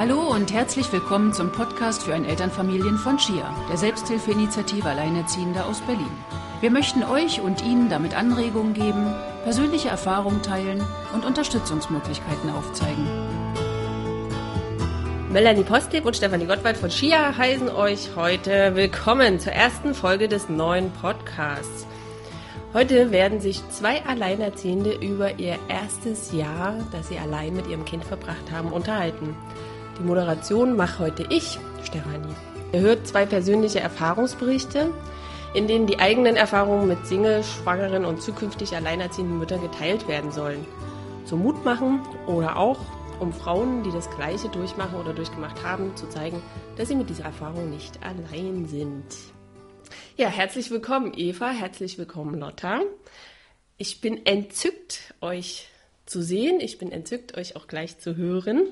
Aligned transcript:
Hallo 0.00 0.30
und 0.30 0.50
herzlich 0.50 0.90
willkommen 0.92 1.34
zum 1.34 1.52
Podcast 1.52 2.04
für 2.04 2.14
ein 2.14 2.24
Elternfamilien 2.24 2.96
von 2.96 3.18
Chia, 3.18 3.54
der 3.68 3.76
Selbsthilfeinitiative 3.76 4.88
Alleinerziehender 4.88 5.66
aus 5.66 5.82
Berlin. 5.82 6.10
Wir 6.62 6.70
möchten 6.70 7.02
euch 7.02 7.42
und 7.42 7.62
Ihnen 7.62 7.90
damit 7.90 8.16
Anregungen 8.16 8.72
geben, 8.72 9.14
persönliche 9.44 9.90
Erfahrungen 9.90 10.40
teilen 10.40 10.82
und 11.12 11.26
Unterstützungsmöglichkeiten 11.26 12.48
aufzeigen. 12.48 13.06
Melanie 15.30 15.64
Posteb 15.64 16.06
und 16.06 16.16
Stefanie 16.16 16.46
Gottwald 16.46 16.78
von 16.78 16.88
Chia 16.88 17.36
heißen 17.36 17.68
euch 17.68 18.16
heute 18.16 18.74
willkommen 18.74 19.38
zur 19.38 19.52
ersten 19.52 19.92
Folge 19.92 20.28
des 20.28 20.48
neuen 20.48 20.90
Podcasts. 20.92 21.86
Heute 22.72 23.10
werden 23.10 23.40
sich 23.40 23.60
zwei 23.68 24.02
Alleinerziehende 24.06 24.94
über 24.94 25.38
ihr 25.38 25.58
erstes 25.68 26.32
Jahr, 26.32 26.86
das 26.90 27.08
sie 27.08 27.18
allein 27.18 27.54
mit 27.54 27.66
ihrem 27.66 27.84
Kind 27.84 28.06
verbracht 28.06 28.50
haben, 28.50 28.72
unterhalten. 28.72 29.36
Die 30.00 30.06
Moderation 30.06 30.76
mache 30.76 31.00
heute 31.00 31.26
ich, 31.28 31.58
Stefanie. 31.84 32.34
Ihr 32.72 32.80
hört 32.80 33.06
zwei 33.06 33.26
persönliche 33.26 33.80
Erfahrungsberichte, 33.80 34.90
in 35.52 35.66
denen 35.66 35.86
die 35.86 35.98
eigenen 35.98 36.36
Erfahrungen 36.36 36.88
mit 36.88 37.06
Single, 37.06 37.44
Schwangeren 37.44 38.06
und 38.06 38.22
zukünftig 38.22 38.74
alleinerziehenden 38.74 39.38
Müttern 39.38 39.60
geteilt 39.60 40.08
werden 40.08 40.32
sollen. 40.32 40.64
Zum 41.26 41.42
Mut 41.42 41.66
machen 41.66 42.00
oder 42.26 42.56
auch 42.56 42.78
um 43.18 43.34
Frauen, 43.34 43.82
die 43.82 43.90
das 43.90 44.08
Gleiche 44.08 44.48
durchmachen 44.48 44.98
oder 44.98 45.12
durchgemacht 45.12 45.62
haben, 45.62 45.94
zu 45.96 46.08
zeigen, 46.08 46.40
dass 46.78 46.88
sie 46.88 46.96
mit 46.96 47.10
dieser 47.10 47.24
Erfahrung 47.24 47.68
nicht 47.68 48.02
allein 48.02 48.64
sind. 48.64 49.04
Ja, 50.16 50.28
herzlich 50.28 50.70
willkommen, 50.70 51.12
Eva. 51.14 51.50
Herzlich 51.50 51.98
willkommen, 51.98 52.40
Lotta. 52.40 52.80
Ich 53.76 54.00
bin 54.00 54.24
entzückt, 54.24 55.12
euch 55.20 55.68
zu 56.06 56.22
sehen. 56.22 56.58
Ich 56.60 56.78
bin 56.78 56.90
entzückt, 56.90 57.36
euch 57.36 57.54
auch 57.54 57.66
gleich 57.66 57.98
zu 57.98 58.16
hören. 58.16 58.62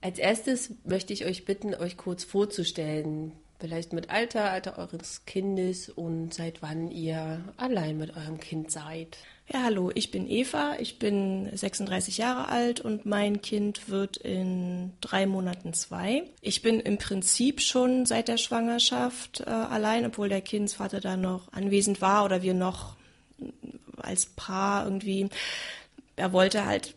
Als 0.00 0.18
erstes 0.18 0.72
möchte 0.84 1.12
ich 1.12 1.26
euch 1.26 1.44
bitten, 1.44 1.74
euch 1.74 1.96
kurz 1.96 2.24
vorzustellen. 2.24 3.32
Vielleicht 3.58 3.92
mit 3.92 4.08
Alter, 4.08 4.50
Alter 4.50 4.78
eures 4.78 5.26
Kindes 5.26 5.90
und 5.90 6.32
seit 6.32 6.62
wann 6.62 6.90
ihr 6.90 7.44
allein 7.58 7.98
mit 7.98 8.16
eurem 8.16 8.40
Kind 8.40 8.70
seid. 8.70 9.18
Ja, 9.52 9.64
hallo, 9.64 9.90
ich 9.94 10.10
bin 10.10 10.26
Eva, 10.26 10.76
ich 10.78 10.98
bin 10.98 11.50
36 11.54 12.16
Jahre 12.16 12.48
alt 12.48 12.80
und 12.80 13.04
mein 13.04 13.42
Kind 13.42 13.90
wird 13.90 14.16
in 14.16 14.92
drei 15.02 15.26
Monaten 15.26 15.74
zwei. 15.74 16.22
Ich 16.40 16.62
bin 16.62 16.80
im 16.80 16.96
Prinzip 16.96 17.60
schon 17.60 18.06
seit 18.06 18.28
der 18.28 18.38
Schwangerschaft 18.38 19.40
äh, 19.40 19.50
allein, 19.50 20.06
obwohl 20.06 20.30
der 20.30 20.40
Kindsvater 20.40 21.00
da 21.00 21.18
noch 21.18 21.52
anwesend 21.52 22.00
war 22.00 22.24
oder 22.24 22.42
wir 22.42 22.54
noch 22.54 22.96
als 23.98 24.24
Paar 24.24 24.84
irgendwie 24.84 25.28
er 26.20 26.32
wollte 26.32 26.66
halt 26.66 26.94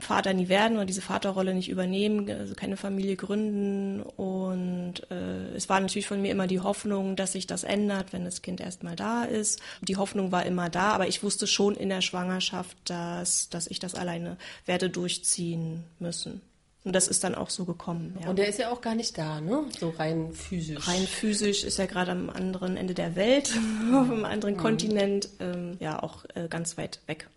Vater 0.00 0.32
nie 0.32 0.48
werden 0.48 0.76
oder 0.76 0.86
diese 0.86 1.00
Vaterrolle 1.00 1.54
nicht 1.54 1.68
übernehmen, 1.68 2.30
also 2.30 2.54
keine 2.54 2.76
Familie 2.76 3.16
gründen. 3.16 4.02
Und 4.02 5.10
äh, 5.10 5.54
es 5.54 5.68
war 5.68 5.80
natürlich 5.80 6.06
von 6.06 6.20
mir 6.22 6.30
immer 6.30 6.46
die 6.46 6.60
Hoffnung, 6.60 7.16
dass 7.16 7.32
sich 7.32 7.46
das 7.46 7.64
ändert, 7.64 8.12
wenn 8.12 8.24
das 8.24 8.42
Kind 8.42 8.60
erstmal 8.60 8.96
da 8.96 9.24
ist. 9.24 9.60
Die 9.82 9.96
Hoffnung 9.96 10.32
war 10.32 10.46
immer 10.46 10.68
da, 10.68 10.92
aber 10.92 11.08
ich 11.08 11.22
wusste 11.22 11.46
schon 11.46 11.74
in 11.74 11.88
der 11.88 12.00
Schwangerschaft, 12.00 12.76
dass, 12.84 13.48
dass 13.48 13.66
ich 13.66 13.78
das 13.78 13.94
alleine 13.94 14.36
werde 14.66 14.90
durchziehen 14.90 15.84
müssen. 15.98 16.40
Und 16.84 16.94
das 16.94 17.08
ist 17.08 17.22
dann 17.24 17.34
auch 17.34 17.50
so 17.50 17.64
gekommen. 17.64 18.16
Ja. 18.22 18.30
Und 18.30 18.38
er 18.38 18.48
ist 18.48 18.58
ja 18.58 18.70
auch 18.70 18.80
gar 18.80 18.94
nicht 18.94 19.18
da, 19.18 19.40
ne? 19.40 19.64
So 19.78 19.90
rein 19.90 20.32
physisch. 20.32 20.88
Rein 20.88 21.06
physisch 21.06 21.64
ist 21.64 21.78
er 21.78 21.86
gerade 21.86 22.12
am 22.12 22.30
anderen 22.30 22.76
Ende 22.76 22.94
der 22.94 23.14
Welt, 23.16 23.52
auf 23.92 24.10
einem 24.10 24.24
anderen 24.24 24.54
mhm. 24.54 24.58
Kontinent, 24.58 25.28
ähm, 25.40 25.76
ja 25.80 26.02
auch 26.02 26.24
äh, 26.34 26.48
ganz 26.48 26.78
weit 26.78 27.00
weg 27.06 27.28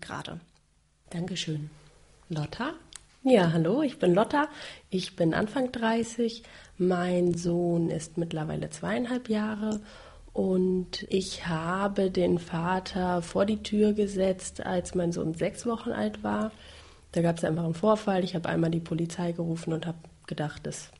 gerade. 0.00 0.40
Dankeschön. 1.10 1.70
Lotta? 2.32 2.72
Ja, 3.24 3.52
hallo, 3.52 3.82
ich 3.82 3.98
bin 3.98 4.14
Lotta. 4.14 4.48
Ich 4.88 5.16
bin 5.16 5.34
Anfang 5.34 5.70
30. 5.70 6.42
Mein 6.78 7.34
Sohn 7.34 7.90
ist 7.90 8.16
mittlerweile 8.16 8.70
zweieinhalb 8.70 9.28
Jahre 9.28 9.80
und 10.32 11.06
ich 11.10 11.46
habe 11.46 12.10
den 12.10 12.38
Vater 12.38 13.20
vor 13.20 13.44
die 13.44 13.62
Tür 13.62 13.92
gesetzt, 13.92 14.64
als 14.64 14.94
mein 14.94 15.12
Sohn 15.12 15.34
sechs 15.34 15.66
Wochen 15.66 15.90
alt 15.90 16.24
war. 16.24 16.52
Da 17.12 17.20
gab 17.20 17.36
es 17.36 17.44
einfach 17.44 17.64
einen 17.64 17.74
Vorfall. 17.74 18.24
Ich 18.24 18.34
habe 18.34 18.48
einmal 18.48 18.70
die 18.70 18.80
Polizei 18.80 19.32
gerufen 19.32 19.74
und 19.74 19.86
habe 19.86 19.98
gedacht, 20.26 20.66
das 20.66 20.90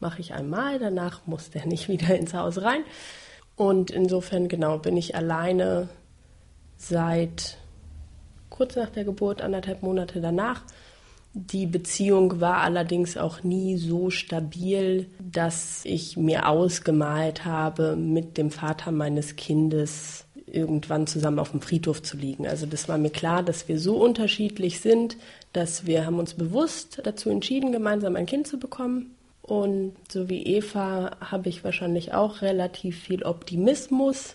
mache 0.00 0.20
ich 0.20 0.34
einmal. 0.34 0.80
Danach 0.80 1.26
muss 1.26 1.50
der 1.50 1.66
nicht 1.66 1.88
wieder 1.88 2.16
ins 2.18 2.34
Haus 2.34 2.60
rein. 2.60 2.82
Und 3.54 3.92
insofern, 3.92 4.48
genau, 4.48 4.78
bin 4.78 4.96
ich 4.96 5.14
alleine 5.14 5.88
seit 6.76 7.58
kurz 8.52 8.76
nach 8.76 8.90
der 8.90 9.04
Geburt, 9.04 9.42
anderthalb 9.42 9.82
Monate 9.82 10.20
danach. 10.20 10.62
Die 11.34 11.66
Beziehung 11.66 12.40
war 12.40 12.58
allerdings 12.58 13.16
auch 13.16 13.42
nie 13.42 13.78
so 13.78 14.10
stabil, 14.10 15.06
dass 15.18 15.80
ich 15.84 16.18
mir 16.18 16.46
ausgemalt 16.46 17.46
habe, 17.46 17.96
mit 17.96 18.36
dem 18.36 18.50
Vater 18.50 18.92
meines 18.92 19.34
Kindes 19.36 20.26
irgendwann 20.46 21.06
zusammen 21.06 21.38
auf 21.38 21.52
dem 21.52 21.62
Friedhof 21.62 22.02
zu 22.02 22.18
liegen. 22.18 22.46
Also 22.46 22.66
das 22.66 22.86
war 22.86 22.98
mir 22.98 23.10
klar, 23.10 23.42
dass 23.42 23.66
wir 23.66 23.80
so 23.80 23.96
unterschiedlich 23.96 24.80
sind, 24.80 25.16
dass 25.54 25.86
wir 25.86 26.04
haben 26.04 26.18
uns 26.18 26.34
bewusst 26.34 27.00
dazu 27.04 27.30
entschieden, 27.30 27.72
gemeinsam 27.72 28.14
ein 28.14 28.26
Kind 28.26 28.46
zu 28.46 28.58
bekommen. 28.58 29.14
Und 29.40 29.94
so 30.10 30.28
wie 30.28 30.42
Eva 30.42 31.16
habe 31.20 31.48
ich 31.48 31.64
wahrscheinlich 31.64 32.12
auch 32.12 32.42
relativ 32.42 33.00
viel 33.00 33.22
Optimismus 33.22 34.34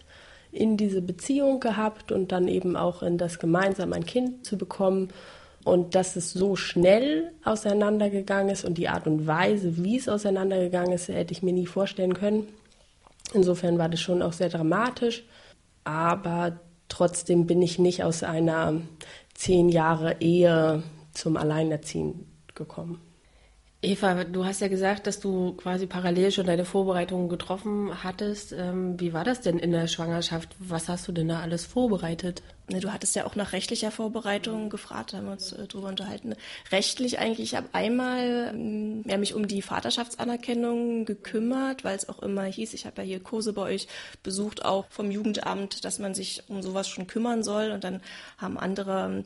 in 0.51 0.77
diese 0.77 1.01
Beziehung 1.01 1.59
gehabt 1.59 2.11
und 2.11 2.31
dann 2.31 2.47
eben 2.47 2.75
auch 2.75 3.03
in 3.03 3.17
das 3.17 3.39
gemeinsam 3.39 3.93
ein 3.93 4.05
Kind 4.05 4.45
zu 4.45 4.57
bekommen. 4.57 5.09
Und 5.63 5.95
dass 5.95 6.15
es 6.15 6.31
so 6.31 6.55
schnell 6.55 7.31
auseinandergegangen 7.43 8.49
ist 8.49 8.63
und 8.63 8.77
die 8.77 8.87
Art 8.87 9.05
und 9.05 9.27
Weise, 9.27 9.83
wie 9.83 9.97
es 9.97 10.07
auseinandergegangen 10.07 10.93
ist, 10.93 11.09
hätte 11.09 11.33
ich 11.33 11.43
mir 11.43 11.51
nie 11.53 11.65
vorstellen 11.65 12.13
können. 12.13 12.47
Insofern 13.33 13.77
war 13.77 13.89
das 13.89 13.99
schon 13.99 14.21
auch 14.21 14.33
sehr 14.33 14.49
dramatisch. 14.49 15.25
Aber 15.83 16.59
trotzdem 16.89 17.47
bin 17.47 17.61
ich 17.61 17.79
nicht 17.79 18.03
aus 18.03 18.23
einer 18.23 18.81
zehn 19.33 19.69
Jahre 19.69 20.17
Ehe 20.19 20.83
zum 21.13 21.37
Alleinerziehen 21.37 22.25
gekommen. 22.55 23.01
Eva, 23.83 24.23
du 24.23 24.43
hast 24.43 24.59
ja 24.61 24.69
gesagt, 24.69 25.05
dass 25.05 25.19
du 25.19 25.53
quasi 25.53 25.85
parallel 25.85 26.31
schon 26.31 26.47
deine 26.47 26.65
Vorbereitungen 26.65 27.29
getroffen 27.29 28.03
hattest. 28.03 28.51
Ähm, 28.51 28.99
wie 28.99 29.13
war 29.13 29.23
das 29.23 29.41
denn 29.41 29.59
in 29.59 29.71
der 29.71 29.85
Schwangerschaft? 29.85 30.55
Was 30.57 30.89
hast 30.89 31.07
du 31.07 31.11
denn 31.11 31.27
da 31.27 31.41
alles 31.41 31.67
vorbereitet? 31.67 32.41
Ne, 32.69 32.79
du 32.79 32.91
hattest 32.91 33.15
ja 33.15 33.27
auch 33.27 33.35
nach 33.35 33.53
rechtlicher 33.53 33.91
Vorbereitung 33.91 34.71
gefragt, 34.71 35.13
haben 35.13 35.25
wir 35.25 35.33
uns 35.33 35.51
äh, 35.51 35.67
drüber 35.67 35.89
unterhalten. 35.89 36.33
Rechtlich 36.71 37.19
eigentlich, 37.19 37.51
ich 37.51 37.55
habe 37.55 37.69
einmal 37.73 38.51
ähm, 38.51 39.03
ja, 39.05 39.17
mich 39.17 39.35
um 39.35 39.47
die 39.47 39.61
Vaterschaftsanerkennung 39.61 41.05
gekümmert, 41.05 41.83
weil 41.83 41.95
es 41.95 42.09
auch 42.09 42.23
immer 42.23 42.45
hieß, 42.45 42.73
ich 42.73 42.87
habe 42.87 43.03
ja 43.03 43.07
hier 43.07 43.19
Kurse 43.19 43.53
bei 43.53 43.61
euch 43.61 43.87
besucht, 44.23 44.65
auch 44.65 44.85
vom 44.89 45.11
Jugendamt, 45.11 45.85
dass 45.85 45.99
man 45.99 46.15
sich 46.15 46.41
um 46.47 46.63
sowas 46.63 46.89
schon 46.89 47.05
kümmern 47.05 47.43
soll. 47.43 47.69
Und 47.69 47.83
dann 47.83 48.01
haben 48.39 48.57
andere 48.57 49.23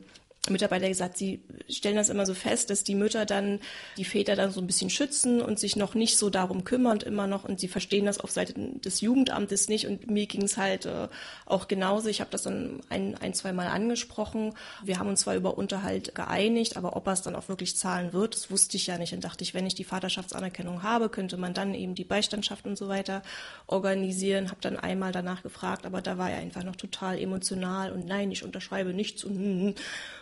Mitarbeiter 0.49 0.87
gesagt, 0.87 1.17
sie 1.17 1.43
stellen 1.69 1.97
das 1.97 2.09
immer 2.09 2.25
so 2.25 2.33
fest, 2.33 2.71
dass 2.71 2.83
die 2.83 2.95
Mütter 2.95 3.27
dann 3.27 3.59
die 3.95 4.05
Väter 4.05 4.35
dann 4.35 4.51
so 4.51 4.59
ein 4.59 4.65
bisschen 4.65 4.89
schützen 4.89 5.39
und 5.39 5.59
sich 5.59 5.75
noch 5.75 5.93
nicht 5.93 6.17
so 6.17 6.31
darum 6.31 6.63
kümmern 6.63 6.93
und 6.93 7.03
immer 7.03 7.27
noch 7.27 7.43
und 7.43 7.59
sie 7.59 7.67
verstehen 7.67 8.05
das 8.05 8.19
auf 8.19 8.31
Seite 8.31 8.55
des 8.57 9.01
Jugendamtes 9.01 9.69
nicht 9.69 9.85
und 9.85 10.09
mir 10.09 10.25
ging 10.25 10.41
es 10.41 10.57
halt 10.57 10.87
äh, 10.87 11.09
auch 11.45 11.67
genauso. 11.67 12.09
Ich 12.09 12.21
habe 12.21 12.31
das 12.31 12.41
dann 12.41 12.81
ein, 12.89 13.15
ein, 13.19 13.35
zwei 13.35 13.53
Mal 13.53 13.67
angesprochen. 13.67 14.55
Wir 14.83 14.97
haben 14.97 15.09
uns 15.09 15.21
zwar 15.21 15.35
über 15.35 15.59
Unterhalt 15.59 16.15
geeinigt, 16.15 16.75
aber 16.75 16.95
ob 16.95 17.05
er 17.05 17.13
es 17.13 17.21
dann 17.21 17.35
auch 17.35 17.47
wirklich 17.47 17.77
zahlen 17.77 18.11
wird, 18.11 18.33
das 18.33 18.49
wusste 18.49 18.77
ich 18.77 18.87
ja 18.87 18.97
nicht. 18.97 19.13
Und 19.13 19.23
dachte 19.23 19.43
ich, 19.43 19.53
wenn 19.53 19.67
ich 19.67 19.75
die 19.75 19.83
Vaterschaftsanerkennung 19.83 20.81
habe, 20.81 21.09
könnte 21.09 21.37
man 21.37 21.53
dann 21.53 21.75
eben 21.75 21.93
die 21.93 22.03
Beistandschaft 22.03 22.65
und 22.65 22.79
so 22.79 22.87
weiter 22.87 23.21
organisieren. 23.67 24.49
Habe 24.49 24.61
dann 24.61 24.77
einmal 24.77 25.11
danach 25.11 25.43
gefragt, 25.43 25.85
aber 25.85 26.01
da 26.01 26.17
war 26.17 26.31
er 26.31 26.37
einfach 26.37 26.63
noch 26.63 26.75
total 26.75 27.19
emotional 27.19 27.91
und 27.91 28.07
nein, 28.07 28.31
ich 28.31 28.43
unterschreibe 28.43 28.95
nichts 28.95 29.23
und 29.23 29.35
hm, 29.35 29.61
hm. 29.61 29.75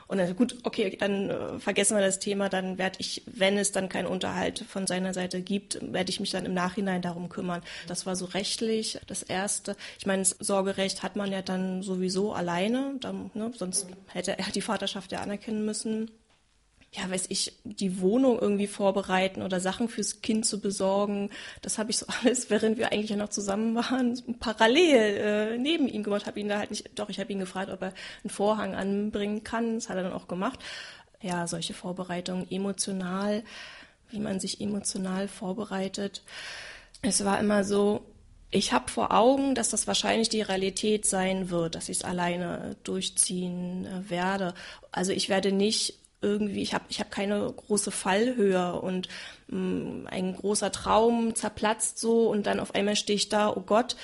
Und 0.10 0.18
dann, 0.18 0.36
gut, 0.36 0.58
okay, 0.64 0.98
dann 1.00 1.30
äh, 1.30 1.60
vergessen 1.60 1.96
wir 1.96 2.02
das 2.02 2.18
Thema, 2.18 2.50
dann 2.50 2.80
werde 2.80 2.98
ich, 3.00 3.22
wenn 3.28 3.60
es 3.60 3.72
dann 3.72 3.90
keinen 3.90 4.08
Unterhalt 4.08 4.66
von 4.68 4.88
seiner 4.88 5.14
Seite 5.14 5.40
gibt, 5.40 5.80
werde 5.94 6.10
ich 6.10 6.20
mich 6.20 6.32
dann 6.32 6.46
im 6.46 6.54
Nachhinein 6.56 7.04
darum 7.04 7.30
kümmern. 7.30 7.62
Das 7.88 8.08
war 8.08 8.16
so 8.16 8.26
rechtlich 8.26 9.00
das 9.06 9.22
Erste. 9.22 9.76
Ich 10.00 10.08
meine, 10.08 10.24
das 10.24 10.36
Sorgerecht 10.40 11.04
hat 11.04 11.16
man 11.16 11.32
ja 11.32 11.44
dann 11.44 11.84
sowieso 11.84 12.34
alleine, 12.34 12.96
dann, 13.00 13.30
ne, 13.36 13.52
sonst 13.56 13.86
hätte 14.08 14.38
er 14.40 14.52
die 14.52 14.62
Vaterschaft 14.62 15.12
ja 15.12 15.22
anerkennen 15.22 15.64
müssen 15.64 16.10
ja, 16.92 17.10
weiß 17.10 17.28
ich, 17.30 17.54
die 17.64 18.02
Wohnung 18.02 18.40
irgendwie 18.40 18.66
vorbereiten 18.66 19.44
oder 19.44 19.60
Sachen 19.60 19.90
fürs 19.90 20.22
Kind 20.22 20.46
zu 20.46 20.60
besorgen. 20.60 21.30
Das 21.62 21.78
habe 21.78 21.92
ich 21.92 21.98
so 21.98 22.08
alles, 22.24 22.50
während 22.50 22.78
wir 22.78 22.92
eigentlich 22.92 23.12
ja 23.12 23.16
noch 23.16 23.30
zusammen 23.30 23.76
waren, 23.76 24.20
parallel 24.40 25.18
äh, 25.18 25.58
neben 25.58 25.88
ihm 25.88 26.04
gemacht. 26.04 26.26
Habe 26.26 26.40
ihn 26.40 26.50
da 26.50 26.58
halt 26.58 26.72
nicht, 26.72 26.90
doch, 26.96 27.10
ich 27.10 27.20
habe 27.20 27.32
ihn 27.32 27.40
gefragt, 27.40 27.70
ob 27.70 27.82
er 27.82 27.94
einen 28.24 28.32
Vorhang 28.32 28.74
anbringen 28.76 29.44
kann. 29.44 29.76
Das 29.76 29.90
hat 29.90 29.98
er 29.98 30.04
dann 30.04 30.14
auch 30.14 30.28
gemacht. 30.28 30.60
Ja, 31.22 31.48
solche 31.48 31.74
Vorbereitungen 31.74 32.50
emotional, 32.50 33.44
wie 34.10 34.20
man 34.20 34.40
sich 34.40 34.62
emotional 34.62 35.28
vorbereitet. 35.28 36.24
Es 37.02 37.24
war 37.24 37.40
immer 37.40 37.64
so, 37.64 38.02
ich 38.52 38.74
habe 38.74 38.90
vor 38.90 39.14
Augen, 39.14 39.54
dass 39.54 39.70
das 39.70 39.86
wahrscheinlich 39.86 40.30
die 40.30 40.42
Realität 40.42 41.06
sein 41.06 41.52
wird, 41.52 41.76
dass 41.76 41.88
ich 41.88 41.98
es 41.98 42.04
alleine 42.04 42.78
durchziehen 42.84 43.86
äh, 43.86 44.10
werde. 44.10 44.56
Also 44.92 45.12
ich 45.12 45.30
werde 45.30 45.52
nicht 45.52 46.00
irgendwie, 46.22 46.62
ich 46.62 46.74
habe 46.74 46.86
ich 46.90 47.00
hab 47.00 47.12
keine 47.12 47.52
große 47.52 47.92
Fallhöhe 47.92 48.80
und 48.80 49.08
mh, 49.48 49.58
mm, 49.58 50.08
ein 50.08 50.36
großer 50.36 50.72
Traum 50.72 51.36
zerplatzt 51.36 52.00
so 52.00 52.30
und 52.30 52.46
dann 52.46 52.60
auf 52.60 52.76
einmal 52.76 52.96
stehe 52.96 53.16
ich 53.16 53.30
da, 53.30 53.50
oh 53.50 53.62
Gott, 53.62 53.96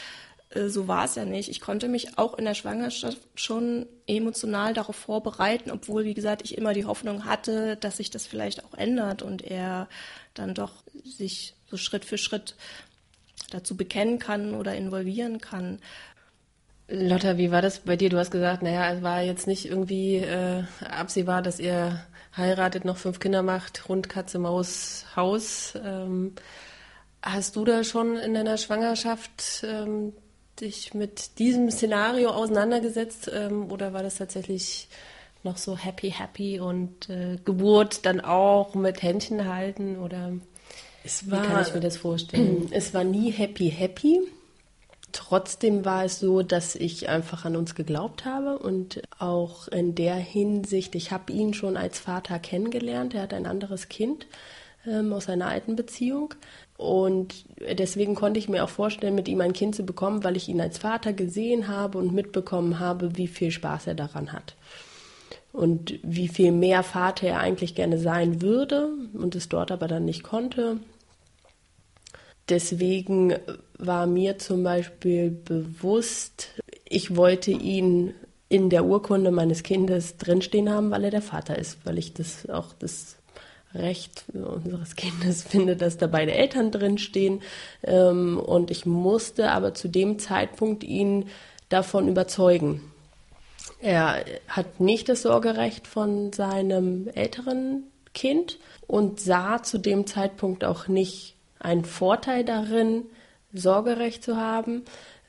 äh, 0.49 0.69
so 0.69 0.87
war 0.87 1.05
es 1.05 1.15
ja 1.15 1.25
nicht. 1.25 1.49
Ich 1.49 1.61
konnte 1.61 1.87
mich 1.87 2.17
auch 2.17 2.37
in 2.37 2.45
der 2.45 2.53
Schwangerschaft 2.53 3.19
schon 3.35 3.85
emotional 4.07 4.73
darauf 4.73 4.95
vorbereiten, 4.95 5.71
obwohl, 5.71 6.05
wie 6.05 6.13
gesagt, 6.13 6.41
ich 6.43 6.57
immer 6.57 6.73
die 6.73 6.85
Hoffnung 6.85 7.25
hatte, 7.25 7.75
dass 7.77 7.97
sich 7.97 8.09
das 8.09 8.25
vielleicht 8.25 8.63
auch 8.65 8.73
ändert 8.75 9.21
und 9.21 9.43
er 9.43 9.87
dann 10.33 10.53
doch 10.53 10.71
sich 11.03 11.53
so 11.69 11.77
Schritt 11.77 12.05
für 12.05 12.17
Schritt 12.17 12.55
dazu 13.51 13.75
bekennen 13.75 14.19
kann 14.19 14.55
oder 14.55 14.75
involvieren 14.75 15.39
kann. 15.39 15.79
Lotta, 16.87 17.37
wie 17.37 17.51
war 17.51 17.61
das 17.61 17.79
bei 17.79 17.95
dir? 17.95 18.09
Du 18.09 18.17
hast 18.17 18.31
gesagt, 18.31 18.61
naja, 18.61 18.93
es 18.93 19.01
war 19.01 19.21
jetzt 19.21 19.47
nicht 19.47 19.65
irgendwie 19.65 20.17
äh, 20.17 20.63
absehbar, 20.81 21.41
dass 21.41 21.59
ihr 21.59 21.99
heiratet, 22.37 22.85
noch 22.85 22.97
fünf 22.97 23.19
Kinder 23.19 23.41
macht, 23.41 23.87
Hund, 23.87 24.07
Katze, 24.09 24.37
Maus, 24.37 25.05
Haus. 25.15 25.73
Ähm, 25.83 26.33
hast 27.23 27.55
du 27.55 27.65
da 27.65 27.83
schon 27.83 28.17
in 28.17 28.35
deiner 28.35 28.57
Schwangerschaft 28.57 29.65
ähm, 29.67 30.13
dich 30.61 30.93
mit 30.93 31.39
diesem 31.39 31.71
Szenario 31.71 32.29
auseinandergesetzt 32.29 33.31
ähm, 33.33 33.71
oder 33.71 33.93
war 33.93 34.03
das 34.03 34.17
tatsächlich 34.17 34.87
noch 35.43 35.57
so 35.57 35.77
happy, 35.77 36.11
happy 36.11 36.59
und 36.59 37.09
äh, 37.09 37.37
Geburt 37.43 38.05
dann 38.05 38.21
auch 38.21 38.75
mit 38.75 39.01
Händchen 39.01 39.47
halten 39.47 39.97
oder 39.97 40.33
es 41.03 41.29
war, 41.29 41.43
wie 41.43 41.47
kann 41.47 41.61
ich 41.61 41.73
mir 41.73 41.79
das 41.81 41.97
vorstellen? 41.97 42.67
Es 42.71 42.93
war 42.93 43.03
nie 43.03 43.31
happy, 43.31 43.69
happy. 43.69 44.21
Trotzdem 45.15 45.85
war 45.85 46.03
es 46.03 46.19
so, 46.19 46.41
dass 46.41 46.75
ich 46.75 47.07
einfach 47.07 47.45
an 47.45 47.55
uns 47.55 47.73
geglaubt 47.73 48.25
habe 48.25 48.59
und 48.59 49.01
auch 49.17 49.69
in 49.69 49.95
der 49.95 50.15
Hinsicht, 50.15 50.93
ich 50.93 51.13
habe 51.13 51.31
ihn 51.31 51.53
schon 51.53 51.77
als 51.77 51.99
Vater 51.99 52.37
kennengelernt. 52.37 53.13
Er 53.13 53.21
hat 53.21 53.33
ein 53.33 53.45
anderes 53.45 53.87
Kind 53.87 54.27
ähm, 54.85 55.13
aus 55.13 55.29
einer 55.29 55.47
alten 55.47 55.77
Beziehung. 55.77 56.33
Und 56.75 57.45
deswegen 57.61 58.13
konnte 58.13 58.39
ich 58.39 58.49
mir 58.49 58.61
auch 58.61 58.69
vorstellen, 58.69 59.15
mit 59.15 59.29
ihm 59.29 59.39
ein 59.39 59.53
Kind 59.53 59.73
zu 59.73 59.85
bekommen, 59.85 60.25
weil 60.25 60.35
ich 60.35 60.49
ihn 60.49 60.59
als 60.59 60.79
Vater 60.79 61.13
gesehen 61.13 61.69
habe 61.69 61.97
und 61.97 62.13
mitbekommen 62.13 62.79
habe, 62.79 63.15
wie 63.15 63.27
viel 63.27 63.51
Spaß 63.51 63.87
er 63.87 63.95
daran 63.95 64.33
hat. 64.33 64.55
Und 65.53 65.97
wie 66.03 66.27
viel 66.27 66.51
mehr 66.51 66.83
Vater 66.83 67.27
er 67.27 67.39
eigentlich 67.39 67.73
gerne 67.73 67.99
sein 67.99 68.41
würde 68.41 68.89
und 69.13 69.33
es 69.33 69.47
dort 69.47 69.71
aber 69.71 69.87
dann 69.87 70.03
nicht 70.03 70.23
konnte. 70.23 70.81
Deswegen 72.49 73.35
war 73.77 74.05
mir 74.05 74.37
zum 74.37 74.63
Beispiel 74.63 75.31
bewusst, 75.31 76.49
ich 76.87 77.15
wollte 77.15 77.51
ihn 77.51 78.13
in 78.49 78.69
der 78.69 78.85
Urkunde 78.85 79.31
meines 79.31 79.63
Kindes 79.63 80.17
drinstehen 80.17 80.69
haben, 80.69 80.91
weil 80.91 81.03
er 81.03 81.11
der 81.11 81.21
Vater 81.21 81.57
ist, 81.57 81.79
weil 81.85 81.97
ich 81.97 82.13
das 82.13 82.47
auch 82.47 82.73
das 82.77 83.17
Recht 83.73 84.25
unseres 84.33 84.95
Kindes 84.95 85.43
finde, 85.49 85.75
dass 85.75 85.97
da 85.97 86.07
beide 86.07 86.33
Eltern 86.33 86.71
drinstehen. 86.71 87.41
Ähm, 87.83 88.39
und 88.39 88.71
ich 88.71 88.85
musste 88.85 89.51
aber 89.51 89.73
zu 89.73 89.87
dem 89.87 90.19
Zeitpunkt 90.19 90.83
ihn 90.83 91.25
davon 91.69 92.07
überzeugen. 92.07 92.81
Er 93.81 94.23
hat 94.47 94.79
nicht 94.79 95.09
das 95.09 95.23
Sorgerecht 95.23 95.87
von 95.87 96.31
seinem 96.31 97.07
älteren 97.13 97.83
Kind 98.13 98.59
und 98.87 99.19
sah 99.19 99.61
zu 99.61 99.79
dem 99.79 100.07
Zeitpunkt 100.07 100.63
auch 100.63 100.87
nicht 100.87 101.34
einen 101.65 101.83
Vorteil 101.83 102.45
darin, 102.45 103.03
Sorgerecht 103.53 104.23
zu 104.23 104.37
haben. 104.37 104.83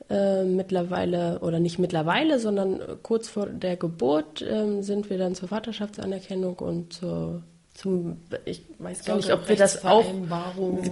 Äh, 0.09 0.45
mittlerweile, 0.45 1.39
oder 1.39 1.59
nicht 1.59 1.79
mittlerweile, 1.79 2.39
sondern 2.39 2.79
kurz 3.03 3.27
vor 3.27 3.47
der 3.47 3.75
Geburt 3.75 4.41
äh, 4.41 4.81
sind 4.81 5.09
wir 5.09 5.17
dann 5.17 5.35
zur 5.35 5.49
Vaterschaftsanerkennung 5.49 6.55
und 6.59 6.93
zur 6.93 7.43
zum, 7.73 8.21
ich 8.45 8.63
weiß 8.79 9.05
gar 9.05 9.17
nicht, 9.17 9.31
ob 9.31 9.47
wir 9.47 9.55
das 9.55 9.85
auch, 9.85 10.05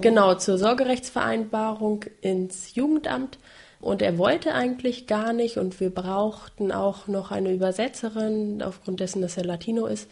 genau, 0.02 0.36
zur 0.36 0.60
Sorgerechtsvereinbarung 0.60 2.06
ins 2.22 2.76
Jugendamt. 2.76 3.40
Und 3.82 4.04
er 4.04 4.20
wollte 4.20 4.54
eigentlich 4.54 5.08
gar 5.08 5.34
nicht 5.34 5.58
und 5.58 5.80
wir 5.80 5.90
brauchten 5.90 6.72
auch 6.72 7.08
noch 7.08 7.32
eine 7.32 7.52
Übersetzerin, 7.54 8.62
aufgrund 8.62 9.00
dessen, 9.00 9.22
dass 9.22 9.38
er 9.38 9.46
Latino 9.46 9.88
ist. 9.88 10.10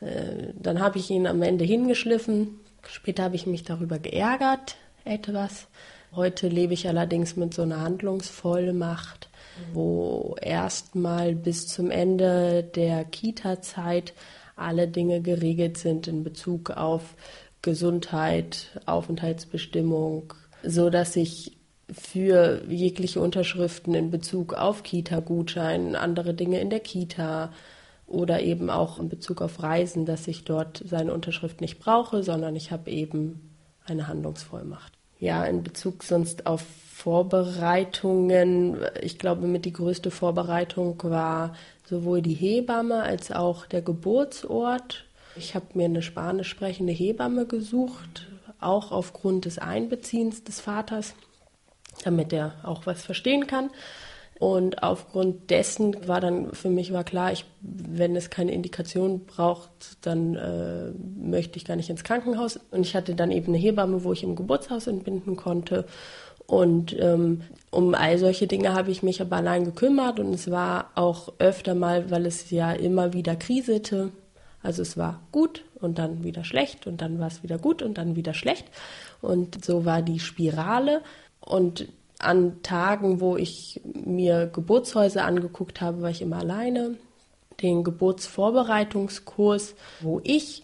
Äh, 0.00 0.52
dann 0.54 0.80
habe 0.80 0.98
ich 0.98 1.08
ihn 1.10 1.26
am 1.26 1.40
Ende 1.40 1.64
hingeschliffen 1.64 2.60
Später 2.88 3.24
habe 3.24 3.36
ich 3.36 3.46
mich 3.46 3.62
darüber 3.62 3.98
geärgert, 3.98 4.76
etwas. 5.04 5.66
Heute 6.14 6.48
lebe 6.48 6.74
ich 6.74 6.88
allerdings 6.88 7.36
mit 7.36 7.54
so 7.54 7.62
einer 7.62 7.80
Handlungsvollmacht, 7.80 9.28
wo 9.72 10.36
erstmal 10.40 11.34
bis 11.34 11.66
zum 11.66 11.90
Ende 11.90 12.62
der 12.62 13.04
Kita-Zeit 13.04 14.14
alle 14.56 14.86
Dinge 14.88 15.20
geregelt 15.20 15.78
sind 15.78 16.06
in 16.06 16.22
Bezug 16.22 16.70
auf 16.70 17.16
Gesundheit, 17.62 18.80
Aufenthaltsbestimmung, 18.86 20.34
so 20.62 20.90
dass 20.90 21.16
ich 21.16 21.56
für 21.90 22.62
jegliche 22.68 23.20
Unterschriften 23.20 23.94
in 23.94 24.10
Bezug 24.10 24.54
auf 24.54 24.82
Kita-Gutschein, 24.82 25.96
andere 25.96 26.34
Dinge 26.34 26.60
in 26.60 26.70
der 26.70 26.80
Kita, 26.80 27.52
oder 28.06 28.42
eben 28.42 28.70
auch 28.70 28.98
in 28.98 29.08
Bezug 29.08 29.40
auf 29.42 29.62
Reisen, 29.62 30.06
dass 30.06 30.28
ich 30.28 30.44
dort 30.44 30.82
seine 30.86 31.12
Unterschrift 31.12 31.60
nicht 31.60 31.78
brauche, 31.78 32.22
sondern 32.22 32.54
ich 32.56 32.70
habe 32.70 32.90
eben 32.90 33.54
eine 33.86 34.08
Handlungsvollmacht. 34.08 34.92
Ja, 35.18 35.44
in 35.44 35.62
Bezug 35.62 36.02
sonst 36.02 36.46
auf 36.46 36.62
Vorbereitungen, 36.92 38.78
ich 39.00 39.18
glaube, 39.18 39.46
mit 39.46 39.64
die 39.64 39.72
größte 39.72 40.10
Vorbereitung 40.10 41.02
war 41.02 41.54
sowohl 41.86 42.22
die 42.22 42.34
Hebamme 42.34 43.02
als 43.02 43.32
auch 43.32 43.66
der 43.66 43.82
Geburtsort. 43.82 45.04
Ich 45.36 45.54
habe 45.54 45.66
mir 45.74 45.86
eine 45.86 46.02
spanisch 46.02 46.48
sprechende 46.48 46.92
Hebamme 46.92 47.46
gesucht, 47.46 48.28
auch 48.60 48.92
aufgrund 48.92 49.44
des 49.44 49.58
Einbeziehens 49.58 50.44
des 50.44 50.60
Vaters, 50.60 51.14
damit 52.04 52.32
er 52.32 52.54
auch 52.62 52.86
was 52.86 53.02
verstehen 53.02 53.46
kann. 53.46 53.70
Und 54.40 54.82
aufgrund 54.82 55.50
dessen 55.50 56.08
war 56.08 56.20
dann 56.20 56.52
für 56.52 56.68
mich 56.68 56.92
war 56.92 57.04
klar, 57.04 57.32
ich, 57.32 57.44
wenn 57.60 58.16
es 58.16 58.30
keine 58.30 58.52
Indikation 58.52 59.26
braucht, 59.26 59.70
dann 60.02 60.34
äh, 60.34 60.90
möchte 61.16 61.56
ich 61.56 61.64
gar 61.64 61.76
nicht 61.76 61.88
ins 61.88 62.04
Krankenhaus. 62.04 62.58
Und 62.70 62.82
ich 62.82 62.96
hatte 62.96 63.14
dann 63.14 63.30
eben 63.30 63.48
eine 63.48 63.58
Hebamme, 63.58 64.02
wo 64.02 64.12
ich 64.12 64.24
im 64.24 64.34
Geburtshaus 64.34 64.88
entbinden 64.88 65.36
konnte. 65.36 65.86
Und 66.46 66.94
ähm, 66.98 67.42
um 67.70 67.94
all 67.94 68.18
solche 68.18 68.46
Dinge 68.46 68.74
habe 68.74 68.90
ich 68.90 69.02
mich 69.02 69.20
aber 69.20 69.36
allein 69.36 69.64
gekümmert 69.64 70.20
und 70.20 70.34
es 70.34 70.50
war 70.50 70.90
auch 70.94 71.32
öfter 71.38 71.74
mal, 71.74 72.10
weil 72.10 72.26
es 72.26 72.50
ja 72.50 72.72
immer 72.72 73.14
wieder 73.14 73.34
kriselte. 73.34 74.10
Also 74.62 74.82
es 74.82 74.96
war 74.96 75.20
gut 75.32 75.64
und 75.80 75.98
dann 75.98 76.22
wieder 76.24 76.44
schlecht 76.44 76.86
und 76.86 77.00
dann 77.00 77.18
war 77.18 77.28
es 77.28 77.42
wieder 77.42 77.58
gut 77.58 77.82
und 77.82 77.98
dann 77.98 78.16
wieder 78.16 78.34
schlecht. 78.34 78.66
Und 79.20 79.64
so 79.64 79.84
war 79.84 80.02
die 80.02 80.18
Spirale. 80.18 81.02
Und 81.40 81.88
an 82.24 82.62
Tagen, 82.62 83.20
wo 83.20 83.36
ich 83.36 83.80
mir 83.84 84.46
Geburtshäuser 84.46 85.24
angeguckt 85.24 85.80
habe, 85.80 86.02
war 86.02 86.10
ich 86.10 86.22
immer 86.22 86.38
alleine. 86.38 86.96
Den 87.62 87.84
Geburtsvorbereitungskurs, 87.84 89.74
wo 90.00 90.20
ich 90.24 90.62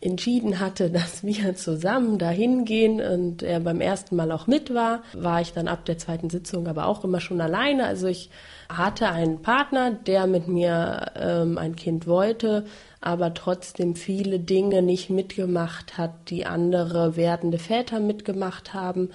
entschieden 0.00 0.60
hatte, 0.60 0.90
dass 0.90 1.24
wir 1.24 1.54
zusammen 1.56 2.18
dahin 2.18 2.64
gehen 2.64 3.00
und 3.00 3.42
er 3.42 3.60
beim 3.60 3.80
ersten 3.80 4.16
Mal 4.16 4.32
auch 4.32 4.46
mit 4.46 4.72
war, 4.74 5.02
war 5.12 5.40
ich 5.40 5.52
dann 5.52 5.68
ab 5.68 5.84
der 5.84 5.98
zweiten 5.98 6.30
Sitzung 6.30 6.66
aber 6.66 6.86
auch 6.86 7.04
immer 7.04 7.20
schon 7.20 7.40
alleine. 7.40 7.84
Also 7.86 8.06
ich 8.06 8.30
hatte 8.68 9.08
einen 9.08 9.42
Partner, 9.42 9.90
der 9.90 10.26
mit 10.26 10.48
mir 10.48 11.12
ähm, 11.16 11.58
ein 11.58 11.76
Kind 11.76 12.06
wollte, 12.06 12.64
aber 13.00 13.34
trotzdem 13.34 13.94
viele 13.96 14.38
Dinge 14.38 14.82
nicht 14.82 15.10
mitgemacht 15.10 15.98
hat, 15.98 16.30
die 16.30 16.46
andere 16.46 17.16
werdende 17.16 17.58
Väter 17.58 18.00
mitgemacht 18.00 18.74
haben. 18.74 19.10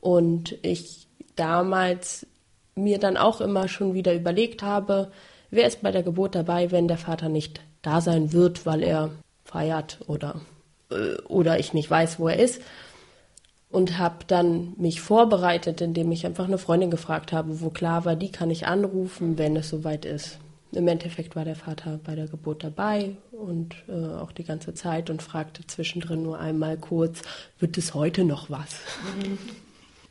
Und 0.00 0.56
ich 0.62 1.08
damals 1.40 2.26
mir 2.74 2.98
dann 2.98 3.16
auch 3.16 3.40
immer 3.40 3.68
schon 3.68 3.94
wieder 3.94 4.14
überlegt 4.14 4.62
habe, 4.62 5.10
wer 5.50 5.66
ist 5.66 5.82
bei 5.82 5.90
der 5.90 6.02
Geburt 6.02 6.34
dabei, 6.34 6.70
wenn 6.70 6.88
der 6.88 6.98
Vater 6.98 7.28
nicht 7.28 7.60
da 7.82 8.00
sein 8.00 8.32
wird, 8.32 8.66
weil 8.66 8.82
er 8.82 9.10
feiert 9.44 9.98
oder, 10.06 10.40
äh, 10.90 11.16
oder 11.22 11.58
ich 11.58 11.72
nicht 11.72 11.90
weiß, 11.90 12.18
wo 12.18 12.28
er 12.28 12.38
ist. 12.38 12.62
Und 13.70 13.98
habe 13.98 14.24
dann 14.26 14.74
mich 14.78 15.00
vorbereitet, 15.00 15.80
indem 15.80 16.10
ich 16.10 16.26
einfach 16.26 16.46
eine 16.46 16.58
Freundin 16.58 16.90
gefragt 16.90 17.32
habe, 17.32 17.60
wo 17.60 17.70
klar 17.70 18.04
war, 18.04 18.16
die 18.16 18.32
kann 18.32 18.50
ich 18.50 18.66
anrufen, 18.66 19.38
wenn 19.38 19.54
es 19.54 19.68
soweit 19.68 20.04
ist. 20.04 20.38
Im 20.72 20.88
Endeffekt 20.88 21.36
war 21.36 21.44
der 21.44 21.56
Vater 21.56 22.00
bei 22.02 22.14
der 22.16 22.26
Geburt 22.26 22.64
dabei 22.64 23.16
und 23.32 23.74
äh, 23.88 24.16
auch 24.16 24.32
die 24.32 24.44
ganze 24.44 24.74
Zeit 24.74 25.08
und 25.08 25.22
fragte 25.22 25.66
zwischendrin 25.66 26.22
nur 26.22 26.38
einmal 26.38 26.76
kurz, 26.76 27.22
wird 27.58 27.78
es 27.78 27.94
heute 27.94 28.24
noch 28.24 28.50
was? 28.50 28.76
Mhm. 29.16 29.38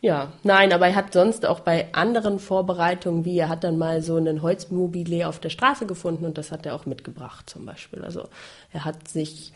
Ja, 0.02 0.32
nein, 0.44 0.72
aber 0.72 0.88
er 0.88 0.96
hat 0.96 1.12
sonst 1.12 1.46
auch 1.46 1.60
bei 1.60 1.94
anderen 1.94 2.40
Vorbereitungen, 2.40 3.26
wie 3.26 3.38
er 3.38 3.50
hat 3.50 3.66
dann 3.66 3.78
mal 3.78 4.02
so 4.02 4.16
einen 4.16 4.42
Holzmobile 4.42 5.28
auf 5.28 5.40
der 5.40 5.50
Straße 5.50 5.86
gefunden 5.86 6.26
und 6.26 6.38
das 6.38 6.52
hat 6.52 6.66
er 6.66 6.76
auch 6.76 6.86
mitgebracht 6.86 7.50
zum 7.50 7.66
Beispiel. 7.66 8.04
Also 8.04 8.30
er 8.72 8.86
hat 8.86 9.10
sich 9.10 9.52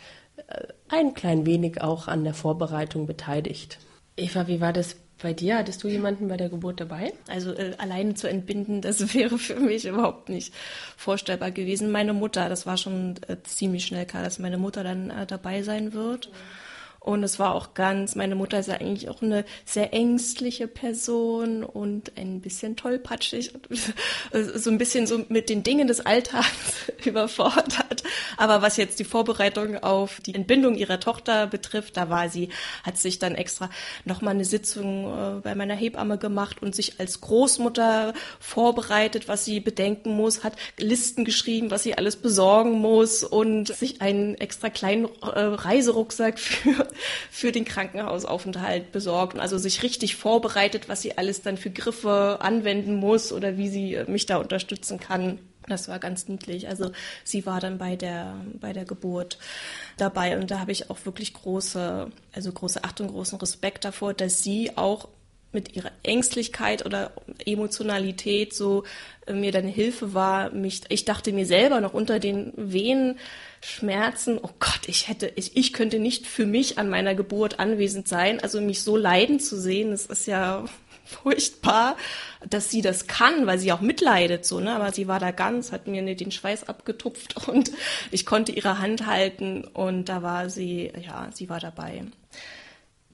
äh, 0.47 0.67
ein 0.89 1.13
klein 1.13 1.45
wenig 1.45 1.81
auch 1.81 2.09
an 2.09 2.25
der 2.25 2.33
Vorbereitung 2.33 3.07
beteiligt. 3.07 3.79
Eva, 4.17 4.47
wie 4.47 4.59
war 4.59 4.73
das 4.73 4.97
Bei 5.21 5.31
dir 5.31 5.59
hattest 5.59 5.81
du 5.81 5.87
jemanden 5.87 6.27
bei 6.27 6.35
der 6.35 6.49
Geburt 6.49 6.81
dabei? 6.81 7.13
Also 7.29 7.53
äh, 7.53 7.75
alleine 7.77 8.15
zu 8.15 8.27
entbinden, 8.27 8.81
das 8.81 9.13
wäre 9.13 9.37
für 9.37 9.61
mich 9.61 9.85
überhaupt 9.85 10.27
nicht 10.27 10.53
vorstellbar 10.97 11.51
gewesen. 11.51 11.89
Meine 11.89 12.11
Mutter, 12.11 12.49
das 12.49 12.65
war 12.65 12.75
schon 12.75 13.15
äh, 13.29 13.37
ziemlich 13.43 13.85
schnell 13.85 14.05
klar, 14.05 14.23
dass 14.23 14.39
meine 14.39 14.57
Mutter 14.57 14.83
dann 14.83 15.09
äh, 15.09 15.25
dabei 15.25 15.63
sein 15.63 15.93
wird. 15.93 16.27
Mhm. 16.27 16.62
Und 17.03 17.21
es 17.21 17.37
war 17.37 17.53
auch 17.53 17.73
ganz, 17.73 18.15
meine 18.15 18.33
Mutter 18.33 18.59
ist 18.59 18.69
ja 18.69 18.75
eigentlich 18.75 19.09
auch 19.09 19.21
eine 19.21 19.43
sehr 19.65 19.93
ängstliche 19.93 20.69
Person 20.69 21.61
und 21.65 22.13
ein 22.17 22.39
bisschen 22.39 22.77
tollpatschig, 22.77 23.51
so 24.55 24.69
ein 24.69 24.77
bisschen 24.77 25.05
so 25.05 25.25
mit 25.27 25.49
den 25.49 25.63
Dingen 25.63 25.89
des 25.89 25.99
Alltags 25.99 26.47
überfordert. 27.05 28.03
Aber 28.37 28.61
was 28.61 28.77
jetzt 28.77 28.99
die 28.99 29.03
Vorbereitung 29.03 29.83
auf 29.83 30.21
die 30.21 30.33
Entbindung 30.33 30.75
ihrer 30.75 30.97
Tochter 31.01 31.45
betrifft, 31.45 31.97
da 31.97 32.09
war 32.09 32.29
sie, 32.29 32.47
hat 32.83 32.97
sich 32.97 33.19
dann 33.19 33.35
extra 33.35 33.69
nochmal 34.05 34.35
eine 34.35 34.45
Sitzung 34.45 35.07
äh, 35.07 35.41
bei 35.41 35.55
meiner 35.55 35.75
Hebamme 35.75 36.17
gemacht 36.17 36.61
und 36.61 36.73
sich 36.73 37.01
als 37.01 37.19
Großmutter 37.19 38.13
vorbereitet, 38.39 39.27
was 39.27 39.43
sie 39.43 39.59
bedenken 39.59 40.15
muss, 40.15 40.45
hat 40.45 40.53
Listen 40.77 41.25
geschrieben, 41.25 41.69
was 41.69 41.83
sie 41.83 41.97
alles 41.97 42.15
besorgen 42.15 42.79
muss 42.79 43.25
und 43.25 43.75
sich 43.75 44.01
einen 44.01 44.35
extra 44.35 44.69
kleinen 44.69 45.09
äh, 45.21 45.39
Reiserucksack 45.39 46.39
für 46.43 46.87
für 47.29 47.51
den 47.51 47.65
Krankenhausaufenthalt 47.65 48.91
besorgt 48.91 49.35
und 49.35 49.39
also 49.39 49.57
sich 49.57 49.83
richtig 49.83 50.15
vorbereitet, 50.15 50.89
was 50.89 51.01
sie 51.01 51.17
alles 51.17 51.41
dann 51.41 51.57
für 51.57 51.69
Griffe 51.69 52.37
anwenden 52.41 52.95
muss 52.95 53.31
oder 53.31 53.57
wie 53.57 53.69
sie 53.69 53.99
mich 54.07 54.25
da 54.25 54.37
unterstützen 54.37 54.99
kann. 54.99 55.39
Das 55.67 55.87
war 55.87 55.99
ganz 55.99 56.27
niedlich. 56.27 56.67
Also 56.67 56.91
sie 57.23 57.45
war 57.45 57.59
dann 57.59 57.77
bei 57.77 57.95
der, 57.95 58.35
bei 58.59 58.73
der 58.73 58.85
Geburt 58.85 59.37
dabei 59.97 60.37
und 60.37 60.51
da 60.51 60.59
habe 60.59 60.71
ich 60.71 60.89
auch 60.89 60.97
wirklich 61.05 61.33
große, 61.33 62.11
also 62.33 62.51
große 62.51 62.83
Achtung, 62.83 63.07
großen 63.07 63.39
Respekt 63.39 63.85
davor, 63.85 64.13
dass 64.13 64.43
sie 64.43 64.75
auch 64.75 65.07
mit 65.53 65.75
ihrer 65.75 65.91
Ängstlichkeit 66.03 66.85
oder 66.85 67.11
Emotionalität 67.45 68.53
so 68.53 68.83
äh, 69.25 69.33
mir 69.33 69.51
dann 69.51 69.67
Hilfe 69.67 70.13
war, 70.13 70.51
mich, 70.51 70.81
ich 70.89 71.05
dachte 71.05 71.31
mir 71.31 71.45
selber 71.45 71.81
noch 71.81 71.93
unter 71.93 72.19
den 72.19 72.53
Wehen 72.55 73.17
Schmerzen, 73.61 74.37
oh 74.41 74.49
Gott, 74.59 74.81
ich 74.87 75.07
hätte, 75.07 75.31
ich, 75.35 75.55
ich 75.55 75.71
könnte 75.71 75.99
nicht 75.99 76.27
für 76.27 76.45
mich 76.45 76.77
an 76.77 76.89
meiner 76.89 77.15
Geburt 77.15 77.59
anwesend 77.59 78.07
sein, 78.07 78.41
also 78.41 78.59
mich 78.59 78.81
so 78.81 78.97
leiden 78.97 79.39
zu 79.39 79.59
sehen, 79.59 79.91
das 79.91 80.05
ist 80.07 80.27
ja 80.27 80.65
furchtbar, 81.05 81.95
dass 82.49 82.69
sie 82.69 82.81
das 82.81 83.07
kann, 83.07 83.45
weil 83.45 83.59
sie 83.59 83.71
auch 83.71 83.81
mitleidet 83.81 84.45
so, 84.45 84.59
ne? 84.59 84.73
Aber 84.73 84.91
sie 84.91 85.07
war 85.07 85.19
da 85.19 85.31
ganz, 85.31 85.71
hat 85.71 85.87
mir 85.87 86.03
den 86.15 86.31
Schweiß 86.31 86.67
abgetupft 86.67 87.47
und 87.47 87.71
ich 88.11 88.25
konnte 88.25 88.51
ihre 88.51 88.79
Hand 88.79 89.05
halten 89.05 89.63
und 89.63 90.09
da 90.09 90.23
war 90.23 90.49
sie, 90.49 90.91
ja, 91.05 91.29
sie 91.33 91.49
war 91.49 91.59
dabei 91.59 92.03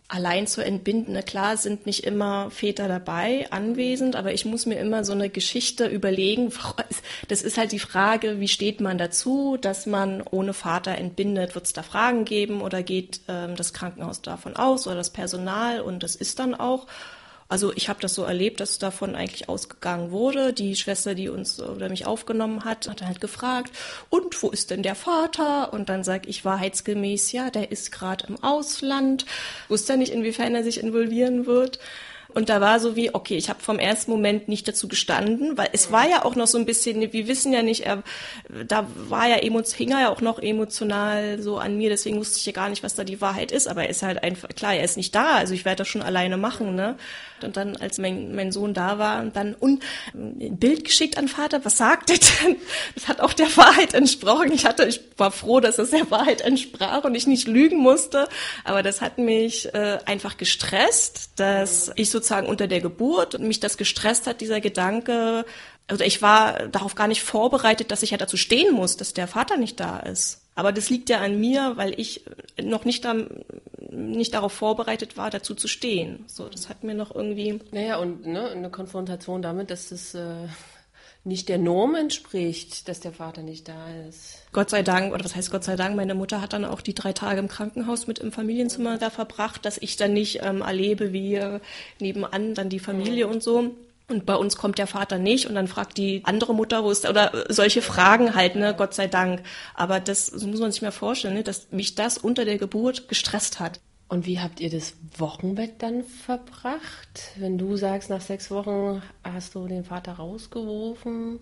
allein 0.09 0.47
zu 0.47 0.65
entbinden. 0.65 1.13
Na 1.13 1.21
klar 1.21 1.55
sind 1.55 1.85
nicht 1.85 2.03
immer 2.03 2.51
Väter 2.51 2.87
dabei, 2.87 3.45
anwesend, 3.51 4.15
aber 4.15 4.33
ich 4.33 4.43
muss 4.43 4.65
mir 4.65 4.79
immer 4.79 5.05
so 5.05 5.13
eine 5.13 5.29
Geschichte 5.29 5.87
überlegen. 5.87 6.51
Das 7.27 7.43
ist 7.43 7.57
halt 7.57 7.71
die 7.71 7.79
Frage, 7.79 8.39
wie 8.39 8.47
steht 8.47 8.81
man 8.81 8.97
dazu, 8.97 9.57
dass 9.59 9.85
man 9.85 10.23
ohne 10.31 10.53
Vater 10.53 10.97
entbindet? 10.97 11.53
Wird 11.53 11.65
es 11.65 11.73
da 11.73 11.83
Fragen 11.83 12.25
geben 12.25 12.61
oder 12.61 12.81
geht 12.81 13.21
ähm, 13.27 13.55
das 13.55 13.73
Krankenhaus 13.73 14.21
davon 14.21 14.55
aus 14.55 14.87
oder 14.87 14.95
das 14.95 15.11
Personal? 15.11 15.81
Und 15.81 16.01
das 16.01 16.15
ist 16.15 16.39
dann 16.39 16.55
auch. 16.55 16.87
Also 17.49 17.73
ich 17.75 17.89
habe 17.89 17.99
das 17.99 18.13
so 18.13 18.23
erlebt, 18.23 18.59
dass 18.59 18.77
davon 18.77 19.15
eigentlich 19.15 19.49
ausgegangen 19.49 20.11
wurde. 20.11 20.53
Die 20.53 20.75
Schwester, 20.75 21.15
die 21.15 21.29
uns 21.29 21.59
oder 21.59 21.89
mich 21.89 22.05
aufgenommen 22.05 22.63
hat, 22.63 22.87
hat 22.87 23.01
halt 23.01 23.19
gefragt, 23.19 23.71
und 24.11 24.41
wo 24.43 24.51
ist 24.51 24.69
denn 24.69 24.83
der 24.83 24.93
Vater? 24.93 25.73
Und 25.73 25.89
dann 25.89 26.03
sage 26.03 26.29
ich 26.29 26.45
wahrheitsgemäß, 26.45 27.31
ja, 27.31 27.49
der 27.49 27.71
ist 27.71 27.91
gerade 27.91 28.27
im 28.27 28.41
Ausland. 28.43 29.25
Wusste 29.67 29.97
nicht, 29.97 30.13
inwiefern 30.13 30.53
er 30.53 30.63
sich 30.63 30.79
involvieren 30.79 31.47
wird. 31.47 31.79
Und 32.33 32.49
da 32.49 32.61
war 32.61 32.79
so 32.79 32.95
wie, 32.95 33.13
okay, 33.13 33.35
ich 33.35 33.49
habe 33.49 33.59
vom 33.59 33.79
ersten 33.79 34.11
Moment 34.11 34.47
nicht 34.47 34.67
dazu 34.67 34.87
gestanden, 34.87 35.57
weil 35.57 35.69
es 35.73 35.91
war 35.91 36.07
ja 36.07 36.23
auch 36.25 36.35
noch 36.35 36.45
so 36.45 36.59
ein 36.59 36.65
bisschen, 36.65 37.11
wir 37.11 37.27
wissen 37.27 37.51
ja 37.51 37.63
nicht, 37.63 37.85
er, 37.85 38.03
da 38.67 38.87
war 38.95 39.27
ja 39.27 39.35
hing 39.37 39.91
er 39.91 40.01
ja 40.01 40.09
auch 40.09 40.21
noch 40.21 40.39
emotional 40.39 41.41
so 41.41 41.57
an 41.57 41.77
mir, 41.77 41.89
deswegen 41.89 42.17
wusste 42.17 42.37
ich 42.37 42.45
ja 42.45 42.51
gar 42.51 42.69
nicht, 42.69 42.83
was 42.83 42.93
da 42.93 43.03
die 43.03 43.19
Wahrheit 43.19 43.51
ist, 43.51 43.67
aber 43.67 43.83
er 43.83 43.89
ist 43.89 44.03
halt 44.03 44.21
einfach, 44.21 44.49
klar, 44.49 44.75
er 44.75 44.83
ist 44.83 44.95
nicht 44.95 45.15
da, 45.15 45.37
also 45.37 45.55
ich 45.55 45.65
werde 45.65 45.77
das 45.77 45.87
schon 45.87 46.03
alleine 46.03 46.37
machen, 46.37 46.75
ne? 46.75 46.97
Und 47.41 47.55
dann, 47.57 47.77
als 47.77 47.97
mein, 47.97 48.35
mein 48.35 48.51
Sohn 48.51 48.73
da 48.73 48.99
war, 48.99 49.21
und 49.21 49.35
dann 49.35 49.53
und, 49.55 49.81
ein 50.13 50.57
Bild 50.57 50.83
geschickt 50.83 51.17
an 51.17 51.27
Vater, 51.27 51.63
was 51.63 51.77
sagt 51.77 52.09
er 52.09 52.17
denn? 52.17 52.57
Das 52.95 53.07
hat 53.07 53.21
auch 53.21 53.33
der 53.33 53.55
Wahrheit 53.55 53.93
entsprochen. 53.93 54.51
Ich 54.51 54.65
hatte, 54.65 54.85
ich 54.85 54.99
war 55.17 55.31
froh, 55.31 55.59
dass 55.59 55.77
es 55.77 55.91
der 55.91 56.11
Wahrheit 56.11 56.41
entsprach 56.41 57.03
und 57.05 57.15
ich 57.15 57.27
nicht 57.27 57.47
lügen 57.47 57.77
musste, 57.77 58.27
aber 58.65 58.83
das 58.83 58.99
hat 58.99 59.17
mich 59.17 59.73
äh, 59.73 59.99
einfach 60.05 60.37
gestresst, 60.37 61.31
dass 61.37 61.91
ich 61.95 62.09
sozusagen 62.19 62.47
unter 62.47 62.67
der 62.67 62.81
Geburt 62.81 63.35
und 63.35 63.47
mich 63.47 63.59
das 63.59 63.77
gestresst 63.77 64.27
hat, 64.27 64.41
dieser 64.41 64.59
Gedanke, 64.59 65.45
also 65.87 66.03
ich 66.03 66.21
war 66.21 66.67
darauf 66.67 66.95
gar 66.95 67.07
nicht 67.07 67.23
vorbereitet, 67.23 67.91
dass 67.91 68.03
ich 68.03 68.11
ja 68.11 68.17
dazu 68.17 68.37
stehen 68.37 68.73
muss, 68.73 68.97
dass 68.97 69.13
der 69.13 69.27
Vater 69.27 69.57
nicht 69.57 69.79
da 69.79 69.99
ist. 69.99 70.41
Aber 70.55 70.73
das 70.73 70.89
liegt 70.89 71.09
ja 71.09 71.19
an 71.21 71.39
mir, 71.39 71.73
weil 71.75 71.97
ich 71.97 72.25
noch 72.61 72.83
nicht, 72.83 73.05
da, 73.05 73.15
nicht 73.89 74.33
darauf 74.33 74.51
vorbereitet 74.51 75.15
war, 75.15 75.29
dazu 75.29 75.55
zu 75.55 75.69
stehen. 75.69 76.25
So, 76.27 76.49
das 76.49 76.67
hat 76.67 76.83
mir 76.83 76.93
noch 76.93 77.15
irgendwie. 77.15 77.59
Naja, 77.71 77.97
und 77.97 78.25
ne, 78.25 78.49
eine 78.49 78.69
Konfrontation 78.69 79.41
damit, 79.41 79.71
dass 79.71 79.89
das 79.89 80.13
äh, 80.13 80.47
nicht 81.23 81.49
der 81.49 81.57
Norm 81.57 81.95
entspricht, 81.95 82.87
dass 82.87 82.99
der 83.01 83.11
Vater 83.11 83.41
nicht 83.41 83.67
da 83.67 83.87
ist. 84.07 84.37
Gott 84.51 84.69
sei 84.69 84.83
Dank, 84.83 85.13
oder 85.13 85.23
was 85.25 85.35
heißt 85.35 85.51
Gott 85.51 85.63
sei 85.63 85.75
Dank, 85.75 85.95
meine 85.95 86.15
Mutter 86.15 86.41
hat 86.41 86.53
dann 86.53 86.65
auch 86.65 86.81
die 86.81 86.95
drei 86.95 87.13
Tage 87.13 87.39
im 87.39 87.47
Krankenhaus 87.47 88.07
mit 88.07 88.19
im 88.19 88.31
Familienzimmer 88.31 88.97
da 88.97 89.09
verbracht, 89.09 89.65
dass 89.65 89.77
ich 89.77 89.97
dann 89.97 90.13
nicht 90.13 90.39
ähm, 90.43 90.61
erlebe, 90.61 91.11
wie 91.11 91.35
äh, 91.35 91.59
nebenan 91.99 92.53
dann 92.53 92.69
die 92.69 92.79
Familie 92.79 93.27
mhm. 93.27 93.33
und 93.33 93.43
so. 93.43 93.75
Und 94.07 94.25
bei 94.25 94.35
uns 94.35 94.57
kommt 94.57 94.79
der 94.79 94.87
Vater 94.87 95.19
nicht 95.19 95.45
und 95.45 95.53
dann 95.53 95.67
fragt 95.67 95.97
die 95.97 96.21
andere 96.23 96.55
Mutter, 96.55 96.83
wo 96.83 96.89
ist 96.89 97.03
der, 97.03 97.11
oder 97.11 97.45
solche 97.49 97.83
Fragen 97.83 98.33
halt, 98.33 98.55
ne, 98.55 98.73
Gott 98.75 98.95
sei 98.95 99.07
Dank. 99.07 99.43
Aber 99.75 99.99
das 99.99 100.25
so 100.25 100.47
muss 100.47 100.59
man 100.59 100.71
sich 100.71 100.81
mal 100.81 100.91
vorstellen, 100.91 101.35
ne, 101.35 101.43
dass 101.43 101.67
mich 101.71 101.93
das 101.93 102.17
unter 102.17 102.43
der 102.43 102.57
Geburt 102.57 103.07
gestresst 103.07 103.59
hat. 103.59 103.79
Und 104.09 104.25
wie 104.25 104.39
habt 104.39 104.59
ihr 104.59 104.69
das 104.69 104.95
Wochenbett 105.17 105.81
dann 105.81 106.03
verbracht? 106.03 107.31
Wenn 107.37 107.57
du 107.57 107.77
sagst, 107.77 108.09
nach 108.09 108.21
sechs 108.21 108.51
Wochen 108.51 109.01
hast 109.23 109.55
du 109.55 109.67
den 109.67 109.85
Vater 109.85 110.13
rausgeworfen. 110.13 111.39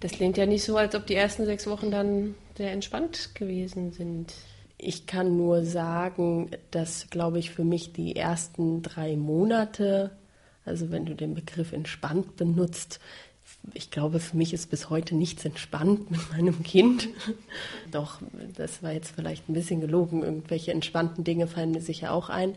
Das 0.00 0.12
klingt 0.12 0.36
ja 0.36 0.46
nicht 0.46 0.64
so, 0.64 0.76
als 0.76 0.94
ob 0.94 1.06
die 1.06 1.14
ersten 1.14 1.44
sechs 1.44 1.66
Wochen 1.66 1.90
dann 1.90 2.34
sehr 2.56 2.72
entspannt 2.72 3.34
gewesen 3.34 3.92
sind. 3.92 4.32
Ich 4.78 5.06
kann 5.06 5.36
nur 5.36 5.64
sagen, 5.64 6.50
dass, 6.70 7.10
glaube 7.10 7.38
ich, 7.38 7.50
für 7.50 7.64
mich 7.64 7.92
die 7.92 8.16
ersten 8.16 8.82
drei 8.82 9.16
Monate 9.16 10.12
also 10.64 10.90
wenn 10.90 11.06
du 11.06 11.14
den 11.14 11.34
Begriff 11.34 11.72
entspannt 11.72 12.36
benutzt, 12.36 13.00
ich 13.74 13.90
glaube, 13.90 14.18
für 14.18 14.36
mich 14.36 14.52
ist 14.52 14.70
bis 14.70 14.90
heute 14.90 15.14
nichts 15.14 15.44
entspannt 15.44 16.10
mit 16.10 16.20
meinem 16.32 16.62
Kind. 16.62 17.08
Doch, 17.92 18.20
das 18.56 18.82
war 18.82 18.92
jetzt 18.92 19.14
vielleicht 19.14 19.48
ein 19.48 19.54
bisschen 19.54 19.80
gelogen. 19.80 20.22
Irgendwelche 20.22 20.72
entspannten 20.72 21.22
Dinge 21.22 21.46
fallen 21.46 21.70
mir 21.70 21.80
sicher 21.80 22.12
auch 22.12 22.28
ein. 22.28 22.56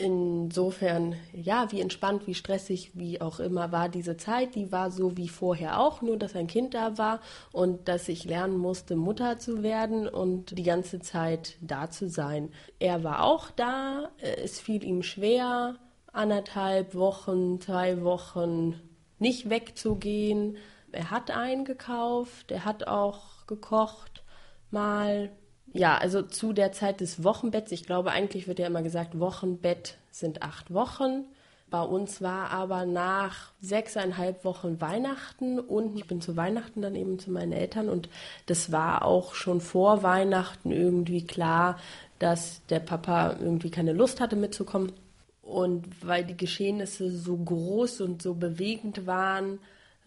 Insofern, 0.00 1.16
ja, 1.32 1.72
wie 1.72 1.80
entspannt, 1.80 2.26
wie 2.26 2.34
stressig, 2.34 2.90
wie 2.94 3.20
auch 3.20 3.40
immer 3.40 3.72
war 3.72 3.88
diese 3.88 4.16
Zeit. 4.18 4.54
Die 4.54 4.70
war 4.70 4.90
so 4.90 5.16
wie 5.16 5.28
vorher 5.28 5.80
auch, 5.80 6.02
nur 6.02 6.18
dass 6.18 6.36
ein 6.36 6.46
Kind 6.46 6.74
da 6.74 6.98
war 6.98 7.20
und 7.52 7.88
dass 7.88 8.08
ich 8.08 8.24
lernen 8.24 8.58
musste, 8.58 8.94
Mutter 8.94 9.38
zu 9.38 9.62
werden 9.62 10.06
und 10.06 10.56
die 10.58 10.64
ganze 10.64 11.00
Zeit 11.00 11.56
da 11.62 11.90
zu 11.90 12.10
sein. 12.10 12.50
Er 12.78 13.02
war 13.04 13.24
auch 13.24 13.50
da. 13.50 14.10
Es 14.18 14.60
fiel 14.60 14.84
ihm 14.84 15.02
schwer 15.02 15.76
anderthalb 16.12 16.94
Wochen, 16.94 17.58
zwei 17.60 18.02
Wochen 18.02 18.74
nicht 19.22 19.48
wegzugehen. 19.48 20.58
Er 20.92 21.10
hat 21.10 21.30
eingekauft, 21.30 22.50
er 22.50 22.66
hat 22.66 22.86
auch 22.86 23.46
gekocht, 23.46 24.22
mal. 24.70 25.30
Ja, 25.72 25.96
also 25.96 26.20
zu 26.20 26.52
der 26.52 26.72
Zeit 26.72 27.00
des 27.00 27.24
Wochenbetts, 27.24 27.72
ich 27.72 27.86
glaube 27.86 28.10
eigentlich 28.10 28.46
wird 28.46 28.58
ja 28.58 28.66
immer 28.66 28.82
gesagt, 28.82 29.18
Wochenbett 29.18 29.96
sind 30.10 30.42
acht 30.42 30.74
Wochen. 30.74 31.24
Bei 31.70 31.80
uns 31.80 32.20
war 32.20 32.50
aber 32.50 32.84
nach 32.84 33.52
sechseinhalb 33.62 34.44
Wochen 34.44 34.82
Weihnachten 34.82 35.58
und 35.58 35.96
ich 35.96 36.06
bin 36.06 36.20
zu 36.20 36.36
Weihnachten 36.36 36.82
dann 36.82 36.94
eben 36.94 37.18
zu 37.18 37.30
meinen 37.30 37.52
Eltern 37.52 37.88
und 37.88 38.10
das 38.44 38.70
war 38.70 39.06
auch 39.06 39.32
schon 39.34 39.62
vor 39.62 40.02
Weihnachten 40.02 40.70
irgendwie 40.70 41.26
klar, 41.26 41.78
dass 42.18 42.60
der 42.66 42.80
Papa 42.80 43.36
irgendwie 43.40 43.70
keine 43.70 43.94
Lust 43.94 44.20
hatte 44.20 44.36
mitzukommen. 44.36 44.92
Und 45.52 46.06
weil 46.06 46.24
die 46.24 46.36
Geschehnisse 46.36 47.10
so 47.10 47.36
groß 47.36 48.00
und 48.00 48.22
so 48.22 48.34
bewegend 48.34 49.06
waren, 49.06 49.58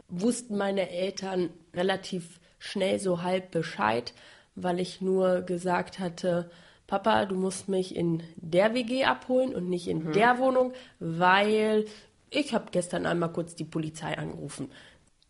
wussten 0.09 0.57
meine 0.57 0.89
Eltern 0.89 1.49
relativ 1.73 2.39
schnell 2.57 2.99
so 2.99 3.21
halb 3.21 3.51
Bescheid, 3.51 4.13
weil 4.55 4.79
ich 4.79 5.01
nur 5.01 5.41
gesagt 5.41 5.99
hatte, 5.99 6.49
Papa, 6.87 7.25
du 7.25 7.35
musst 7.35 7.69
mich 7.69 7.95
in 7.95 8.23
der 8.35 8.73
WG 8.73 9.05
abholen 9.05 9.53
und 9.53 9.69
nicht 9.69 9.87
in 9.87 10.05
mhm. 10.05 10.13
der 10.13 10.39
Wohnung, 10.39 10.73
weil 10.99 11.85
ich 12.29 12.53
habe 12.53 12.65
gestern 12.71 13.05
einmal 13.05 13.31
kurz 13.31 13.55
die 13.55 13.65
Polizei 13.65 14.17
angerufen. 14.17 14.71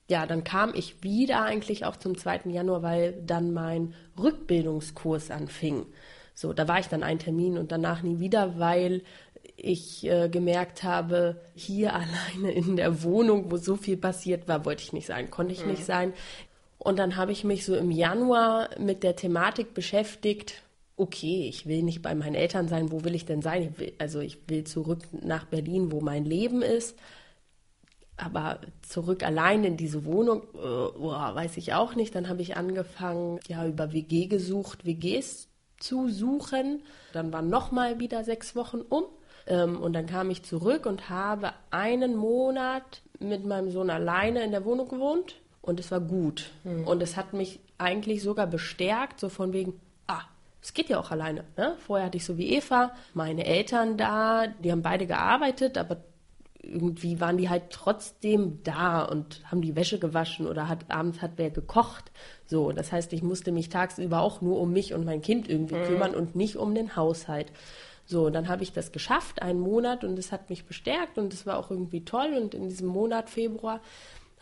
Ja, 0.10 0.26
dann 0.26 0.44
kam 0.44 0.74
ich 0.76 1.04
wieder 1.04 1.42
eigentlich 1.44 1.86
auch 1.86 1.98
zum 1.98 2.18
2. 2.18 2.42
Januar, 2.46 2.84
weil 2.84 3.14
dann 3.26 3.54
mein 3.54 3.94
Rückbildungskurs 4.18 5.32
anfing. 5.32 5.86
So, 6.36 6.52
da 6.52 6.68
war 6.68 6.80
ich 6.80 6.88
dann 6.88 7.02
einen 7.02 7.20
Termin 7.20 7.58
und 7.58 7.72
danach 7.72 8.04
nie 8.04 8.20
wieder, 8.20 8.60
weil 8.60 9.02
ich 9.58 10.06
äh, 10.06 10.30
gemerkt 10.30 10.84
habe, 10.84 11.42
hier 11.54 11.94
alleine 11.96 12.52
in 12.52 12.76
der 12.76 13.04
Wohnung, 13.04 13.52
wo 13.52 13.58
so 13.58 13.76
viel 13.76 13.98
passiert 13.98 14.48
war, 14.48 14.66
wollte 14.66 14.84
ich 14.84 14.94
nicht 14.94 15.08
sein, 15.08 15.30
konnte 15.30 15.54
ich 15.54 15.64
mhm. 15.64 15.72
nicht 15.72 15.86
sein. 15.86 16.14
Und 16.78 17.00
dann 17.00 17.16
habe 17.16 17.32
ich 17.32 17.44
mich 17.44 17.66
so 17.66 17.76
im 17.76 17.90
Januar 17.90 18.70
mit 18.80 19.02
der 19.02 19.16
Thematik 19.16 19.74
beschäftigt. 19.74 20.62
Okay, 20.98 21.48
ich 21.50 21.66
will 21.66 21.82
nicht 21.82 22.02
bei 22.02 22.14
meinen 22.14 22.36
Eltern 22.36 22.68
sein. 22.68 22.92
Wo 22.92 23.04
will 23.04 23.16
ich 23.16 23.26
denn 23.26 23.42
sein? 23.42 23.64
Ich 23.64 23.80
will, 23.80 23.94
also 23.98 24.20
ich 24.20 24.38
will 24.48 24.66
zurück 24.66 25.00
nach 25.12 25.46
Berlin, 25.46 25.92
wo 25.92 26.00
mein 26.00 26.26
Leben 26.26 26.62
ist. 26.62 26.96
Aber 28.18 28.60
zurück 28.88 29.24
allein 29.24 29.64
in 29.64 29.78
diese 29.78 30.06
Wohnung, 30.06 30.44
äh, 30.54 30.58
oh, 30.58 31.12
weiß 31.12 31.58
ich 31.58 31.74
auch 31.74 31.96
nicht. 31.96 32.14
Dann 32.14 32.30
habe 32.30 32.42
ich 32.42 32.56
angefangen, 32.56 33.40
ja, 33.48 33.66
über 33.66 33.92
WG 33.92 34.28
gesucht, 34.28 34.86
WGs 34.86 35.48
zu 35.80 36.08
suchen. 36.10 36.84
Dann 37.14 37.34
waren 37.34 37.50
nochmal 37.50 38.00
wieder 38.00 38.24
sechs 38.24 38.56
Wochen 38.56 38.82
um. 38.82 39.06
Ähm, 39.48 39.82
und 39.82 39.94
dann 39.94 40.06
kam 40.06 40.30
ich 40.30 40.44
zurück 40.44 40.86
und 40.86 41.10
habe 41.10 41.54
einen 41.72 42.16
Monat 42.16 43.02
mit 43.20 43.46
meinem 43.46 43.72
Sohn 43.72 43.90
alleine 43.90 44.44
in 44.44 44.52
der 44.52 44.66
Wohnung 44.66 44.88
gewohnt. 44.88 45.36
Und 45.62 45.80
es 45.80 45.92
war 45.92 46.00
gut. 46.00 46.52
Mhm. 46.64 46.88
Und 46.88 47.02
es 47.02 47.18
hat 47.18 47.34
mich 47.34 47.60
eigentlich 47.78 48.22
sogar 48.22 48.48
bestärkt, 48.48 49.20
so 49.20 49.30
von 49.30 49.52
wegen, 49.54 49.80
ah, 50.08 50.22
es 50.62 50.74
geht 50.74 50.90
ja 50.90 51.00
auch 51.00 51.12
alleine. 51.12 51.44
Ne? 51.58 51.76
Vorher 51.80 52.08
hatte 52.08 52.18
ich 52.18 52.26
so 52.26 52.38
wie 52.38 52.54
Eva 52.54 52.92
meine 53.14 53.46
Eltern 53.46 53.98
da, 53.98 54.48
die 54.48 54.72
haben 54.72 54.82
beide 54.82 55.08
gearbeitet, 55.08 55.78
aber 55.78 55.98
irgendwie 56.62 57.20
waren 57.20 57.38
die 57.38 57.50
halt 57.50 57.70
trotzdem 57.70 58.64
da 58.64 59.04
und 59.04 59.42
haben 59.50 59.62
die 59.62 59.76
Wäsche 59.76 60.00
gewaschen 60.00 60.48
oder 60.48 60.68
hat 60.68 60.86
abends 60.90 61.22
hat 61.22 61.34
wer 61.36 61.52
gekocht. 61.52 62.12
So, 62.46 62.72
das 62.72 62.92
heißt, 62.92 63.14
ich 63.14 63.22
musste 63.22 63.52
mich 63.52 63.70
tagsüber 63.70 64.22
auch 64.22 64.42
nur 64.42 64.60
um 64.60 64.74
mich 64.74 64.94
und 64.94 65.06
mein 65.06 65.22
Kind 65.22 65.48
irgendwie 65.48 65.76
mhm. 65.76 65.84
kümmern 65.84 66.16
und 66.16 66.36
nicht 66.36 66.56
um 66.56 66.74
den 66.74 66.96
Haushalt. 66.96 67.52
So, 68.06 68.30
dann 68.30 68.48
habe 68.48 68.64
ich 68.64 68.72
das 68.72 68.92
geschafft, 68.92 69.42
einen 69.42 69.60
Monat 69.60 70.04
und 70.04 70.20
es 70.20 70.32
hat 70.32 70.50
mich 70.50 70.66
bestärkt 70.66 71.18
und 71.18 71.34
es 71.34 71.46
war 71.46 71.58
auch 71.58 71.72
irgendwie 71.72 72.06
toll 72.06 72.34
und 72.40 72.54
in 72.54 72.70
diesem 72.70 72.88
Monat 72.88 73.30
Februar 73.30 73.82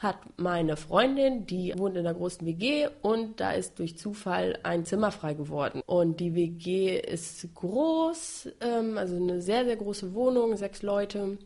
hat 0.04 0.18
meine 0.38 0.76
Freundin, 0.76 1.46
die 1.46 1.74
wohnt 1.78 1.96
in 1.96 2.06
einer 2.06 2.14
großen 2.14 2.46
WG 2.46 2.90
und 3.02 3.40
da 3.40 3.52
ist 3.52 3.80
durch 3.80 3.98
Zufall 3.98 4.60
ein 4.64 4.86
Zimmer 4.86 5.12
frei 5.12 5.34
geworden. 5.34 5.82
Und 5.86 6.20
die 6.20 6.36
WG 6.36 7.00
ist 7.00 7.48
groß, 7.56 8.50
ähm, 8.60 8.98
also 8.98 9.16
eine 9.16 9.42
sehr, 9.42 9.64
sehr 9.64 9.78
große 9.78 10.14
Wohnung, 10.14 10.58
sechs 10.58 10.82
Leute. 10.82 11.38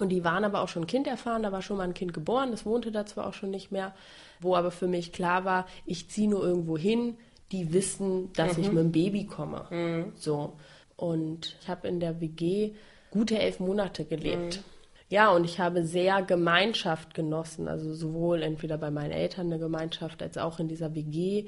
Und 0.00 0.08
die 0.10 0.24
waren 0.24 0.44
aber 0.44 0.62
auch 0.62 0.68
schon 0.68 0.88
Kind 0.88 1.06
erfahren, 1.06 1.44
da 1.44 1.52
war 1.52 1.62
schon 1.62 1.76
mal 1.76 1.84
ein 1.84 1.94
Kind 1.94 2.12
geboren, 2.12 2.50
das 2.50 2.66
wohnte 2.66 2.90
da 2.90 3.06
zwar 3.06 3.28
auch 3.28 3.34
schon 3.34 3.50
nicht 3.50 3.70
mehr, 3.70 3.94
wo 4.40 4.56
aber 4.56 4.72
für 4.72 4.88
mich 4.88 5.12
klar 5.12 5.44
war, 5.44 5.66
ich 5.86 6.10
ziehe 6.10 6.28
nur 6.28 6.42
irgendwo 6.42 6.76
hin, 6.76 7.16
die 7.52 7.72
wissen, 7.72 8.32
dass 8.32 8.56
mhm. 8.56 8.62
ich 8.62 8.72
mit 8.72 8.84
dem 8.84 8.92
Baby 8.92 9.26
komme. 9.26 9.64
Mhm. 9.70 10.12
So. 10.16 10.54
Und 10.96 11.56
ich 11.60 11.68
habe 11.68 11.88
in 11.88 12.00
der 12.00 12.20
WG 12.20 12.72
gute 13.10 13.38
elf 13.38 13.60
Monate 13.60 14.04
gelebt. 14.04 14.58
Mhm. 14.58 14.64
Ja, 15.08 15.30
und 15.30 15.44
ich 15.44 15.60
habe 15.60 15.84
sehr 15.84 16.22
Gemeinschaft 16.22 17.14
genossen, 17.14 17.68
also 17.68 17.94
sowohl 17.94 18.42
entweder 18.42 18.76
bei 18.76 18.90
meinen 18.90 19.12
Eltern 19.12 19.46
eine 19.46 19.60
Gemeinschaft 19.60 20.20
als 20.20 20.36
auch 20.36 20.58
in 20.58 20.66
dieser 20.66 20.94
WG. 20.94 21.46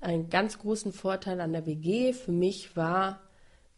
Einen 0.00 0.30
ganz 0.30 0.58
großen 0.58 0.92
Vorteil 0.92 1.40
an 1.40 1.52
der 1.52 1.66
WG 1.66 2.14
für 2.14 2.32
mich 2.32 2.76
war, 2.76 3.20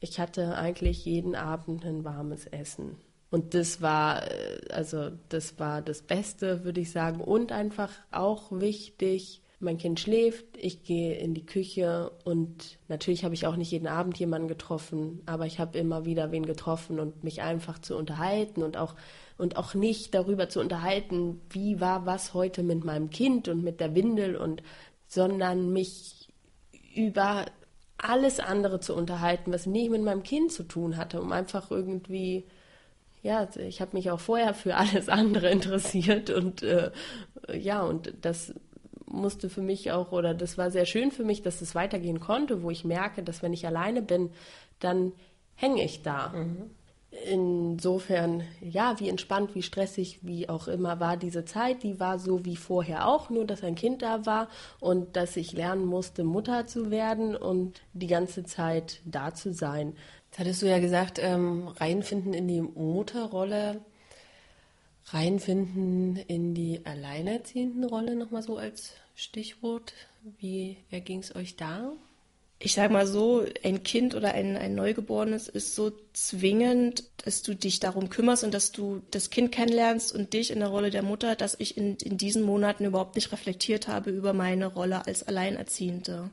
ich 0.01 0.21
hatte 0.21 0.57
eigentlich 0.57 1.05
jeden 1.05 1.35
Abend 1.35 1.85
ein 1.85 2.05
warmes 2.05 2.47
Essen. 2.47 2.97
Und 3.31 3.55
das 3.55 3.83
war, 3.83 4.31
äh, 4.31 4.61
also 4.71 5.11
das 5.29 5.59
war 5.59 5.83
das 5.83 6.03
Beste, 6.03 6.65
würde 6.65 6.81
ich 6.81 6.93
sagen. 6.93 7.21
Und 7.21 7.53
einfach 7.53 7.91
auch 8.13 8.53
wichtig, 8.53 9.43
mein 9.59 9.79
Kind 9.79 9.99
schläft, 10.01 10.45
ich 10.59 10.83
gehe 10.83 11.15
in 11.15 11.33
die 11.33 11.47
Küche 11.47 12.11
und 12.25 12.79
natürlich 12.89 13.25
habe 13.25 13.35
ich 13.35 13.47
auch 13.47 13.57
nicht 13.57 13.71
jeden 13.71 13.87
Abend 13.87 14.19
jemanden 14.19 14.49
getroffen, 14.49 15.23
aber 15.25 15.47
ich 15.47 15.59
habe 15.59 15.79
immer 15.79 16.05
wieder 16.05 16.31
wen 16.31 16.45
getroffen 16.45 17.01
und 17.01 17.25
mich 17.25 17.41
einfach 17.41 17.79
zu 17.79 17.97
unterhalten 17.97 18.63
und 18.63 18.77
auch 18.77 18.95
und 19.39 19.57
auch 19.57 19.75
nicht 19.75 20.15
darüber 20.15 20.49
zu 20.49 20.61
unterhalten, 20.61 21.41
wie 21.51 21.81
war 21.81 22.07
was 22.07 22.35
heute 22.35 22.63
mit 22.63 22.85
meinem 22.85 23.11
Kind 23.11 23.49
und 23.49 23.63
mit 23.63 23.81
der 23.81 23.95
Windel 23.95 24.37
und 24.37 24.63
sondern 25.07 25.73
mich 25.73 26.29
über 26.95 27.47
alles 27.99 28.41
andere 28.41 28.81
zu 28.81 28.95
unterhalten, 28.95 29.53
was 29.53 29.67
nicht 29.67 29.91
mit 29.91 30.03
meinem 30.03 30.23
Kind 30.23 30.53
zu 30.53 30.65
tun 30.65 30.97
hatte, 30.97 31.21
um 31.21 31.33
einfach 31.33 31.71
irgendwie 31.71 32.47
ja, 33.23 33.49
ich 33.57 33.81
habe 33.81 33.97
mich 33.97 34.11
auch 34.11 34.21
vorher 34.21 34.55
für 34.55 34.77
alles 34.77 35.09
andere 35.09 35.51
interessiert 35.51 36.31
und 36.31 36.63
äh, 36.63 36.93
ja, 37.53 37.83
und 37.83 38.13
das 38.21 38.55
musste 39.07 39.49
für 39.49 39.63
mich 39.63 39.93
auch, 39.93 40.13
oder 40.13 40.35
das 40.35 40.59
war 40.59 40.71
sehr 40.71 40.87
schön 40.87 41.11
für 41.11 41.25
mich, 41.25 41.43
dass 41.43 41.61
es 41.61 41.75
weitergehen 41.75 42.21
konnte, 42.21 42.63
wo 42.63 42.71
ich 42.71 42.85
merke, 42.85 43.23
dass 43.23 43.43
wenn 43.43 43.53
ich 43.53 43.67
alleine 43.67 44.03
bin, 44.03 44.31
dann 44.81 45.13
hänge 45.55 45.85
ich 45.85 46.03
da. 46.03 46.29
Mhm. 46.29 46.71
Insofern, 47.31 48.43
ja, 48.61 48.99
wie 48.99 49.09
entspannt, 49.09 49.55
wie 49.55 49.63
stressig, 49.63 50.19
wie 50.23 50.49
auch 50.49 50.69
immer 50.69 51.01
war 51.01 51.17
diese 51.17 51.45
Zeit, 51.45 51.83
die 51.83 51.99
war 51.99 52.19
so 52.19 52.45
wie 52.45 52.57
vorher 52.57 53.09
auch, 53.09 53.31
nur 53.31 53.47
dass 53.47 53.63
ein 53.63 53.75
Kind 53.75 54.03
da 54.03 54.27
war 54.27 54.49
und 54.81 55.17
dass 55.17 55.37
ich 55.37 55.53
lernen 55.53 55.87
musste, 55.87 56.25
Mutter 56.25 56.67
zu 56.67 56.91
werden 56.91 57.35
und 57.35 57.81
die 57.95 58.09
ganze 58.09 58.45
Zeit 58.45 59.01
da 59.07 59.33
zu 59.33 59.55
sein. 59.55 59.95
Jetzt 60.27 60.41
hattest 60.41 60.63
du 60.63 60.67
ja 60.67 60.79
gesagt, 60.79 61.19
ähm, 61.23 61.69
reinfinden 61.69 62.35
in 62.35 62.49
die 62.49 62.61
Mutterrolle, 62.61 63.81
reinfinden 65.07 66.17
in 66.17 66.55
die 66.55 66.81
alleinerziehenden 66.85 67.85
Rolle 67.85 68.17
nochmal 68.17 68.43
so 68.43 68.57
als 68.57 68.93
Stichwort. 69.15 69.93
Wie 70.39 70.77
erging 70.91 71.21
es 71.21 71.35
euch 71.35 71.57
da? 71.57 71.93
ich 72.59 72.73
sag 72.73 72.91
mal 72.91 73.07
so, 73.07 73.45
ein 73.65 73.83
Kind 73.83 74.15
oder 74.15 74.33
ein, 74.33 74.57
ein 74.57 74.75
Neugeborenes 74.75 75.49
ist 75.49 75.75
so 75.75 75.93
zwingend, 76.15 77.05
dass 77.25 77.43
du 77.43 77.55
dich 77.55 77.81
darum 77.81 78.09
kümmerst 78.09 78.45
und 78.45 78.55
dass 78.55 78.73
du 78.73 79.03
das 79.11 79.29
Kind 79.29 79.53
kennenlernst 79.53 80.15
und 80.15 80.33
dich 80.33 80.51
in 80.51 80.61
der 80.61 80.69
Rolle 80.69 80.91
der 80.91 81.03
Mutter, 81.03 81.37
dass 81.37 81.57
ich 81.59 81.77
in, 81.77 81.97
in 81.97 82.17
diesen 82.17 82.43
Monaten 82.43 82.87
überhaupt 82.87 83.17
nicht 83.17 83.31
reflektiert 83.31 83.89
habe 83.89 84.11
über 84.11 84.33
meine 84.33 84.67
Rolle 84.67 85.07
als 85.07 85.23
Alleinerziehende. 85.23 86.31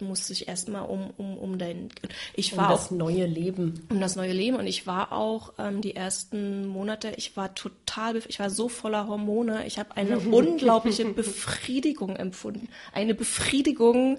Musst 0.00 0.28
dich 0.30 0.48
erstmal 0.48 0.86
um, 0.86 1.10
um, 1.16 1.36
um 1.38 1.58
dein, 1.58 1.88
ich 2.34 2.56
war 2.56 2.66
um 2.66 2.72
das 2.72 2.86
auch, 2.86 2.90
neue 2.90 3.26
Leben. 3.26 3.86
Um 3.90 4.00
das 4.00 4.16
neue 4.16 4.32
Leben. 4.32 4.56
Und 4.56 4.66
ich 4.66 4.86
war 4.86 5.12
auch 5.12 5.54
ähm, 5.58 5.80
die 5.80 5.96
ersten 5.96 6.66
Monate, 6.66 7.12
ich 7.16 7.36
war 7.36 7.54
total, 7.54 8.16
ich 8.28 8.38
war 8.38 8.50
so 8.50 8.68
voller 8.68 9.06
Hormone. 9.06 9.66
Ich 9.66 9.78
habe 9.78 9.96
eine 9.96 10.18
unglaubliche 10.30 11.04
Befriedigung 11.06 12.16
empfunden. 12.16 12.68
Eine 12.92 13.14
Befriedigung, 13.14 14.18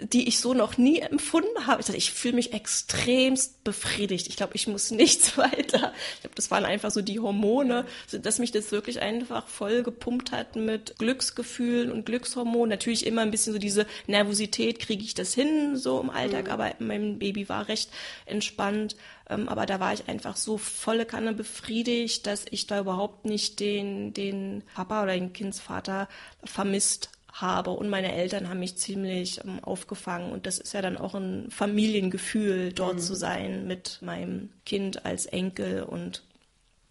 die 0.00 0.28
ich 0.28 0.40
so 0.40 0.54
noch 0.54 0.78
nie 0.78 1.00
empfunden 1.00 1.66
habe. 1.66 1.80
Ich 1.80 1.86
dachte, 1.86 1.98
ich 1.98 2.12
fühle 2.12 2.34
mich 2.34 2.52
extremst 2.52 3.62
befriedigt. 3.64 4.28
Ich 4.28 4.36
glaube, 4.36 4.54
ich 4.54 4.66
muss 4.66 4.90
nichts 4.90 5.36
weiter. 5.36 5.92
Ich 6.14 6.20
glaube, 6.20 6.34
das 6.34 6.50
waren 6.50 6.64
einfach 6.64 6.90
so 6.90 7.02
die 7.02 7.20
Hormone, 7.20 7.84
dass 8.10 8.38
mich 8.38 8.52
das 8.52 8.72
wirklich 8.72 9.00
einfach 9.00 9.46
voll 9.46 9.82
gepumpt 9.82 10.32
hat 10.32 10.56
mit 10.56 10.98
Glücksgefühlen 10.98 11.92
und 11.92 12.06
Glückshormonen. 12.06 12.70
Natürlich 12.70 13.06
immer 13.06 13.22
ein 13.22 13.30
bisschen 13.30 13.52
so 13.52 13.58
diese 13.58 13.86
Nervosität, 14.06 14.78
kriege 14.78 15.04
ich 15.04 15.14
das 15.14 15.34
hin 15.34 15.76
so 15.76 16.00
im 16.00 16.10
Alltag, 16.10 16.46
mhm. 16.46 16.50
aber 16.52 16.74
mein 16.78 17.18
Baby 17.18 17.48
war 17.48 17.68
recht 17.68 17.90
entspannt. 18.26 18.96
Ähm, 19.28 19.48
aber 19.48 19.66
da 19.66 19.80
war 19.80 19.92
ich 19.92 20.08
einfach 20.08 20.36
so 20.36 20.58
volle 20.58 21.06
Kanne 21.06 21.32
befriedigt, 21.32 22.26
dass 22.26 22.44
ich 22.50 22.66
da 22.66 22.80
überhaupt 22.80 23.24
nicht 23.24 23.60
den, 23.60 24.12
den 24.12 24.62
Papa 24.74 25.02
oder 25.02 25.14
den 25.14 25.32
Kindsvater 25.32 26.08
vermisst 26.44 27.10
habe 27.40 27.70
und 27.70 27.88
meine 27.88 28.12
Eltern 28.12 28.48
haben 28.48 28.60
mich 28.60 28.76
ziemlich 28.76 29.44
ähm, 29.44 29.62
aufgefangen 29.62 30.32
und 30.32 30.46
das 30.46 30.58
ist 30.58 30.72
ja 30.72 30.82
dann 30.82 30.96
auch 30.96 31.14
ein 31.14 31.50
Familiengefühl, 31.50 32.72
dort 32.72 32.96
mhm. 32.96 33.00
zu 33.00 33.14
sein 33.14 33.66
mit 33.66 33.98
meinem 34.02 34.50
Kind 34.64 35.04
als 35.04 35.26
Enkel 35.26 35.82
und 35.82 36.24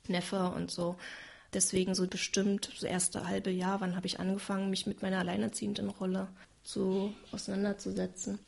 Neffe 0.08 0.52
und 0.56 0.72
so. 0.72 0.96
Deswegen 1.54 1.96
so 1.96 2.08
bestimmt 2.08 2.72
das 2.74 2.84
erste 2.84 3.28
halbe 3.28 3.50
Jahr, 3.50 3.82
wann 3.82 3.96
habe 3.96 4.08
ich 4.08 4.20
angefangen, 4.20 4.70
mich 4.70 4.86
mit 4.86 5.02
meiner 5.02 5.20
alleinerziehenden 5.20 5.90
Rolle 5.90 6.28
zu 6.64 7.14
auseinanderzusetzen. 7.32 8.40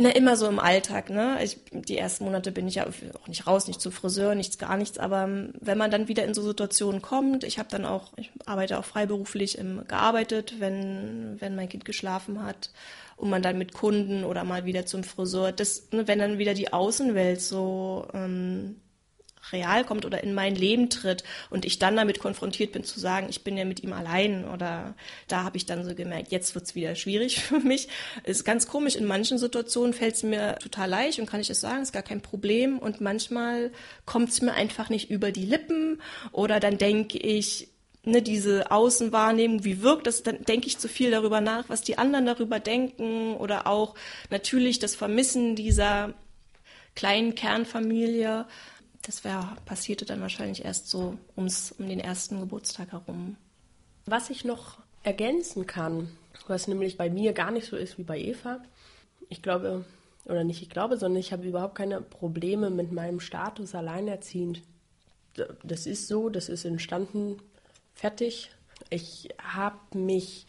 Na, 0.00 0.08
immer 0.08 0.34
so 0.34 0.48
im 0.48 0.58
Alltag, 0.58 1.10
ne? 1.10 1.38
Ich, 1.44 1.58
die 1.72 1.98
ersten 1.98 2.24
Monate 2.24 2.52
bin 2.52 2.66
ich 2.66 2.76
ja 2.76 2.86
auch 2.86 3.28
nicht 3.28 3.46
raus, 3.46 3.68
nicht 3.68 3.82
zum 3.82 3.92
Friseur, 3.92 4.34
nichts, 4.34 4.56
gar 4.56 4.78
nichts. 4.78 4.96
Aber 4.96 5.24
ähm, 5.24 5.52
wenn 5.60 5.76
man 5.76 5.90
dann 5.90 6.08
wieder 6.08 6.24
in 6.24 6.32
so 6.32 6.40
Situationen 6.40 7.02
kommt, 7.02 7.44
ich 7.44 7.58
habe 7.58 7.68
dann 7.70 7.84
auch, 7.84 8.12
ich 8.16 8.30
arbeite 8.46 8.78
auch 8.78 8.84
freiberuflich 8.86 9.58
im, 9.58 9.86
gearbeitet, 9.86 10.54
wenn, 10.58 11.36
wenn 11.38 11.54
mein 11.54 11.68
Kind 11.68 11.84
geschlafen 11.84 12.42
hat 12.42 12.70
und 13.18 13.28
man 13.28 13.42
dann 13.42 13.58
mit 13.58 13.74
Kunden 13.74 14.24
oder 14.24 14.42
mal 14.44 14.64
wieder 14.64 14.86
zum 14.86 15.04
Friseur, 15.04 15.52
das, 15.52 15.90
ne, 15.92 16.08
wenn 16.08 16.18
dann 16.18 16.38
wieder 16.38 16.54
die 16.54 16.72
Außenwelt 16.72 17.42
so 17.42 18.08
ähm, 18.14 18.76
real 19.52 19.84
kommt 19.84 20.04
oder 20.04 20.22
in 20.22 20.34
mein 20.34 20.54
Leben 20.54 20.90
tritt 20.90 21.24
und 21.50 21.64
ich 21.64 21.78
dann 21.78 21.96
damit 21.96 22.18
konfrontiert 22.18 22.72
bin 22.72 22.84
zu 22.84 23.00
sagen, 23.00 23.26
ich 23.30 23.42
bin 23.42 23.56
ja 23.56 23.64
mit 23.64 23.82
ihm 23.82 23.92
allein 23.92 24.48
oder 24.48 24.94
da 25.28 25.44
habe 25.44 25.56
ich 25.56 25.66
dann 25.66 25.84
so 25.84 25.94
gemerkt, 25.94 26.32
jetzt 26.32 26.54
wird's 26.54 26.74
wieder 26.74 26.94
schwierig 26.94 27.40
für 27.44 27.60
mich. 27.60 27.88
Ist 28.24 28.44
ganz 28.44 28.66
komisch, 28.66 28.96
in 28.96 29.06
manchen 29.06 29.38
Situationen 29.38 29.92
fällt 29.92 30.14
es 30.14 30.22
mir 30.22 30.58
total 30.58 30.88
leicht 30.88 31.18
und 31.18 31.26
kann 31.26 31.40
ich 31.40 31.50
es 31.50 31.60
sagen, 31.60 31.82
ist 31.82 31.92
gar 31.92 32.02
kein 32.02 32.20
Problem. 32.20 32.78
Und 32.78 33.00
manchmal 33.00 33.70
kommt 34.06 34.30
es 34.30 34.42
mir 34.42 34.52
einfach 34.52 34.90
nicht 34.90 35.10
über 35.10 35.32
die 35.32 35.46
Lippen 35.46 36.00
oder 36.32 36.60
dann 36.60 36.78
denke 36.78 37.18
ich, 37.18 37.68
ne, 38.04 38.22
diese 38.22 38.70
Außenwahrnehmung, 38.70 39.64
wie 39.64 39.82
wirkt 39.82 40.06
das, 40.06 40.22
dann 40.22 40.44
denke 40.44 40.66
ich 40.66 40.78
zu 40.78 40.88
viel 40.88 41.10
darüber 41.10 41.40
nach, 41.40 41.68
was 41.68 41.82
die 41.82 41.98
anderen 41.98 42.26
darüber 42.26 42.60
denken 42.60 43.34
oder 43.34 43.66
auch 43.66 43.94
natürlich 44.30 44.78
das 44.78 44.94
Vermissen 44.94 45.56
dieser 45.56 46.14
kleinen 46.94 47.34
Kernfamilie 47.34 48.46
Das 49.02 49.24
wär, 49.24 49.56
passierte 49.64 50.04
dann 50.04 50.20
wahrscheinlich 50.20 50.64
erst 50.64 50.88
so 50.88 51.18
ums, 51.36 51.72
um 51.72 51.88
den 51.88 52.00
ersten 52.00 52.40
Geburtstag 52.40 52.92
herum. 52.92 53.36
Was 54.06 54.30
ich 54.30 54.44
noch 54.44 54.78
ergänzen 55.02 55.66
kann, 55.66 56.10
was 56.46 56.68
nämlich 56.68 56.96
bei 56.96 57.08
mir 57.08 57.32
gar 57.32 57.50
nicht 57.50 57.66
so 57.66 57.76
ist 57.76 57.98
wie 57.98 58.02
bei 58.02 58.18
Eva. 58.18 58.60
Ich 59.28 59.42
glaube, 59.42 59.84
oder 60.26 60.44
nicht 60.44 60.62
ich 60.62 60.70
glaube, 60.70 60.96
sondern 60.96 61.20
ich 61.20 61.32
habe 61.32 61.46
überhaupt 61.46 61.74
keine 61.74 62.00
Probleme 62.00 62.70
mit 62.70 62.92
meinem 62.92 63.20
Status 63.20 63.74
alleinerziehend. 63.74 64.62
Das 65.62 65.86
ist 65.86 66.08
so, 66.08 66.28
das 66.28 66.48
ist 66.48 66.64
entstanden, 66.64 67.40
fertig. 67.94 68.50
Ich 68.90 69.28
habe 69.42 69.78
mich 69.96 70.46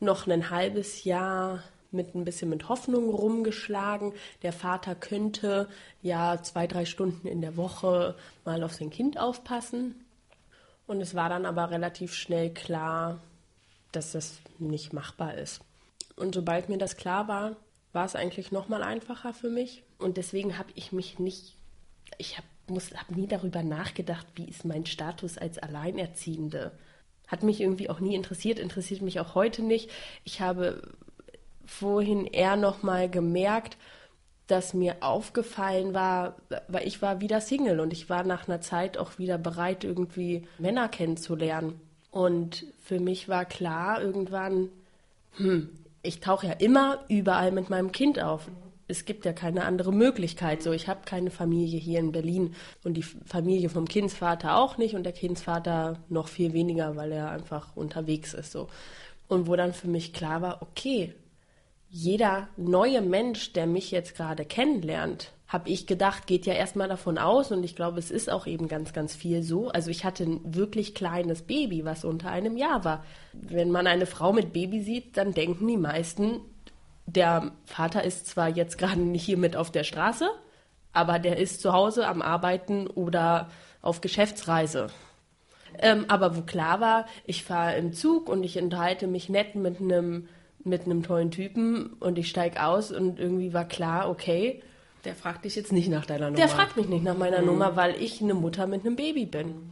noch 0.00 0.26
ein 0.26 0.50
halbes 0.50 1.04
Jahr 1.04 1.62
mit 1.90 2.14
ein 2.14 2.24
bisschen 2.24 2.50
mit 2.50 2.68
Hoffnung 2.68 3.10
rumgeschlagen. 3.10 4.12
Der 4.42 4.52
Vater 4.52 4.94
könnte 4.94 5.68
ja 6.02 6.42
zwei, 6.42 6.66
drei 6.66 6.84
Stunden 6.84 7.26
in 7.26 7.40
der 7.40 7.56
Woche 7.56 8.14
mal 8.44 8.62
auf 8.62 8.74
sein 8.74 8.90
Kind 8.90 9.18
aufpassen. 9.18 9.94
Und 10.86 11.00
es 11.00 11.14
war 11.14 11.28
dann 11.28 11.46
aber 11.46 11.70
relativ 11.70 12.14
schnell 12.14 12.50
klar, 12.50 13.20
dass 13.92 14.12
das 14.12 14.38
nicht 14.58 14.92
machbar 14.92 15.34
ist. 15.34 15.60
Und 16.16 16.34
sobald 16.34 16.68
mir 16.68 16.78
das 16.78 16.96
klar 16.96 17.28
war, 17.28 17.56
war 17.92 18.04
es 18.04 18.16
eigentlich 18.16 18.52
noch 18.52 18.68
mal 18.68 18.82
einfacher 18.82 19.32
für 19.32 19.50
mich. 19.50 19.82
Und 19.98 20.16
deswegen 20.16 20.58
habe 20.58 20.70
ich 20.74 20.92
mich 20.92 21.18
nicht, 21.18 21.56
ich 22.18 22.36
habe 22.36 22.80
hab 22.96 23.10
nie 23.10 23.26
darüber 23.26 23.62
nachgedacht, 23.62 24.26
wie 24.34 24.44
ist 24.44 24.64
mein 24.64 24.86
Status 24.86 25.38
als 25.38 25.58
Alleinerziehende. 25.58 26.72
Hat 27.26 27.42
mich 27.42 27.60
irgendwie 27.60 27.90
auch 27.90 28.00
nie 28.00 28.14
interessiert, 28.14 28.58
interessiert 28.58 29.02
mich 29.02 29.20
auch 29.20 29.34
heute 29.34 29.62
nicht. 29.62 29.90
Ich 30.24 30.40
habe 30.40 30.82
vorhin 31.68 32.24
eher 32.24 32.56
noch 32.56 32.82
mal 32.82 33.08
gemerkt, 33.08 33.76
dass 34.46 34.72
mir 34.72 34.96
aufgefallen 35.00 35.92
war, 35.92 36.36
weil 36.66 36.86
ich 36.86 37.02
war 37.02 37.20
wieder 37.20 37.40
Single 37.40 37.80
und 37.80 37.92
ich 37.92 38.08
war 38.08 38.24
nach 38.24 38.48
einer 38.48 38.62
Zeit 38.62 38.96
auch 38.96 39.18
wieder 39.18 39.36
bereit, 39.36 39.84
irgendwie 39.84 40.48
Männer 40.58 40.88
kennenzulernen. 40.88 41.78
Und 42.10 42.64
für 42.82 42.98
mich 42.98 43.28
war 43.28 43.44
klar 43.44 44.02
irgendwann, 44.02 44.70
hm, 45.36 45.68
ich 46.02 46.20
tauche 46.20 46.46
ja 46.46 46.54
immer 46.54 47.04
überall 47.08 47.52
mit 47.52 47.68
meinem 47.68 47.92
Kind 47.92 48.20
auf. 48.20 48.50
Es 48.90 49.04
gibt 49.04 49.26
ja 49.26 49.34
keine 49.34 49.66
andere 49.66 49.92
Möglichkeit. 49.92 50.62
So, 50.62 50.72
ich 50.72 50.88
habe 50.88 51.00
keine 51.04 51.30
Familie 51.30 51.78
hier 51.78 51.98
in 51.98 52.12
Berlin 52.12 52.54
und 52.82 52.94
die 52.94 53.02
Familie 53.02 53.68
vom 53.68 53.86
Kindsvater 53.86 54.56
auch 54.56 54.78
nicht 54.78 54.94
und 54.94 55.04
der 55.04 55.12
Kindsvater 55.12 55.98
noch 56.08 56.28
viel 56.28 56.54
weniger, 56.54 56.96
weil 56.96 57.12
er 57.12 57.30
einfach 57.30 57.76
unterwegs 57.76 58.32
ist. 58.32 58.52
So. 58.52 58.68
Und 59.28 59.46
wo 59.46 59.56
dann 59.56 59.74
für 59.74 59.88
mich 59.88 60.14
klar 60.14 60.40
war, 60.40 60.62
okay, 60.62 61.14
jeder 61.90 62.48
neue 62.56 63.00
Mensch, 63.00 63.52
der 63.52 63.66
mich 63.66 63.90
jetzt 63.90 64.16
gerade 64.16 64.44
kennenlernt, 64.44 65.32
habe 65.46 65.70
ich 65.70 65.86
gedacht, 65.86 66.26
geht 66.26 66.44
ja 66.44 66.52
erstmal 66.52 66.88
davon 66.88 67.16
aus 67.16 67.50
und 67.50 67.64
ich 67.64 67.74
glaube, 67.74 67.98
es 67.98 68.10
ist 68.10 68.30
auch 68.30 68.46
eben 68.46 68.68
ganz, 68.68 68.92
ganz 68.92 69.16
viel 69.16 69.42
so. 69.42 69.68
Also 69.68 69.90
ich 69.90 70.04
hatte 70.04 70.24
ein 70.24 70.40
wirklich 70.44 70.94
kleines 70.94 71.42
Baby, 71.42 71.86
was 71.86 72.04
unter 72.04 72.30
einem 72.30 72.58
Jahr 72.58 72.84
war. 72.84 73.02
Wenn 73.32 73.70
man 73.70 73.86
eine 73.86 74.04
Frau 74.04 74.34
mit 74.34 74.52
Baby 74.52 74.82
sieht, 74.82 75.16
dann 75.16 75.32
denken 75.32 75.66
die 75.66 75.78
meisten, 75.78 76.40
der 77.06 77.52
Vater 77.64 78.04
ist 78.04 78.26
zwar 78.26 78.50
jetzt 78.50 78.76
gerade 78.76 79.00
nicht 79.00 79.24
hier 79.24 79.38
mit 79.38 79.56
auf 79.56 79.70
der 79.70 79.84
Straße, 79.84 80.28
aber 80.92 81.18
der 81.18 81.38
ist 81.38 81.62
zu 81.62 81.72
Hause 81.72 82.06
am 82.06 82.20
Arbeiten 82.20 82.86
oder 82.86 83.48
auf 83.80 84.02
Geschäftsreise. 84.02 84.88
Ähm, 85.78 86.04
aber 86.08 86.36
wo 86.36 86.42
klar 86.42 86.80
war, 86.80 87.06
ich 87.24 87.44
fahre 87.44 87.76
im 87.76 87.94
Zug 87.94 88.28
und 88.28 88.42
ich 88.44 88.58
unterhalte 88.58 89.06
mich 89.06 89.30
nett 89.30 89.54
mit 89.54 89.80
einem 89.80 90.28
mit 90.64 90.84
einem 90.84 91.02
tollen 91.02 91.30
Typen 91.30 91.94
und 92.00 92.18
ich 92.18 92.28
steige 92.28 92.64
aus 92.64 92.90
und 92.92 93.18
irgendwie 93.18 93.52
war 93.52 93.64
klar, 93.66 94.10
okay, 94.10 94.62
der 95.04 95.14
fragt 95.14 95.44
dich 95.44 95.56
jetzt 95.56 95.72
nicht 95.72 95.88
nach 95.88 96.06
deiner 96.06 96.26
Nummer. 96.26 96.36
Der 96.36 96.48
fragt 96.48 96.76
mich 96.76 96.88
nicht 96.88 97.04
nach 97.04 97.16
meiner 97.16 97.40
mhm. 97.40 97.46
Nummer, 97.46 97.76
weil 97.76 97.94
ich 98.00 98.20
eine 98.20 98.34
Mutter 98.34 98.66
mit 98.66 98.84
einem 98.84 98.96
Baby 98.96 99.26
bin. 99.26 99.70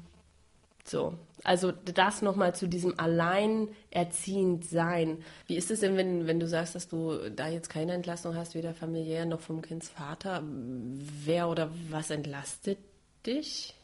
So, 0.85 1.15
also 1.43 1.73
das 1.73 2.23
nochmal 2.23 2.55
zu 2.55 2.69
diesem 2.69 2.99
alleinerziehend 2.99 4.65
sein. 4.65 5.19
Wie 5.47 5.57
ist 5.57 5.71
es 5.71 5.81
denn, 5.81 5.97
wenn, 5.97 6.27
wenn 6.27 6.39
du 6.39 6.47
sagst, 6.47 6.75
dass 6.75 6.89
du 6.89 7.29
da 7.31 7.49
jetzt 7.49 7.69
keine 7.69 7.93
Entlastung 7.93 8.37
hast, 8.37 8.55
weder 8.55 8.73
familiär 8.73 9.27
noch 9.27 9.41
vom 9.41 9.63
Kindsvater? 9.63 10.43
Wer 10.45 11.49
oder 11.49 11.71
was 11.91 12.11
entlastet 12.11 12.79
dich? 13.27 13.75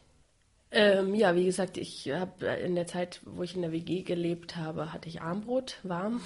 Ähm, 0.71 1.13
ja, 1.13 1.35
wie 1.35 1.45
gesagt, 1.45 1.77
ich 1.77 2.09
habe 2.09 2.47
in 2.47 2.73
der 2.73 2.87
Zeit, 2.87 3.21
wo 3.25 3.43
ich 3.43 3.55
in 3.55 3.61
der 3.61 3.71
WG 3.71 4.01
gelebt 4.01 4.55
habe, 4.55 4.91
hatte 4.91 5.07
ich 5.07 5.21
Armbrot 5.21 5.77
warm. 5.83 6.21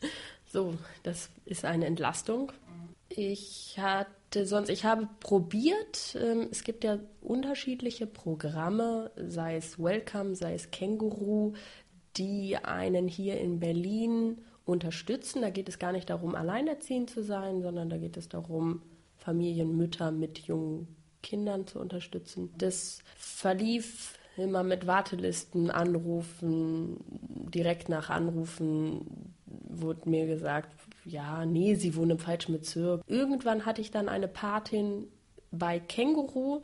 so, 0.46 0.74
das 1.02 1.30
ist 1.44 1.64
eine 1.64 1.86
Entlastung. 1.86 2.52
Ich 3.08 3.78
hatte 3.78 4.46
sonst, 4.46 4.68
ich 4.68 4.84
habe 4.84 5.08
probiert, 5.20 6.16
ähm, 6.20 6.48
es 6.50 6.62
gibt 6.64 6.84
ja 6.84 6.98
unterschiedliche 7.20 8.06
Programme, 8.06 9.10
sei 9.16 9.56
es 9.56 9.78
Welcome, 9.78 10.34
sei 10.34 10.54
es 10.54 10.70
Känguru, 10.70 11.54
die 12.16 12.56
einen 12.56 13.08
hier 13.08 13.40
in 13.40 13.60
Berlin 13.60 14.38
unterstützen. 14.64 15.42
Da 15.42 15.50
geht 15.50 15.68
es 15.68 15.78
gar 15.78 15.92
nicht 15.92 16.10
darum, 16.10 16.34
alleinerziehend 16.34 17.10
zu 17.10 17.22
sein, 17.22 17.62
sondern 17.62 17.88
da 17.88 17.96
geht 17.96 18.16
es 18.16 18.28
darum, 18.28 18.82
Familienmütter 19.16 20.10
mit 20.10 20.38
jungen 20.40 20.88
Kindern 21.22 21.66
zu 21.66 21.80
unterstützen. 21.80 22.52
Das 22.58 23.00
verlief 23.16 24.18
immer 24.36 24.62
mit 24.62 24.86
Wartelisten, 24.86 25.70
Anrufen, 25.70 26.98
direkt 27.52 27.88
nach 27.88 28.10
Anrufen 28.10 29.27
wurde 29.80 30.08
mir 30.08 30.26
gesagt, 30.26 30.70
ja, 31.04 31.44
nee, 31.46 31.74
sie 31.74 31.96
wohnen 31.96 32.12
im 32.12 32.18
falschen 32.18 32.52
Bezirk. 32.52 33.02
Irgendwann 33.06 33.66
hatte 33.66 33.80
ich 33.80 33.90
dann 33.90 34.08
eine 34.08 34.28
Patin 34.28 35.08
bei 35.50 35.78
Känguru. 35.80 36.62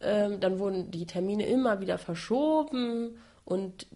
Ähm, 0.00 0.40
dann 0.40 0.58
wurden 0.58 0.90
die 0.90 1.06
Termine 1.06 1.46
immer 1.46 1.80
wieder 1.80 1.98
verschoben 1.98 3.18
und 3.44 3.86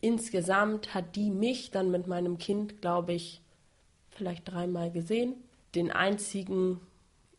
insgesamt 0.00 0.94
hat 0.94 1.16
die 1.16 1.30
mich 1.30 1.70
dann 1.70 1.90
mit 1.90 2.06
meinem 2.06 2.38
Kind, 2.38 2.80
glaube 2.80 3.12
ich, 3.12 3.42
vielleicht 4.10 4.50
dreimal 4.50 4.90
gesehen. 4.90 5.34
Den 5.74 5.90
einzigen 5.90 6.80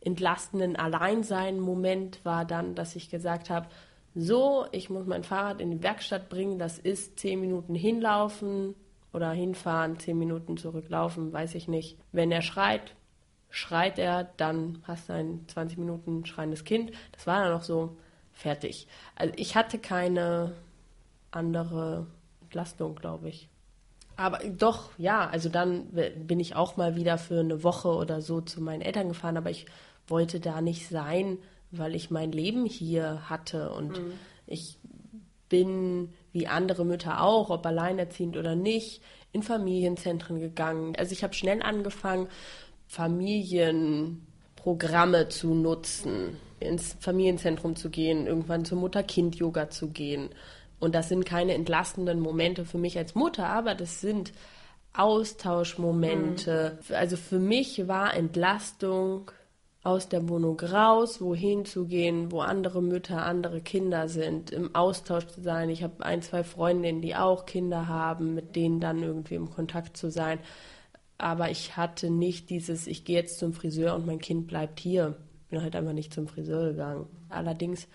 entlastenden 0.00 0.76
Alleinsein-Moment 0.76 2.24
war 2.24 2.44
dann, 2.44 2.74
dass 2.74 2.96
ich 2.96 3.10
gesagt 3.10 3.50
habe, 3.50 3.68
so, 4.14 4.66
ich 4.72 4.90
muss 4.90 5.06
mein 5.06 5.22
Fahrrad 5.24 5.60
in 5.60 5.70
die 5.70 5.82
Werkstatt 5.82 6.28
bringen, 6.28 6.58
das 6.58 6.78
ist 6.78 7.18
zehn 7.20 7.40
Minuten 7.40 7.74
hinlaufen, 7.74 8.74
oder 9.12 9.30
hinfahren, 9.32 9.98
zehn 9.98 10.18
Minuten 10.18 10.56
zurücklaufen, 10.56 11.32
weiß 11.32 11.54
ich 11.54 11.68
nicht. 11.68 11.98
Wenn 12.12 12.30
er 12.30 12.42
schreit, 12.42 12.94
schreit 13.50 13.98
er, 13.98 14.24
dann 14.36 14.82
hast 14.84 15.08
du 15.08 15.14
ein 15.14 15.44
20 15.48 15.78
Minuten 15.78 16.24
schreiendes 16.26 16.64
Kind. 16.64 16.92
Das 17.12 17.26
war 17.26 17.42
dann 17.42 17.52
noch 17.52 17.62
so 17.62 17.96
fertig. 18.32 18.86
Also 19.16 19.34
ich 19.36 19.56
hatte 19.56 19.78
keine 19.78 20.52
andere 21.30 22.06
Entlastung, 22.42 22.94
glaube 22.94 23.28
ich. 23.28 23.48
Aber 24.16 24.38
doch, 24.38 24.90
ja, 24.98 25.28
also 25.28 25.48
dann 25.48 25.88
bin 25.88 26.40
ich 26.40 26.54
auch 26.54 26.76
mal 26.76 26.94
wieder 26.94 27.16
für 27.16 27.40
eine 27.40 27.64
Woche 27.64 27.88
oder 27.88 28.20
so 28.20 28.40
zu 28.40 28.60
meinen 28.60 28.82
Eltern 28.82 29.08
gefahren, 29.08 29.36
aber 29.36 29.50
ich 29.50 29.66
wollte 30.06 30.40
da 30.40 30.60
nicht 30.60 30.88
sein, 30.88 31.38
weil 31.70 31.94
ich 31.94 32.10
mein 32.10 32.32
Leben 32.32 32.66
hier 32.66 33.30
hatte 33.30 33.70
und 33.70 33.92
mhm. 33.92 34.12
ich 34.46 34.78
bin 35.48 36.12
wie 36.32 36.46
andere 36.46 36.84
Mütter 36.84 37.22
auch, 37.22 37.50
ob 37.50 37.66
alleinerziehend 37.66 38.36
oder 38.36 38.54
nicht, 38.54 39.02
in 39.32 39.42
Familienzentren 39.42 40.40
gegangen. 40.40 40.94
Also 40.96 41.12
ich 41.12 41.22
habe 41.22 41.34
schnell 41.34 41.62
angefangen, 41.62 42.28
Familienprogramme 42.86 45.28
zu 45.28 45.54
nutzen, 45.54 46.36
ins 46.58 46.96
Familienzentrum 47.00 47.76
zu 47.76 47.90
gehen, 47.90 48.26
irgendwann 48.26 48.64
zur 48.64 48.78
Mutter-Kind-Yoga 48.78 49.70
zu 49.70 49.90
gehen. 49.90 50.30
Und 50.80 50.94
das 50.94 51.08
sind 51.08 51.24
keine 51.24 51.54
entlastenden 51.54 52.20
Momente 52.20 52.64
für 52.64 52.78
mich 52.78 52.98
als 52.98 53.14
Mutter, 53.14 53.46
aber 53.46 53.74
das 53.74 54.00
sind 54.00 54.32
Austauschmomente. 54.92 56.78
Mhm. 56.88 56.94
Also 56.94 57.16
für 57.16 57.38
mich 57.38 57.86
war 57.86 58.14
Entlastung 58.14 59.30
aus 59.82 60.08
der 60.08 60.28
Wohnung 60.28 60.60
raus, 60.60 61.20
wohin 61.20 61.64
zu 61.64 61.86
gehen, 61.86 62.30
wo 62.30 62.40
andere 62.40 62.82
Mütter, 62.82 63.24
andere 63.24 63.62
Kinder 63.62 64.08
sind, 64.08 64.50
im 64.50 64.74
Austausch 64.74 65.26
zu 65.26 65.40
sein. 65.40 65.70
Ich 65.70 65.82
habe 65.82 66.04
ein, 66.04 66.20
zwei 66.20 66.44
Freundinnen, 66.44 67.00
die 67.00 67.16
auch 67.16 67.46
Kinder 67.46 67.88
haben, 67.88 68.34
mit 68.34 68.56
denen 68.56 68.80
dann 68.80 69.02
irgendwie 69.02 69.36
im 69.36 69.50
Kontakt 69.50 69.96
zu 69.96 70.10
sein. 70.10 70.38
Aber 71.16 71.50
ich 71.50 71.76
hatte 71.76 72.10
nicht 72.10 72.50
dieses, 72.50 72.86
ich 72.86 73.04
gehe 73.04 73.16
jetzt 73.16 73.38
zum 73.38 73.54
Friseur 73.54 73.94
und 73.94 74.06
mein 74.06 74.18
Kind 74.18 74.46
bleibt 74.46 74.80
hier. 74.80 75.16
Bin 75.48 75.62
halt 75.62 75.74
einfach 75.74 75.94
nicht 75.94 76.12
zum 76.12 76.28
Friseur 76.28 76.70
gegangen. 76.70 77.06
Allerdings 77.30 77.88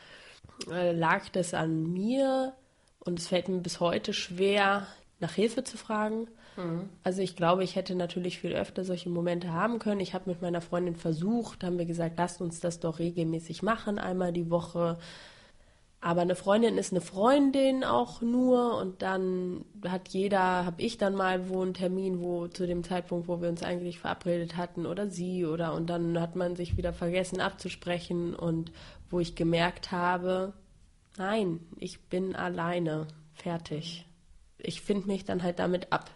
äh, 0.72 0.92
lag 0.92 1.30
das 1.30 1.54
an 1.54 1.92
mir 1.94 2.54
und 3.00 3.20
es 3.20 3.28
fällt 3.28 3.48
mir 3.48 3.60
bis 3.60 3.80
heute 3.80 4.14
schwer, 4.14 4.88
nach 5.20 5.34
Hilfe 5.34 5.64
zu 5.64 5.78
fragen 5.78 6.28
Mhm. 6.58 6.90
Also 7.04 7.22
ich 7.22 7.36
glaube, 7.36 7.64
ich 7.64 7.76
hätte 7.76 7.96
natürlich 7.96 8.40
viel 8.40 8.54
öfter 8.54 8.84
solche 8.84 9.10
Momente 9.10 9.52
haben 9.52 9.80
können. 9.80 10.02
Ich 10.02 10.14
habe 10.14 10.30
mit 10.30 10.42
meiner 10.42 10.62
Freundin 10.62 10.96
versucht, 10.96 11.64
haben 11.64 11.78
wir 11.78 11.86
gesagt, 11.86 12.16
lasst 12.18 12.42
uns 12.42 12.60
das 12.60 12.80
doch 12.80 13.00
regelmäßig 13.00 13.64
machen, 13.64 14.00
einmal 14.00 14.32
die 14.32 14.50
Woche. 14.50 14.98
Aber 16.06 16.22
eine 16.22 16.36
Freundin 16.36 16.78
ist 16.78 16.94
eine 16.94 17.02
Freundin 17.02 17.84
auch 17.84 18.22
nur 18.22 18.78
und 18.78 19.02
dann 19.02 19.66
hat 19.88 20.10
jeder, 20.10 20.64
habe 20.66 20.80
ich 20.82 21.00
dann 21.00 21.16
mal 21.16 21.50
wo 21.50 21.64
einen 21.64 21.74
Termin, 21.74 22.22
wo 22.22 22.48
zu 22.48 22.68
dem 22.68 22.84
Zeitpunkt, 22.84 23.28
wo 23.28 23.42
wir 23.42 23.50
uns 23.50 23.64
eigentlich 23.64 23.98
verabredet 23.98 24.56
hatten 24.56 24.86
oder 24.86 25.10
sie 25.10 25.48
oder 25.48 25.74
und 25.74 25.90
dann 25.90 26.20
hat 26.22 26.36
man 26.36 26.56
sich 26.56 26.78
wieder 26.78 26.94
vergessen 26.94 27.42
abzusprechen 27.42 28.36
und 28.36 28.72
wo 29.10 29.20
ich 29.20 29.34
gemerkt 29.34 29.92
habe, 29.92 30.54
nein, 31.18 31.60
ich 31.80 32.00
bin 32.02 32.36
alleine, 32.36 33.08
fertig. 33.34 34.06
Ich 34.60 34.82
finde 34.82 35.08
mich 35.08 35.26
dann 35.26 35.42
halt 35.42 35.58
damit 35.58 35.92
ab. 35.92 36.12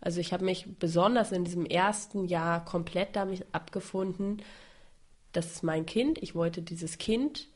Also 0.00 0.20
ich 0.20 0.32
habe 0.32 0.44
mich 0.44 0.66
besonders 0.78 1.32
in 1.32 1.44
diesem 1.44 1.66
ersten 1.66 2.24
Jahr 2.24 2.64
komplett 2.64 3.16
damit 3.16 3.46
abgefunden, 3.52 4.42
das 5.32 5.46
ist 5.46 5.62
mein 5.62 5.86
Kind, 5.86 6.18
ich 6.22 6.34
wollte 6.34 6.62
dieses 6.62 6.98
Kind, 6.98 7.48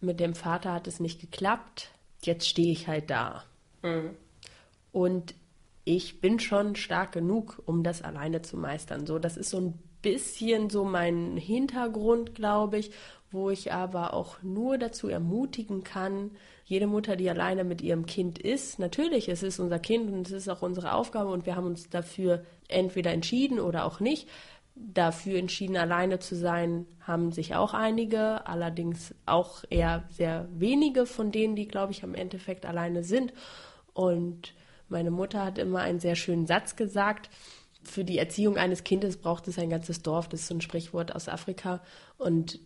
mit 0.00 0.20
dem 0.20 0.34
Vater 0.34 0.72
hat 0.72 0.86
es 0.86 1.00
nicht 1.00 1.20
geklappt, 1.20 1.90
jetzt 2.22 2.48
stehe 2.48 2.72
ich 2.72 2.86
halt 2.88 3.10
da. 3.10 3.44
Mhm. 3.82 4.10
Und 4.92 5.34
ich 5.84 6.20
bin 6.20 6.40
schon 6.40 6.76
stark 6.76 7.12
genug, 7.12 7.62
um 7.66 7.82
das 7.82 8.02
alleine 8.02 8.42
zu 8.42 8.56
meistern. 8.56 9.06
So, 9.06 9.18
das 9.18 9.36
ist 9.36 9.50
so 9.50 9.58
ein 9.58 9.78
bisschen 10.02 10.70
so 10.70 10.84
mein 10.84 11.36
Hintergrund, 11.36 12.34
glaube 12.34 12.78
ich, 12.78 12.90
wo 13.30 13.50
ich 13.50 13.72
aber 13.72 14.14
auch 14.14 14.42
nur 14.42 14.78
dazu 14.78 15.08
ermutigen 15.08 15.82
kann, 15.82 16.30
jede 16.64 16.86
Mutter, 16.86 17.16
die 17.16 17.28
alleine 17.28 17.62
mit 17.62 17.82
ihrem 17.82 18.06
Kind 18.06 18.38
ist, 18.38 18.78
natürlich, 18.78 19.28
es 19.28 19.42
ist 19.42 19.58
unser 19.58 19.78
Kind 19.78 20.10
und 20.10 20.26
es 20.26 20.32
ist 20.32 20.48
auch 20.48 20.62
unsere 20.62 20.94
Aufgabe 20.94 21.30
und 21.30 21.44
wir 21.44 21.56
haben 21.56 21.66
uns 21.66 21.90
dafür 21.90 22.44
entweder 22.68 23.12
entschieden 23.12 23.60
oder 23.60 23.84
auch 23.84 24.00
nicht. 24.00 24.28
Dafür 24.74 25.38
entschieden, 25.38 25.76
alleine 25.76 26.18
zu 26.18 26.34
sein, 26.34 26.86
haben 27.00 27.32
sich 27.32 27.54
auch 27.54 27.74
einige, 27.74 28.46
allerdings 28.46 29.14
auch 29.26 29.62
eher 29.68 30.04
sehr 30.10 30.48
wenige 30.52 31.06
von 31.06 31.30
denen, 31.30 31.54
die, 31.54 31.68
glaube 31.68 31.92
ich, 31.92 32.02
am 32.02 32.14
Endeffekt 32.14 32.66
alleine 32.66 33.04
sind. 33.04 33.32
Und 33.92 34.54
meine 34.88 35.10
Mutter 35.10 35.44
hat 35.44 35.58
immer 35.58 35.80
einen 35.80 36.00
sehr 36.00 36.16
schönen 36.16 36.46
Satz 36.46 36.76
gesagt. 36.76 37.30
Für 37.84 38.04
die 38.04 38.18
Erziehung 38.18 38.56
eines 38.56 38.82
Kindes 38.84 39.18
braucht 39.18 39.46
es 39.48 39.58
ein 39.58 39.68
ganzes 39.68 40.02
Dorf. 40.02 40.28
Das 40.28 40.40
ist 40.40 40.46
so 40.48 40.54
ein 40.54 40.62
Sprichwort 40.62 41.14
aus 41.14 41.28
Afrika. 41.28 41.82
Und 42.16 42.58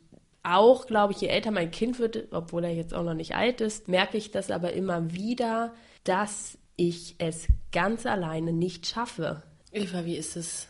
auch, 0.42 0.86
glaube 0.86 1.12
ich, 1.12 1.20
je 1.20 1.28
älter 1.28 1.50
mein 1.50 1.70
Kind 1.70 1.98
wird, 1.98 2.32
obwohl 2.32 2.64
er 2.64 2.74
jetzt 2.74 2.94
auch 2.94 3.04
noch 3.04 3.14
nicht 3.14 3.34
alt 3.34 3.60
ist, 3.60 3.88
merke 3.88 4.16
ich 4.16 4.30
das 4.30 4.50
aber 4.50 4.72
immer 4.72 5.12
wieder, 5.12 5.74
dass 6.04 6.58
ich 6.76 7.16
es 7.18 7.48
ganz 7.72 8.06
alleine 8.06 8.52
nicht 8.52 8.86
schaffe. 8.86 9.42
Eva, 9.72 10.04
wie 10.04 10.16
ist 10.16 10.36
es 10.36 10.68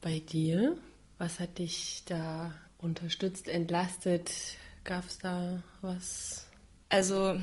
bei 0.00 0.20
dir? 0.20 0.76
Was 1.18 1.38
hat 1.38 1.58
dich 1.58 2.02
da 2.06 2.52
unterstützt, 2.78 3.46
entlastet? 3.48 4.30
Gab 4.84 5.04
es 5.04 5.18
da 5.18 5.62
was? 5.82 6.46
Also 6.88 7.38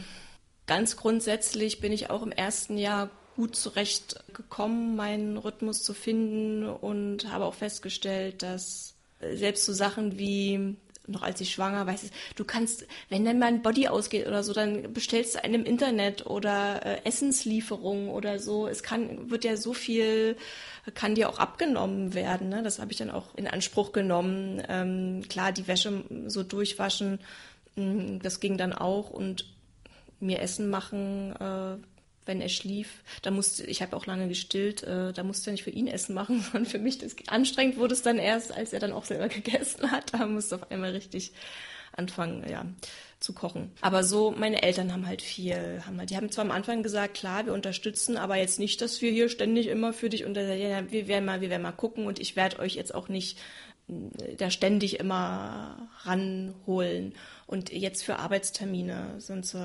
ganz 0.66 0.98
grundsätzlich 0.98 1.80
bin 1.80 1.92
ich 1.92 2.10
auch 2.10 2.24
im 2.24 2.32
ersten 2.32 2.78
Jahr 2.78 3.10
gut 3.36 3.56
zurechtgekommen, 3.56 4.96
meinen 4.96 5.38
Rhythmus 5.38 5.84
zu 5.84 5.94
finden 5.94 6.68
und 6.68 7.32
habe 7.32 7.46
auch 7.46 7.54
festgestellt, 7.54 8.42
dass 8.42 8.96
selbst 9.20 9.66
so 9.66 9.74
Sachen 9.74 10.18
wie 10.18 10.76
noch 11.08 11.24
als 11.24 11.42
ich 11.42 11.52
schwanger, 11.52 11.88
weißt 11.88 12.06
du, 12.06 12.08
du 12.36 12.46
kannst, 12.46 12.86
wenn 13.10 13.26
dann 13.26 13.40
mal 13.40 13.48
ein 13.48 13.62
Body 13.62 13.88
ausgeht 13.88 14.28
oder 14.28 14.44
so, 14.44 14.54
dann 14.54 14.94
bestellst 14.94 15.36
du 15.36 15.44
einen 15.44 15.56
im 15.56 15.66
Internet 15.66 16.26
oder 16.26 16.86
äh, 16.86 17.06
Essenslieferungen 17.06 18.10
oder 18.10 18.40
so. 18.40 18.68
Es 18.68 18.84
kann, 18.84 19.30
wird 19.32 19.46
ja 19.46 19.58
so 19.58 19.74
viel, 19.74 20.36
kann 20.94 21.16
dir 21.16 21.30
auch 21.30 21.40
abgenommen 21.40 22.14
werden. 22.14 22.50
Ne? 22.50 22.62
Das 22.62 22.80
habe 22.80 22.92
ich 22.92 22.98
dann 22.98 23.10
auch 23.10 23.34
in 23.36 23.48
Anspruch 23.48 23.94
genommen. 23.94 24.62
Ähm, 24.68 25.24
klar, 25.30 25.52
die 25.52 25.68
Wäsche 25.68 26.04
so 26.28 26.44
durchwaschen, 26.44 27.20
mh, 27.76 27.84
mm, 27.84 28.20
das 28.22 28.40
ging 28.40 28.58
dann 28.58 28.74
auch 28.74 29.10
und 29.10 29.46
mir 30.20 30.42
Essen 30.42 30.70
machen, 30.70 31.34
äh, 31.40 31.78
wenn 32.28 32.42
er 32.42 32.50
schlief. 32.50 33.04
Da 33.22 33.32
musste, 33.32 33.66
ich 33.66 33.82
habe 33.82 33.96
auch 33.96 34.06
lange 34.06 34.28
gestillt, 34.28 34.84
äh, 34.84 35.14
da 35.14 35.24
musste 35.24 35.50
er 35.50 35.54
nicht 35.54 35.64
für 35.64 35.70
ihn 35.70 35.88
Essen 35.88 36.14
machen, 36.14 36.42
sondern 36.52 36.66
für 36.66 36.80
mich. 36.80 36.98
Das, 36.98 37.16
anstrengend 37.28 37.78
wurde 37.78 37.94
es 37.94 38.02
dann 38.02 38.20
erst, 38.20 38.52
als 38.52 38.74
er 38.74 38.80
dann 38.80 38.92
auch 38.92 39.06
selber 39.06 39.28
gegessen 39.30 39.92
hat. 39.92 40.14
Da 40.14 40.26
musste 40.26 40.56
auf 40.56 40.72
einmal 40.72 40.92
richtig 40.92 41.32
anfangen, 41.98 42.46
ja, 42.50 42.66
zu 43.20 43.34
kochen. 43.34 43.72
Aber 43.82 44.04
so, 44.04 44.32
meine 44.32 44.62
Eltern 44.62 44.94
haben 44.94 45.08
halt 45.08 45.24
viel, 45.24 45.82
haben 45.86 45.98
halt, 45.98 46.12
die 46.12 46.16
haben 46.16 46.30
zwar 46.32 46.46
am 46.46 46.52
Anfang 46.52 46.84
gesagt, 46.84 47.16
klar, 47.16 47.48
wir 47.48 47.54
unterstützen, 47.54 48.18
aber 48.18 48.36
jetzt 48.36 48.60
nicht, 48.60 48.82
dass 48.82 49.02
wir 49.02 49.12
hier 49.12 49.30
ständig 49.30 49.68
immer 49.68 49.94
für 49.94 50.10
dich 50.10 50.24
unter, 50.24 50.54
ja, 50.54 50.92
wir 50.92 51.08
werden 51.08 51.26
mal, 51.26 51.42
wir 51.42 51.50
werden 51.50 51.64
mal 51.64 51.72
gucken 51.72 52.06
und 52.06 52.20
ich 52.20 52.36
werde 52.36 52.60
euch 52.60 52.76
jetzt 52.76 52.94
auch 52.94 53.10
nicht 53.10 53.40
da 54.38 54.50
ständig 54.50 55.00
immer 55.00 55.90
ranholen. 56.04 57.14
Und 57.46 57.72
jetzt 57.72 58.04
für 58.04 58.20
Arbeitstermine 58.20 59.16
sonst 59.20 59.56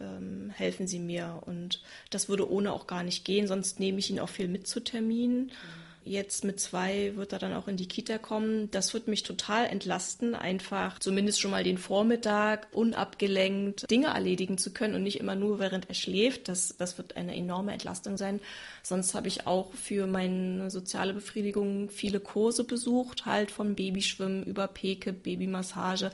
ähm, 0.00 0.50
helfen 0.50 0.86
sie 0.86 0.98
mir. 0.98 1.42
Und 1.46 1.82
das 2.10 2.28
würde 2.28 2.50
ohne 2.50 2.72
auch 2.72 2.86
gar 2.86 3.02
nicht 3.02 3.24
gehen, 3.24 3.46
sonst 3.46 3.80
nehme 3.80 3.98
ich 3.98 4.10
ihn 4.10 4.20
auch 4.20 4.28
viel 4.28 4.48
mit 4.48 4.66
zu 4.66 4.80
Terminen. 4.80 5.46
Mhm. 5.46 5.81
Jetzt 6.04 6.42
mit 6.42 6.58
zwei 6.58 7.12
wird 7.14 7.32
er 7.32 7.38
dann 7.38 7.54
auch 7.54 7.68
in 7.68 7.76
die 7.76 7.86
Kita 7.86 8.18
kommen. 8.18 8.70
Das 8.72 8.92
wird 8.92 9.06
mich 9.06 9.22
total 9.22 9.66
entlasten, 9.66 10.34
einfach 10.34 10.98
zumindest 10.98 11.40
schon 11.40 11.52
mal 11.52 11.62
den 11.62 11.78
Vormittag 11.78 12.66
unabgelenkt 12.72 13.88
Dinge 13.88 14.08
erledigen 14.08 14.58
zu 14.58 14.72
können 14.72 14.96
und 14.96 15.04
nicht 15.04 15.20
immer 15.20 15.36
nur 15.36 15.60
während 15.60 15.88
er 15.88 15.94
schläft. 15.94 16.48
Das, 16.48 16.74
das 16.76 16.98
wird 16.98 17.16
eine 17.16 17.36
enorme 17.36 17.72
Entlastung 17.72 18.16
sein. 18.16 18.40
Sonst 18.82 19.14
habe 19.14 19.28
ich 19.28 19.46
auch 19.46 19.72
für 19.74 20.08
meine 20.08 20.70
soziale 20.70 21.14
Befriedigung 21.14 21.88
viele 21.88 22.18
Kurse 22.18 22.64
besucht, 22.64 23.24
halt 23.24 23.52
vom 23.52 23.76
Babyschwimmen 23.76 24.42
über 24.42 24.66
Peke, 24.66 25.12
Babymassage 25.12 26.10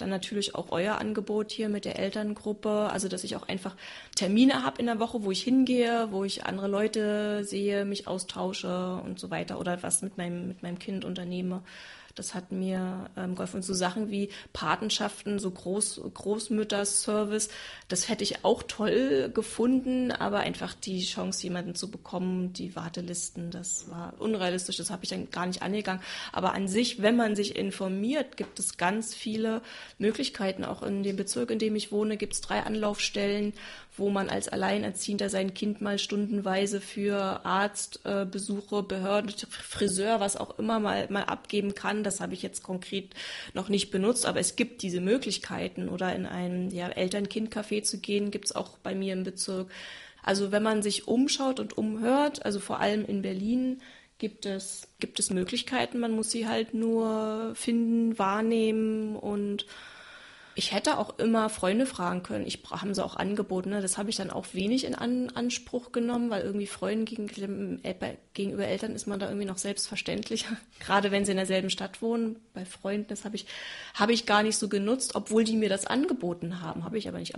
dann 0.00 0.10
natürlich 0.10 0.54
auch 0.54 0.70
euer 0.70 0.98
Angebot 0.98 1.50
hier 1.50 1.68
mit 1.68 1.84
der 1.84 1.98
Elterngruppe, 1.98 2.88
also 2.90 3.08
dass 3.08 3.24
ich 3.24 3.36
auch 3.36 3.48
einfach 3.48 3.76
Termine 4.16 4.64
habe 4.64 4.80
in 4.80 4.86
der 4.86 4.98
Woche, 4.98 5.22
wo 5.24 5.30
ich 5.30 5.42
hingehe, 5.42 6.08
wo 6.10 6.24
ich 6.24 6.44
andere 6.44 6.68
Leute 6.68 7.44
sehe, 7.44 7.84
mich 7.84 8.06
austausche 8.06 9.00
und 9.04 9.18
so 9.18 9.30
weiter 9.30 9.58
oder 9.58 9.82
was 9.82 10.02
mit 10.02 10.18
meinem, 10.18 10.48
mit 10.48 10.62
meinem 10.62 10.78
Kind 10.78 11.04
unternehme. 11.04 11.62
Das 12.20 12.34
hat 12.34 12.52
mir 12.52 13.08
ähm, 13.16 13.34
geholfen. 13.34 13.56
Und 13.56 13.62
so 13.62 13.72
Sachen 13.72 14.10
wie 14.10 14.28
Patenschaften, 14.52 15.38
so 15.38 15.50
Groß, 15.50 16.02
Großmütterservice, 16.12 17.48
das 17.88 18.10
hätte 18.10 18.24
ich 18.24 18.44
auch 18.44 18.62
toll 18.62 19.30
gefunden, 19.32 20.12
aber 20.12 20.40
einfach 20.40 20.74
die 20.74 21.02
Chance, 21.02 21.44
jemanden 21.44 21.74
zu 21.74 21.90
bekommen, 21.90 22.52
die 22.52 22.76
Wartelisten, 22.76 23.50
das 23.50 23.88
war 23.88 24.12
unrealistisch, 24.18 24.76
das 24.76 24.90
habe 24.90 25.04
ich 25.04 25.08
dann 25.08 25.30
gar 25.30 25.46
nicht 25.46 25.62
angegangen. 25.62 26.02
Aber 26.30 26.52
an 26.52 26.68
sich, 26.68 27.00
wenn 27.00 27.16
man 27.16 27.36
sich 27.36 27.56
informiert, 27.56 28.36
gibt 28.36 28.58
es 28.58 28.76
ganz 28.76 29.14
viele 29.14 29.62
Möglichkeiten. 29.96 30.66
Auch 30.66 30.82
in 30.82 31.02
dem 31.02 31.16
Bezirk, 31.16 31.50
in 31.50 31.58
dem 31.58 31.74
ich 31.74 31.90
wohne, 31.90 32.18
gibt 32.18 32.34
es 32.34 32.42
drei 32.42 32.64
Anlaufstellen, 32.64 33.54
wo 34.00 34.10
man 34.10 34.28
als 34.28 34.48
Alleinerziehender 34.48 35.28
sein 35.28 35.54
Kind 35.54 35.80
mal 35.80 35.98
stundenweise 35.98 36.80
für 36.80 37.44
Arztbesuche, 37.44 38.78
äh, 38.78 38.82
Behörden, 38.82 39.32
Friseur, 39.48 40.18
was 40.18 40.36
auch 40.36 40.58
immer 40.58 40.80
mal, 40.80 41.06
mal 41.10 41.24
abgeben 41.24 41.74
kann. 41.74 42.02
Das 42.02 42.20
habe 42.20 42.34
ich 42.34 42.42
jetzt 42.42 42.62
konkret 42.62 43.14
noch 43.54 43.68
nicht 43.68 43.90
benutzt, 43.90 44.26
aber 44.26 44.40
es 44.40 44.56
gibt 44.56 44.82
diese 44.82 45.00
Möglichkeiten. 45.00 45.88
Oder 45.88 46.16
in 46.16 46.26
ein 46.26 46.70
ja, 46.70 46.88
Eltern-Kind-Café 46.88 47.82
zu 47.82 47.98
gehen, 47.98 48.30
gibt 48.30 48.46
es 48.46 48.56
auch 48.56 48.78
bei 48.78 48.94
mir 48.94 49.12
im 49.12 49.22
Bezirk. 49.22 49.70
Also 50.22 50.50
wenn 50.50 50.62
man 50.62 50.82
sich 50.82 51.06
umschaut 51.06 51.60
und 51.60 51.78
umhört, 51.78 52.44
also 52.44 52.58
vor 52.58 52.80
allem 52.80 53.04
in 53.04 53.22
Berlin, 53.22 53.80
gibt 54.18 54.46
es, 54.46 54.88
gibt 55.00 55.18
es 55.18 55.30
Möglichkeiten. 55.30 55.98
Man 55.98 56.12
muss 56.12 56.30
sie 56.30 56.46
halt 56.46 56.74
nur 56.74 57.52
finden, 57.54 58.18
wahrnehmen 58.18 59.16
und 59.16 59.66
ich 60.54 60.72
hätte 60.72 60.98
auch 60.98 61.18
immer 61.18 61.48
Freunde 61.48 61.86
fragen 61.86 62.22
können. 62.22 62.46
Ich 62.46 62.60
haben 62.70 62.94
sie 62.94 63.04
auch 63.04 63.16
angeboten. 63.16 63.70
Ne? 63.70 63.80
Das 63.80 63.98
habe 63.98 64.10
ich 64.10 64.16
dann 64.16 64.30
auch 64.30 64.46
wenig 64.52 64.84
in 64.84 64.94
An 64.94 65.30
Anspruch 65.30 65.92
genommen, 65.92 66.30
weil 66.30 66.42
irgendwie 66.42 66.66
Freunden 66.66 67.04
gegen, 67.04 67.80
gegenüber 68.34 68.66
Eltern 68.66 68.94
ist 68.94 69.06
man 69.06 69.20
da 69.20 69.28
irgendwie 69.28 69.46
noch 69.46 69.58
selbstverständlicher. 69.58 70.56
Gerade 70.80 71.10
wenn 71.10 71.24
sie 71.24 71.32
in 71.32 71.36
derselben 71.36 71.70
Stadt 71.70 72.02
wohnen. 72.02 72.36
Bei 72.52 72.64
Freunden, 72.64 73.06
das 73.08 73.24
habe 73.24 73.36
ich, 73.36 73.46
habe 73.94 74.12
ich 74.12 74.26
gar 74.26 74.42
nicht 74.42 74.56
so 74.56 74.68
genutzt, 74.68 75.14
obwohl 75.14 75.44
die 75.44 75.56
mir 75.56 75.68
das 75.68 75.86
angeboten 75.86 76.60
haben. 76.60 76.84
Habe 76.84 76.98
ich 76.98 77.08
aber 77.08 77.18
nicht. 77.18 77.34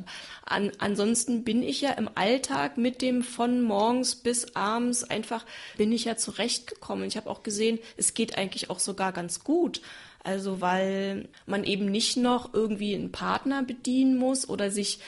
An, 0.46 0.72
ansonsten 0.78 1.44
bin 1.44 1.62
ich 1.62 1.80
ja 1.82 1.90
im 1.90 2.08
Alltag 2.14 2.78
mit 2.78 3.02
dem 3.02 3.22
von 3.22 3.62
morgens 3.62 4.16
bis 4.16 4.56
abends 4.56 5.04
einfach, 5.04 5.44
bin 5.76 5.92
ich 5.92 6.04
ja 6.04 6.16
zurechtgekommen. 6.16 7.04
Ich 7.04 7.16
habe 7.16 7.28
auch 7.28 7.42
gesehen, 7.42 7.78
es 7.96 8.14
geht 8.14 8.38
eigentlich 8.38 8.70
auch 8.70 8.78
sogar 8.78 9.12
ganz 9.12 9.44
gut. 9.44 9.82
Also 10.24 10.60
weil 10.60 11.28
man 11.46 11.64
eben 11.64 11.86
nicht 11.86 12.16
noch 12.16 12.54
irgendwie 12.54 12.94
einen 12.94 13.12
Partner 13.12 13.62
bedienen 13.62 14.16
muss 14.16 14.48
oder 14.48 14.70
sich 14.70 15.00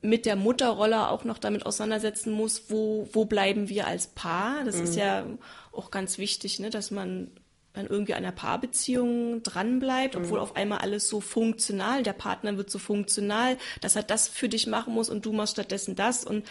mit 0.00 0.24
der 0.24 0.36
Mutterrolle 0.36 1.08
auch 1.10 1.24
noch 1.24 1.38
damit 1.38 1.66
auseinandersetzen 1.66 2.32
muss, 2.32 2.64
wo, 2.68 3.08
wo 3.12 3.26
bleiben 3.26 3.68
wir 3.68 3.86
als 3.86 4.06
Paar. 4.06 4.64
Das 4.64 4.76
mhm. 4.76 4.84
ist 4.84 4.96
ja 4.96 5.26
auch 5.72 5.90
ganz 5.90 6.16
wichtig, 6.18 6.58
ne, 6.58 6.70
dass 6.70 6.90
man 6.90 7.30
dann 7.74 7.86
irgendwie 7.86 8.14
an 8.14 8.24
einer 8.24 8.32
Paarbeziehung 8.32 9.42
dranbleibt, 9.42 10.14
obwohl 10.16 10.38
mhm. 10.38 10.44
auf 10.44 10.56
einmal 10.56 10.78
alles 10.78 11.08
so 11.08 11.20
funktional, 11.20 12.02
der 12.02 12.12
Partner 12.12 12.56
wird 12.56 12.70
so 12.70 12.78
funktional, 12.78 13.58
dass 13.80 13.96
er 13.96 14.04
das 14.04 14.28
für 14.28 14.48
dich 14.48 14.66
machen 14.66 14.94
muss 14.94 15.10
und 15.10 15.26
du 15.26 15.32
machst 15.32 15.54
stattdessen 15.54 15.96
das 15.96 16.24
und 16.24 16.46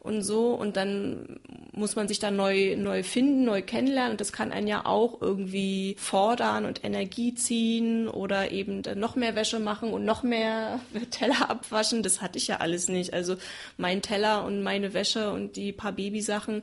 und 0.00 0.22
so. 0.22 0.54
Und 0.54 0.76
dann 0.76 1.40
muss 1.72 1.94
man 1.94 2.08
sich 2.08 2.18
da 2.18 2.30
neu 2.30 2.74
neu 2.76 3.02
finden, 3.02 3.44
neu 3.44 3.62
kennenlernen. 3.62 4.12
Und 4.12 4.20
das 4.20 4.32
kann 4.32 4.50
einen 4.50 4.66
ja 4.66 4.86
auch 4.86 5.20
irgendwie 5.20 5.94
fordern 5.98 6.64
und 6.64 6.84
Energie 6.84 7.34
ziehen 7.34 8.08
oder 8.08 8.50
eben 8.50 8.82
noch 8.96 9.14
mehr 9.14 9.36
Wäsche 9.36 9.60
machen 9.60 9.92
und 9.92 10.04
noch 10.04 10.22
mehr 10.22 10.80
Teller 11.10 11.50
abwaschen, 11.50 12.02
das 12.02 12.20
hatte 12.20 12.38
ich 12.38 12.48
ja 12.48 12.56
alles 12.56 12.88
nicht. 12.88 13.12
Also 13.12 13.36
mein 13.76 14.02
Teller 14.02 14.44
und 14.44 14.62
meine 14.62 14.94
Wäsche 14.94 15.30
und 15.32 15.56
die 15.56 15.72
paar 15.72 15.92
Babysachen, 15.92 16.62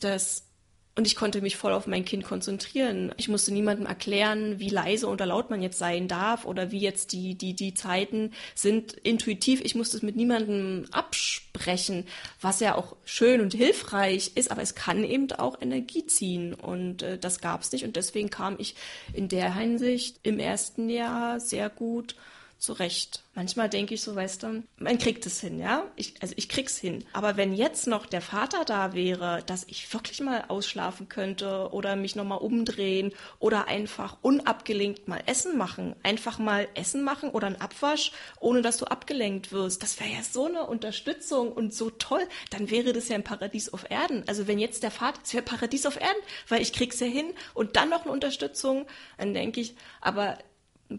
das 0.00 0.44
Und 0.94 1.06
ich 1.06 1.16
konnte 1.16 1.40
mich 1.40 1.56
voll 1.56 1.72
auf 1.72 1.86
mein 1.86 2.04
Kind 2.04 2.22
konzentrieren. 2.22 3.14
Ich 3.16 3.28
musste 3.28 3.50
niemandem 3.50 3.86
erklären, 3.86 4.58
wie 4.58 4.68
leise 4.68 5.08
oder 5.08 5.24
laut 5.24 5.48
man 5.48 5.62
jetzt 5.62 5.78
sein 5.78 6.06
darf 6.06 6.44
oder 6.44 6.70
wie 6.70 6.80
jetzt 6.80 7.12
die, 7.12 7.34
die, 7.34 7.54
die 7.54 7.72
Zeiten 7.72 8.32
sind 8.54 8.92
intuitiv. 8.92 9.62
Ich 9.64 9.74
musste 9.74 9.96
es 9.96 10.02
mit 10.02 10.16
niemandem 10.16 10.84
absprechen, 10.90 12.04
was 12.42 12.60
ja 12.60 12.74
auch 12.74 12.94
schön 13.06 13.40
und 13.40 13.54
hilfreich 13.54 14.32
ist, 14.34 14.50
aber 14.50 14.60
es 14.60 14.74
kann 14.74 15.02
eben 15.02 15.32
auch 15.32 15.62
Energie 15.62 16.04
ziehen. 16.04 16.52
Und 16.52 17.02
äh, 17.02 17.16
das 17.16 17.40
gab 17.40 17.62
es 17.62 17.72
nicht. 17.72 17.84
Und 17.84 17.96
deswegen 17.96 18.28
kam 18.28 18.56
ich 18.58 18.74
in 19.14 19.28
der 19.28 19.54
Hinsicht 19.54 20.20
im 20.22 20.38
ersten 20.38 20.90
Jahr 20.90 21.40
sehr 21.40 21.70
gut 21.70 22.16
zurecht. 22.62 23.24
Manchmal 23.34 23.68
denke 23.68 23.94
ich 23.94 24.02
so, 24.02 24.14
weißt 24.14 24.44
du, 24.44 24.62
man 24.76 24.98
kriegt 24.98 25.26
es 25.26 25.40
hin, 25.40 25.58
ja? 25.58 25.84
Ich, 25.96 26.14
also 26.22 26.32
ich 26.36 26.48
krieg's 26.48 26.78
hin. 26.78 27.04
Aber 27.12 27.36
wenn 27.36 27.54
jetzt 27.54 27.88
noch 27.88 28.06
der 28.06 28.20
Vater 28.20 28.64
da 28.64 28.94
wäre, 28.94 29.42
dass 29.46 29.64
ich 29.66 29.92
wirklich 29.92 30.20
mal 30.20 30.44
ausschlafen 30.46 31.08
könnte 31.08 31.70
oder 31.72 31.96
mich 31.96 32.14
nochmal 32.14 32.38
umdrehen 32.38 33.12
oder 33.40 33.66
einfach 33.66 34.16
unabgelenkt 34.22 35.08
mal 35.08 35.20
Essen 35.26 35.58
machen, 35.58 35.96
einfach 36.04 36.38
mal 36.38 36.68
Essen 36.74 37.02
machen 37.02 37.30
oder 37.30 37.48
einen 37.48 37.60
Abwasch, 37.60 38.12
ohne 38.38 38.62
dass 38.62 38.76
du 38.76 38.84
abgelenkt 38.84 39.50
wirst, 39.50 39.82
das 39.82 39.98
wäre 39.98 40.10
ja 40.10 40.22
so 40.22 40.46
eine 40.46 40.66
Unterstützung 40.66 41.50
und 41.50 41.74
so 41.74 41.90
toll. 41.90 42.22
Dann 42.50 42.70
wäre 42.70 42.92
das 42.92 43.08
ja 43.08 43.16
ein 43.16 43.24
Paradies 43.24 43.72
auf 43.72 43.90
Erden. 43.90 44.22
Also 44.28 44.46
wenn 44.46 44.60
jetzt 44.60 44.84
der 44.84 44.92
Vater, 44.92 45.18
es 45.24 45.34
wäre 45.34 45.42
Paradies 45.42 45.84
auf 45.84 46.00
Erden, 46.00 46.22
weil 46.48 46.62
ich 46.62 46.72
krieg's 46.72 47.00
ja 47.00 47.08
hin 47.08 47.34
und 47.54 47.74
dann 47.74 47.88
noch 47.88 48.02
eine 48.02 48.12
Unterstützung, 48.12 48.86
dann 49.18 49.34
denke 49.34 49.60
ich, 49.60 49.74
aber 50.00 50.38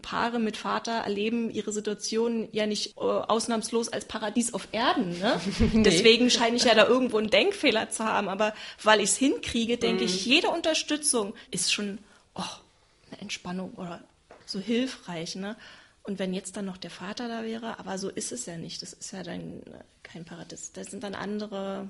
Paare 0.00 0.38
mit 0.38 0.56
Vater 0.56 0.92
erleben 0.92 1.50
ihre 1.50 1.72
Situation 1.72 2.48
ja 2.52 2.66
nicht 2.66 2.96
äh, 2.96 3.00
ausnahmslos 3.00 3.88
als 3.88 4.04
Paradies 4.04 4.54
auf 4.54 4.68
Erden. 4.72 5.18
Ne? 5.18 5.40
nee. 5.72 5.82
Deswegen 5.82 6.30
scheine 6.30 6.56
ich 6.56 6.64
ja 6.64 6.74
da 6.74 6.86
irgendwo 6.86 7.18
einen 7.18 7.30
Denkfehler 7.30 7.90
zu 7.90 8.04
haben. 8.04 8.28
Aber 8.28 8.54
weil 8.82 9.00
ich 9.00 9.10
es 9.10 9.16
hinkriege, 9.16 9.76
denke 9.76 10.04
mm. 10.04 10.06
ich, 10.06 10.26
mhm. 10.26 10.32
jede 10.32 10.48
Unterstützung 10.48 11.34
ist 11.50 11.72
schon 11.72 11.98
oh, 12.34 12.42
eine 13.10 13.20
Entspannung 13.20 13.74
oder 13.74 14.02
so 14.46 14.60
hilfreich. 14.60 15.36
Ne? 15.36 15.56
Und 16.02 16.18
wenn 16.18 16.34
jetzt 16.34 16.56
dann 16.56 16.66
noch 16.66 16.76
der 16.76 16.90
Vater 16.90 17.28
da 17.28 17.44
wäre, 17.44 17.78
aber 17.78 17.98
so 17.98 18.10
ist 18.10 18.30
es 18.30 18.46
ja 18.46 18.56
nicht. 18.56 18.82
Das 18.82 18.92
ist 18.92 19.12
ja 19.12 19.22
dann 19.22 19.62
äh, 19.62 19.84
kein 20.02 20.24
Paradies. 20.24 20.72
Das 20.72 20.88
sind 20.88 21.02
dann 21.02 21.14
andere. 21.14 21.88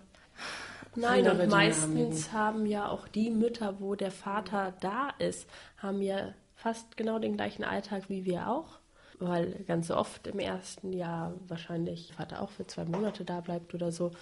Nein, 0.94 1.28
und 1.28 1.48
meistens 1.48 2.32
haben 2.32 2.66
ja 2.66 2.88
auch 2.88 3.08
die 3.08 3.30
Mütter, 3.30 3.80
wo 3.80 3.96
der 3.96 4.12
Vater 4.12 4.74
da 4.80 5.10
ist, 5.18 5.48
haben 5.78 6.00
ja 6.02 6.32
fast 6.64 6.96
genau 6.96 7.18
den 7.18 7.37
gleichen 7.37 7.62
Alltag 7.62 8.05
wie 8.09 8.24
wir 8.24 8.48
auch, 8.48 8.79
weil 9.18 9.64
ganz 9.68 9.90
oft 9.90 10.27
im 10.27 10.38
ersten 10.38 10.94
Jahr 10.94 11.35
wahrscheinlich 11.46 12.14
Vater 12.14 12.40
auch 12.40 12.48
für 12.48 12.66
zwei 12.66 12.87
Monate 12.87 13.22
da 13.22 13.42
bleibt 13.42 13.74
oder 13.74 13.92
so. 13.92 14.12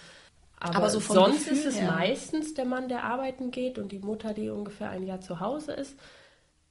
Aber, 0.59 0.75
Aber 0.75 0.89
so 0.89 0.99
sonst 0.99 1.47
Gefühl, 1.47 1.57
ist 1.57 1.65
es 1.65 1.79
ja. 1.79 1.89
meistens 1.89 2.53
der 2.53 2.65
Mann, 2.65 2.89
der 2.89 3.05
arbeiten 3.05 3.49
geht 3.49 3.79
und 3.79 3.93
die 3.93 3.99
Mutter, 3.99 4.33
die 4.33 4.49
ungefähr 4.49 4.89
ein 4.89 5.07
Jahr 5.07 5.21
zu 5.21 5.39
Hause 5.39 5.71
ist. 5.71 5.97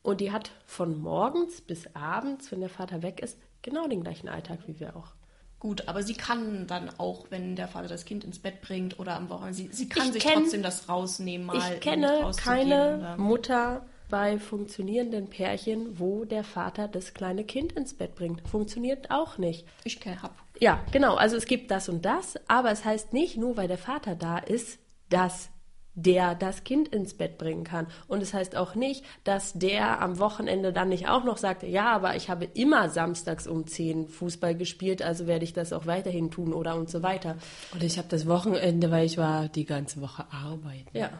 Und 0.02 0.20
die 0.20 0.30
hat 0.30 0.50
von 0.66 1.00
morgens 1.00 1.62
bis 1.62 1.86
abends, 1.94 2.52
wenn 2.52 2.60
der 2.60 2.68
Vater 2.68 3.02
weg 3.02 3.20
ist, 3.20 3.38
genau 3.62 3.88
den 3.88 4.02
gleichen 4.02 4.28
Alltag 4.28 4.58
wie 4.66 4.78
wir 4.78 4.94
auch. 4.94 5.14
Gut, 5.58 5.88
aber 5.88 6.02
sie 6.02 6.14
kann 6.14 6.66
dann 6.66 6.90
auch, 6.98 7.30
wenn 7.30 7.56
der 7.56 7.68
Vater 7.68 7.88
das 7.88 8.04
Kind 8.04 8.24
ins 8.24 8.40
Bett 8.40 8.60
bringt 8.60 8.98
oder 8.98 9.16
am 9.16 9.30
Wochenende, 9.30 9.54
sie, 9.54 9.68
sie 9.72 9.88
kann 9.88 10.08
ich 10.08 10.12
sich 10.14 10.22
kenn, 10.22 10.42
trotzdem 10.42 10.62
das 10.62 10.90
rausnehmen. 10.90 11.46
Mal 11.46 11.56
ich 11.56 11.80
kenne 11.80 12.30
keine 12.36 13.14
Mutter, 13.16 13.86
bei 14.12 14.38
funktionierenden 14.38 15.28
Pärchen, 15.28 15.98
wo 15.98 16.26
der 16.26 16.44
Vater 16.44 16.86
das 16.86 17.14
kleine 17.14 17.44
Kind 17.44 17.72
ins 17.72 17.94
Bett 17.94 18.14
bringt. 18.14 18.46
Funktioniert 18.46 19.10
auch 19.10 19.38
nicht. 19.38 19.66
Ich 19.84 19.98
hab. 20.04 20.36
Ja, 20.60 20.84
genau. 20.92 21.14
Also 21.14 21.36
es 21.36 21.46
gibt 21.46 21.70
das 21.70 21.88
und 21.88 22.04
das, 22.04 22.34
aber 22.46 22.70
es 22.70 22.84
heißt 22.84 23.14
nicht 23.14 23.38
nur, 23.38 23.56
weil 23.56 23.68
der 23.68 23.78
Vater 23.78 24.14
da 24.14 24.36
ist, 24.36 24.78
dass 25.08 25.48
der 25.94 26.34
das 26.34 26.62
Kind 26.62 26.88
ins 26.88 27.14
Bett 27.14 27.38
bringen 27.38 27.64
kann. 27.64 27.86
Und 28.06 28.22
es 28.22 28.34
heißt 28.34 28.54
auch 28.54 28.74
nicht, 28.74 29.02
dass 29.24 29.54
der 29.54 30.02
am 30.02 30.18
Wochenende 30.18 30.74
dann 30.74 30.90
nicht 30.90 31.08
auch 31.08 31.24
noch 31.24 31.38
sagt, 31.38 31.62
ja, 31.62 31.90
aber 31.90 32.14
ich 32.14 32.28
habe 32.28 32.44
immer 32.44 32.90
samstags 32.90 33.46
um 33.46 33.66
10 33.66 34.08
Fußball 34.08 34.54
gespielt, 34.54 35.00
also 35.00 35.26
werde 35.26 35.44
ich 35.44 35.54
das 35.54 35.72
auch 35.72 35.86
weiterhin 35.86 36.30
tun 36.30 36.52
oder 36.52 36.76
und 36.76 36.90
so 36.90 37.02
weiter. 37.02 37.36
Und 37.72 37.82
ich 37.82 37.96
habe 37.96 38.08
das 38.08 38.26
Wochenende, 38.26 38.90
weil 38.90 39.06
ich 39.06 39.16
war 39.16 39.48
die 39.48 39.64
ganze 39.64 40.02
Woche 40.02 40.26
arbeiten. 40.30 40.96
Ja. 40.96 41.10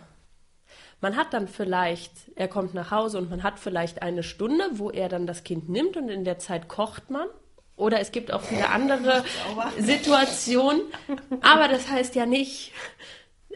Man 1.03 1.17
hat 1.17 1.35
dann 1.35 1.49
vielleicht, 1.49 2.13
er 2.37 2.47
kommt 2.47 2.75
nach 2.75 2.93
Hause 2.93 3.19
und 3.19 3.29
man 3.29 3.43
hat 3.43 3.59
vielleicht 3.59 4.03
eine 4.03 4.23
Stunde, 4.23 4.65
wo 4.75 4.89
er 4.89 5.09
dann 5.09 5.27
das 5.27 5.43
Kind 5.43 5.69
nimmt 5.69 5.97
und 5.97 6.09
in 6.09 6.25
der 6.25 6.39
Zeit 6.39 6.69
kocht 6.69 7.11
man. 7.11 7.27
Oder 7.75 7.99
es 7.99 8.13
gibt 8.13 8.33
auch 8.33 8.43
viele 8.43 8.69
andere 8.69 9.25
Situationen. 9.79 10.83
Aber 11.41 11.67
das 11.67 11.91
heißt 11.91 12.15
ja 12.15 12.25
nicht, 12.25 12.73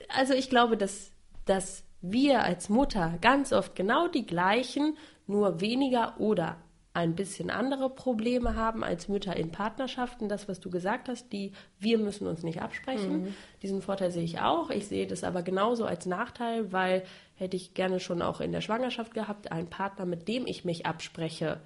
also 0.08 0.34
ich 0.34 0.50
glaube, 0.50 0.76
dass, 0.76 1.12
dass 1.44 1.84
wir 2.00 2.42
als 2.42 2.68
Mutter 2.68 3.16
ganz 3.20 3.52
oft 3.52 3.76
genau 3.76 4.08
die 4.08 4.26
gleichen, 4.26 4.96
nur 5.28 5.60
weniger 5.60 6.18
oder 6.18 6.56
ein 6.94 7.14
bisschen 7.14 7.50
andere 7.50 7.90
Probleme 7.90 8.56
haben 8.56 8.82
als 8.82 9.06
Mütter 9.06 9.36
in 9.36 9.52
Partnerschaften. 9.52 10.30
Das, 10.30 10.48
was 10.48 10.60
du 10.60 10.70
gesagt 10.70 11.10
hast, 11.10 11.30
die 11.30 11.52
wir 11.78 11.98
müssen 11.98 12.26
uns 12.26 12.42
nicht 12.42 12.62
absprechen. 12.62 13.22
Mhm. 13.22 13.34
Diesen 13.62 13.82
Vorteil 13.82 14.10
sehe 14.10 14.24
ich 14.24 14.40
auch. 14.40 14.70
Ich 14.70 14.88
sehe 14.88 15.06
das 15.06 15.22
aber 15.22 15.42
genauso 15.42 15.84
als 15.84 16.06
Nachteil, 16.06 16.72
weil 16.72 17.04
hätte 17.36 17.56
ich 17.56 17.74
gerne 17.74 18.00
schon 18.00 18.22
auch 18.22 18.40
in 18.40 18.52
der 18.52 18.60
Schwangerschaft 18.60 19.14
gehabt, 19.14 19.52
einen 19.52 19.70
Partner, 19.70 20.06
mit 20.06 20.26
dem 20.28 20.46
ich 20.46 20.64
mich 20.64 20.86
abspreche. 20.86 21.60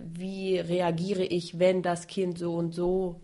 Wie 0.00 0.58
reagiere 0.58 1.24
ich, 1.24 1.58
wenn 1.58 1.82
das 1.82 2.08
Kind 2.08 2.38
so 2.38 2.54
und 2.54 2.74
so 2.74 3.20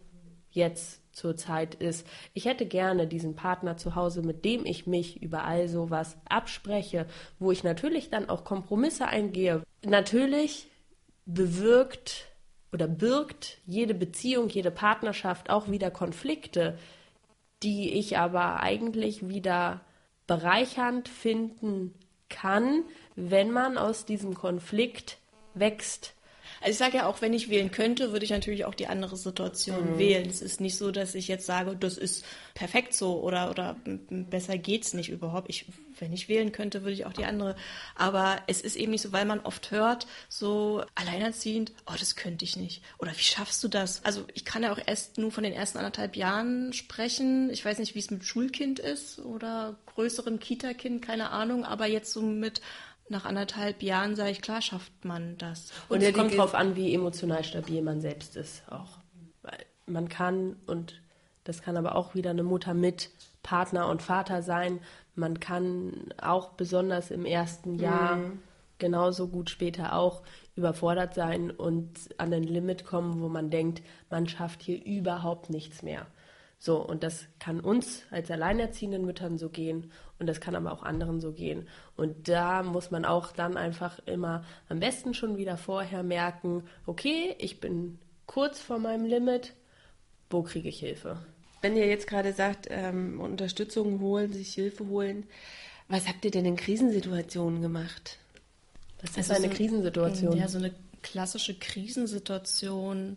jetzt 0.50 1.02
zur 1.12 1.36
Zeit 1.36 1.74
ist. 1.76 2.06
Ich 2.32 2.44
hätte 2.44 2.66
gerne 2.66 3.06
diesen 3.06 3.34
Partner 3.36 3.76
zu 3.76 3.94
Hause, 3.94 4.22
mit 4.22 4.44
dem 4.44 4.66
ich 4.66 4.86
mich 4.86 5.22
über 5.22 5.44
all 5.44 5.68
sowas 5.68 6.16
abspreche, 6.28 7.06
wo 7.38 7.52
ich 7.52 7.64
natürlich 7.64 8.10
dann 8.10 8.28
auch 8.28 8.44
Kompromisse 8.44 9.06
eingehe. 9.06 9.62
Natürlich 9.84 10.68
bewirkt 11.26 12.26
oder 12.72 12.88
birgt 12.88 13.58
jede 13.66 13.94
Beziehung, 13.94 14.48
jede 14.48 14.70
Partnerschaft 14.70 15.50
auch 15.50 15.70
wieder 15.70 15.90
Konflikte, 15.90 16.78
die 17.62 17.92
ich 17.94 18.18
aber 18.18 18.60
eigentlich 18.60 19.28
wieder 19.28 19.80
bereichernd 20.26 21.08
finden 21.08 21.94
kann, 22.28 22.84
wenn 23.16 23.50
man 23.50 23.78
aus 23.78 24.04
diesem 24.04 24.34
Konflikt 24.34 25.18
wächst. 25.54 26.14
Also 26.60 26.72
ich 26.72 26.78
sage 26.78 26.96
ja 26.98 27.06
auch, 27.06 27.20
wenn 27.20 27.32
ich 27.32 27.50
wählen 27.50 27.70
könnte, 27.70 28.12
würde 28.12 28.24
ich 28.24 28.30
natürlich 28.30 28.64
auch 28.64 28.74
die 28.74 28.86
andere 28.86 29.16
Situation 29.16 29.94
mhm. 29.94 29.98
wählen. 29.98 30.28
Es 30.28 30.40
ist 30.40 30.60
nicht 30.60 30.76
so, 30.76 30.90
dass 30.90 31.14
ich 31.14 31.28
jetzt 31.28 31.46
sage, 31.46 31.76
das 31.76 31.98
ist 31.98 32.24
perfekt 32.54 32.94
so 32.94 33.20
oder, 33.20 33.50
oder 33.50 33.76
besser 34.08 34.56
geht's 34.58 34.94
nicht 34.94 35.10
überhaupt. 35.10 35.50
Ich, 35.50 35.66
wenn 36.00 36.12
ich 36.12 36.28
wählen 36.28 36.52
könnte, 36.52 36.82
würde 36.82 36.92
ich 36.92 37.06
auch 37.06 37.12
die 37.12 37.24
andere. 37.24 37.56
Aber 37.94 38.42
es 38.46 38.60
ist 38.60 38.76
eben 38.76 38.92
nicht 38.92 39.02
so, 39.02 39.12
weil 39.12 39.24
man 39.24 39.40
oft 39.40 39.70
hört, 39.70 40.06
so 40.28 40.84
alleinerziehend, 40.94 41.72
oh, 41.86 41.94
das 41.98 42.16
könnte 42.16 42.44
ich 42.44 42.56
nicht. 42.56 42.82
Oder 42.98 43.12
wie 43.12 43.22
schaffst 43.22 43.62
du 43.64 43.68
das? 43.68 44.04
Also 44.04 44.24
ich 44.34 44.44
kann 44.44 44.62
ja 44.62 44.72
auch 44.72 44.80
erst 44.84 45.18
nur 45.18 45.30
von 45.30 45.44
den 45.44 45.52
ersten 45.52 45.78
anderthalb 45.78 46.16
Jahren 46.16 46.72
sprechen. 46.72 47.50
Ich 47.50 47.64
weiß 47.64 47.78
nicht, 47.78 47.94
wie 47.94 48.00
es 48.00 48.10
mit 48.10 48.24
Schulkind 48.24 48.78
ist 48.78 49.18
oder 49.18 49.76
größerem 49.94 50.38
Kita-Kind, 50.38 51.02
keine 51.02 51.30
Ahnung. 51.30 51.64
Aber 51.64 51.86
jetzt 51.86 52.12
so 52.12 52.22
mit 52.22 52.60
nach 53.08 53.24
anderthalb 53.24 53.82
Jahren 53.82 54.16
sage 54.16 54.30
ich, 54.30 54.40
klar 54.40 54.62
schafft 54.62 55.04
man 55.04 55.36
das. 55.38 55.72
Und, 55.88 55.98
und 55.98 56.02
es 56.02 56.14
kommt 56.14 56.34
darauf 56.34 56.54
an, 56.54 56.76
wie 56.76 56.94
emotional 56.94 57.44
stabil 57.44 57.82
man 57.82 58.00
selbst 58.00 58.36
ist 58.36 58.62
auch. 58.70 58.98
Weil 59.42 59.58
man 59.86 60.08
kann, 60.08 60.56
und 60.66 61.00
das 61.44 61.62
kann 61.62 61.76
aber 61.76 61.94
auch 61.94 62.14
wieder 62.14 62.30
eine 62.30 62.42
Mutter 62.42 62.72
mit 62.72 63.10
Partner 63.44 63.88
und 63.88 64.02
Vater 64.02 64.42
sein, 64.42 64.80
man 65.14 65.38
kann 65.38 66.12
auch 66.20 66.54
besonders 66.54 67.12
im 67.12 67.24
ersten 67.24 67.76
Jahr 67.76 68.16
mhm. 68.16 68.42
genauso 68.78 69.28
gut 69.28 69.50
später 69.50 69.94
auch 69.94 70.22
überfordert 70.56 71.14
sein 71.14 71.52
und 71.52 71.90
an 72.18 72.32
ein 72.32 72.42
Limit 72.42 72.84
kommen, 72.84 73.20
wo 73.22 73.28
man 73.28 73.50
denkt, 73.50 73.82
man 74.10 74.26
schafft 74.26 74.62
hier 74.62 74.84
überhaupt 74.84 75.50
nichts 75.50 75.82
mehr. 75.82 76.06
So, 76.58 76.78
und 76.78 77.02
das 77.02 77.26
kann 77.38 77.60
uns 77.60 78.04
als 78.10 78.30
alleinerziehenden 78.30 79.04
Müttern 79.04 79.36
so 79.36 79.50
gehen 79.50 79.92
und 80.18 80.26
das 80.26 80.40
kann 80.40 80.56
aber 80.56 80.72
auch 80.72 80.82
anderen 80.82 81.20
so 81.20 81.32
gehen. 81.32 81.68
Und 81.94 82.28
da 82.28 82.62
muss 82.62 82.90
man 82.90 83.04
auch 83.04 83.32
dann 83.32 83.56
einfach 83.56 83.98
immer 84.06 84.44
am 84.68 84.80
besten 84.80 85.12
schon 85.12 85.36
wieder 85.36 85.58
vorher 85.58 86.02
merken, 86.02 86.64
okay, 86.86 87.36
ich 87.38 87.60
bin 87.60 87.98
kurz 88.26 88.60
vor 88.60 88.78
meinem 88.78 89.04
Limit, 89.04 89.52
wo 90.30 90.42
kriege 90.42 90.70
ich 90.70 90.78
Hilfe? 90.78 91.18
Wenn 91.64 91.78
ihr 91.78 91.86
jetzt 91.86 92.06
gerade 92.06 92.34
sagt, 92.34 92.68
ähm, 92.68 93.18
Unterstützung 93.20 94.00
holen, 94.00 94.34
sich 94.34 94.52
Hilfe 94.52 94.86
holen, 94.86 95.24
was 95.88 96.06
habt 96.06 96.22
ihr 96.26 96.30
denn 96.30 96.44
in 96.44 96.56
Krisensituationen 96.56 97.62
gemacht? 97.62 98.18
Was 99.00 99.12
ist 99.12 99.30
also 99.30 99.42
eine 99.42 99.50
so, 99.50 99.56
Krisensituation? 99.56 100.36
Ja, 100.36 100.46
so 100.46 100.58
eine 100.58 100.74
klassische 101.00 101.54
Krisensituation 101.54 103.16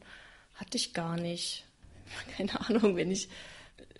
hatte 0.55 0.77
ich 0.77 0.93
gar 0.93 1.17
nicht. 1.17 1.65
keine 2.37 2.57
Ahnung, 2.69 2.95
wenn 2.95 3.11
ich 3.11 3.27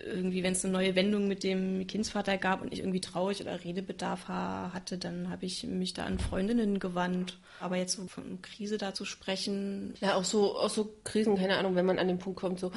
irgendwie, 0.00 0.42
wenn 0.42 0.52
es 0.54 0.64
eine 0.64 0.72
neue 0.72 0.94
Wendung 0.94 1.28
mit 1.28 1.42
dem 1.44 1.86
Kindsvater 1.86 2.38
gab 2.38 2.62
und 2.62 2.72
ich 2.72 2.78
irgendwie 2.78 3.02
traurig 3.02 3.42
oder 3.42 3.62
Redebedarf 3.62 4.28
hatte, 4.28 4.96
dann 4.96 5.28
habe 5.28 5.44
ich 5.44 5.64
mich 5.64 5.92
da 5.92 6.04
an 6.04 6.18
Freundinnen 6.18 6.78
gewandt. 6.78 7.38
Aber 7.60 7.76
jetzt 7.76 7.96
so 7.96 8.06
von 8.06 8.40
Krise 8.40 8.78
da 8.78 8.94
zu 8.94 9.04
sprechen. 9.04 9.92
Ja, 10.00 10.14
auch 10.14 10.24
so, 10.24 10.56
auch 10.56 10.70
so 10.70 10.94
Krisen, 11.04 11.36
keine 11.36 11.58
Ahnung, 11.58 11.74
wenn 11.74 11.84
man 11.84 11.98
an 11.98 12.08
den 12.08 12.18
Punkt 12.18 12.40
kommt, 12.40 12.60
so, 12.60 12.72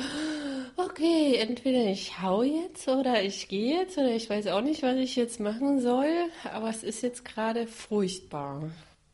okay, 0.78 1.36
entweder 1.36 1.86
ich 1.86 2.22
hau 2.22 2.44
jetzt 2.44 2.88
oder 2.88 3.24
ich 3.24 3.48
gehe 3.48 3.80
jetzt 3.80 3.98
oder 3.98 4.14
ich 4.14 4.30
weiß 4.30 4.48
auch 4.48 4.62
nicht, 4.62 4.84
was 4.84 4.96
ich 4.98 5.16
jetzt 5.16 5.40
machen 5.40 5.82
soll, 5.82 6.12
aber 6.52 6.70
es 6.70 6.84
ist 6.84 7.02
jetzt 7.02 7.26
gerade 7.26 7.68
furchtbar. 7.68 8.70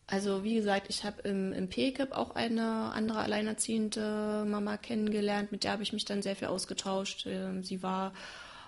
Also 0.07 0.43
wie 0.43 0.55
gesagt, 0.55 0.87
ich 0.89 1.03
habe 1.03 1.21
im, 1.23 1.51
im 1.51 1.67
PKIP 1.67 2.13
auch 2.13 2.35
eine 2.35 2.91
andere 2.93 3.19
alleinerziehende 3.19 4.45
Mama 4.47 4.77
kennengelernt, 4.77 5.51
mit 5.51 5.65
der 5.65 5.73
habe 5.73 5.83
ich 5.83 5.91
mich 5.91 6.05
dann 6.05 6.21
sehr 6.21 6.35
viel 6.35 6.47
ausgetauscht. 6.47 7.25
Ähm, 7.27 7.63
sie 7.63 7.83
war 7.83 8.13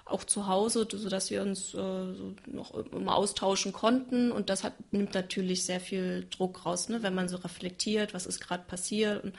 auch 0.04 0.24
zu 0.24 0.48
Hause, 0.48 0.88
sodass 0.92 1.30
wir 1.32 1.42
uns 1.42 1.74
äh, 1.74 2.06
noch 2.48 2.74
immer 2.92 3.16
austauschen 3.16 3.72
konnten. 3.72 4.32
Und 4.32 4.50
das 4.50 4.64
hat, 4.64 4.74
nimmt 4.92 5.14
natürlich 5.14 5.64
sehr 5.64 5.80
viel 5.80 6.28
Druck 6.30 6.66
raus, 6.66 6.90
ne? 6.90 7.04
wenn 7.04 7.16
man 7.16 7.30
so 7.30 7.38
reflektiert, 7.38 8.14
was 8.14 8.26
ist 8.26 8.42
gerade 8.42 8.64
passiert 8.66 9.24
und 9.24 9.34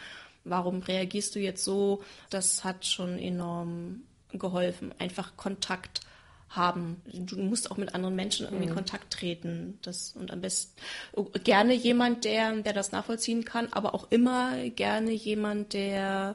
warum 0.44 0.80
reagierst 0.80 1.34
du 1.34 1.38
jetzt 1.40 1.64
so. 1.64 2.02
Das 2.30 2.64
hat 2.64 2.86
schon 2.86 3.18
enorm 3.18 4.02
geholfen. 4.32 4.94
Einfach 4.98 5.36
Kontakt 5.36 6.00
haben. 6.50 7.00
Du 7.06 7.36
musst 7.36 7.70
auch 7.70 7.76
mit 7.76 7.94
anderen 7.94 8.16
Menschen 8.16 8.46
irgendwie 8.46 8.64
in 8.64 8.70
mhm. 8.70 8.74
Kontakt 8.74 9.12
treten. 9.12 9.78
Das, 9.82 10.14
und 10.16 10.32
am 10.32 10.40
besten 10.40 10.72
gerne 11.44 11.74
jemand, 11.74 12.24
der, 12.24 12.52
der 12.56 12.72
das 12.72 12.92
nachvollziehen 12.92 13.44
kann, 13.44 13.72
aber 13.72 13.94
auch 13.94 14.10
immer 14.10 14.68
gerne 14.70 15.12
jemand, 15.12 15.72
der 15.72 16.34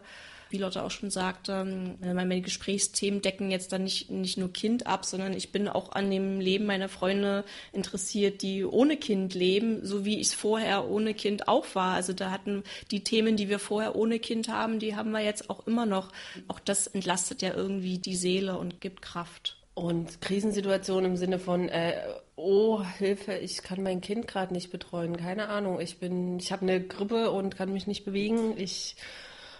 wie 0.49 0.57
Lotte 0.57 0.83
auch 0.83 0.91
schon 0.91 1.09
sagte, 1.09 1.65
meine 2.01 2.41
Gesprächsthemen 2.41 3.21
decken 3.21 3.51
jetzt 3.51 3.71
dann 3.71 3.83
nicht, 3.83 4.09
nicht 4.09 4.37
nur 4.37 4.51
Kind 4.53 4.87
ab, 4.87 5.05
sondern 5.05 5.33
ich 5.33 5.51
bin 5.51 5.67
auch 5.67 5.91
an 5.91 6.09
dem 6.09 6.39
Leben 6.39 6.65
meiner 6.65 6.89
Freunde 6.89 7.43
interessiert, 7.73 8.41
die 8.41 8.63
ohne 8.63 8.97
Kind 8.97 9.33
leben, 9.33 9.85
so 9.85 10.05
wie 10.05 10.19
ich 10.19 10.27
es 10.27 10.33
vorher 10.33 10.89
ohne 10.89 11.13
Kind 11.13 11.47
auch 11.47 11.65
war. 11.73 11.93
Also 11.93 12.13
da 12.13 12.31
hatten 12.31 12.63
die 12.91 13.03
Themen, 13.03 13.37
die 13.37 13.49
wir 13.49 13.59
vorher 13.59 13.95
ohne 13.95 14.19
Kind 14.19 14.49
haben, 14.49 14.79
die 14.79 14.95
haben 14.95 15.11
wir 15.11 15.21
jetzt 15.21 15.49
auch 15.49 15.65
immer 15.67 15.85
noch. 15.85 16.11
Auch 16.47 16.59
das 16.59 16.87
entlastet 16.87 17.41
ja 17.41 17.53
irgendwie 17.53 17.97
die 17.97 18.15
Seele 18.15 18.57
und 18.57 18.81
gibt 18.81 19.01
Kraft. 19.01 19.57
Und 19.75 20.21
Krisensituationen 20.21 21.11
im 21.11 21.17
Sinne 21.17 21.37
von, 21.37 21.67
äh, 21.67 21.95
oh, 22.37 22.81
Hilfe, 22.97 23.33
ich 23.33 23.61
kann 23.61 23.83
mein 23.83 23.99
Kind 23.99 24.25
gerade 24.25 24.53
nicht 24.53 24.71
betreuen. 24.71 25.17
Keine 25.17 25.49
Ahnung, 25.49 25.81
ich 25.81 25.97
bin, 25.97 26.39
ich 26.39 26.53
habe 26.53 26.61
eine 26.61 26.81
Grippe 26.81 27.29
und 27.31 27.57
kann 27.57 27.73
mich 27.73 27.85
nicht 27.85 28.05
bewegen. 28.05 28.57
Ich 28.57 28.95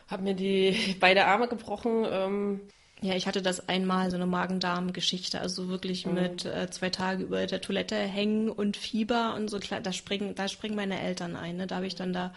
habe 0.08 0.24
mir 0.24 0.36
die 0.36 0.95
beide 0.99 1.26
Arme 1.26 1.47
gebrochen. 1.47 2.06
Ähm. 2.10 2.62
Ja, 3.01 3.14
ich 3.14 3.28
hatte 3.28 3.41
das 3.41 3.68
einmal, 3.68 4.10
so 4.10 4.16
eine 4.16 4.26
Magen-Darm-Geschichte, 4.26 5.41
also 5.41 5.68
wirklich 5.68 6.06
mhm. 6.06 6.14
mit 6.14 6.45
äh, 6.45 6.70
zwei 6.72 6.89
Tage 6.89 7.24
über 7.24 7.45
der 7.45 7.62
Toilette 7.62 7.97
hängen 7.97 8.49
und 8.49 8.78
Fieber 8.78 9.36
und 9.36 9.49
so. 9.49 9.60
Da 9.60 9.91
springen, 9.91 10.34
da 10.34 10.47
springen 10.47 10.76
meine 10.76 11.01
Eltern 11.01 11.36
ein. 11.36 11.58
Ne? 11.58 11.68
Da 11.68 11.76
habe 11.76 11.88
ich 11.88 11.95
dann 11.95 12.14
da 12.14 12.34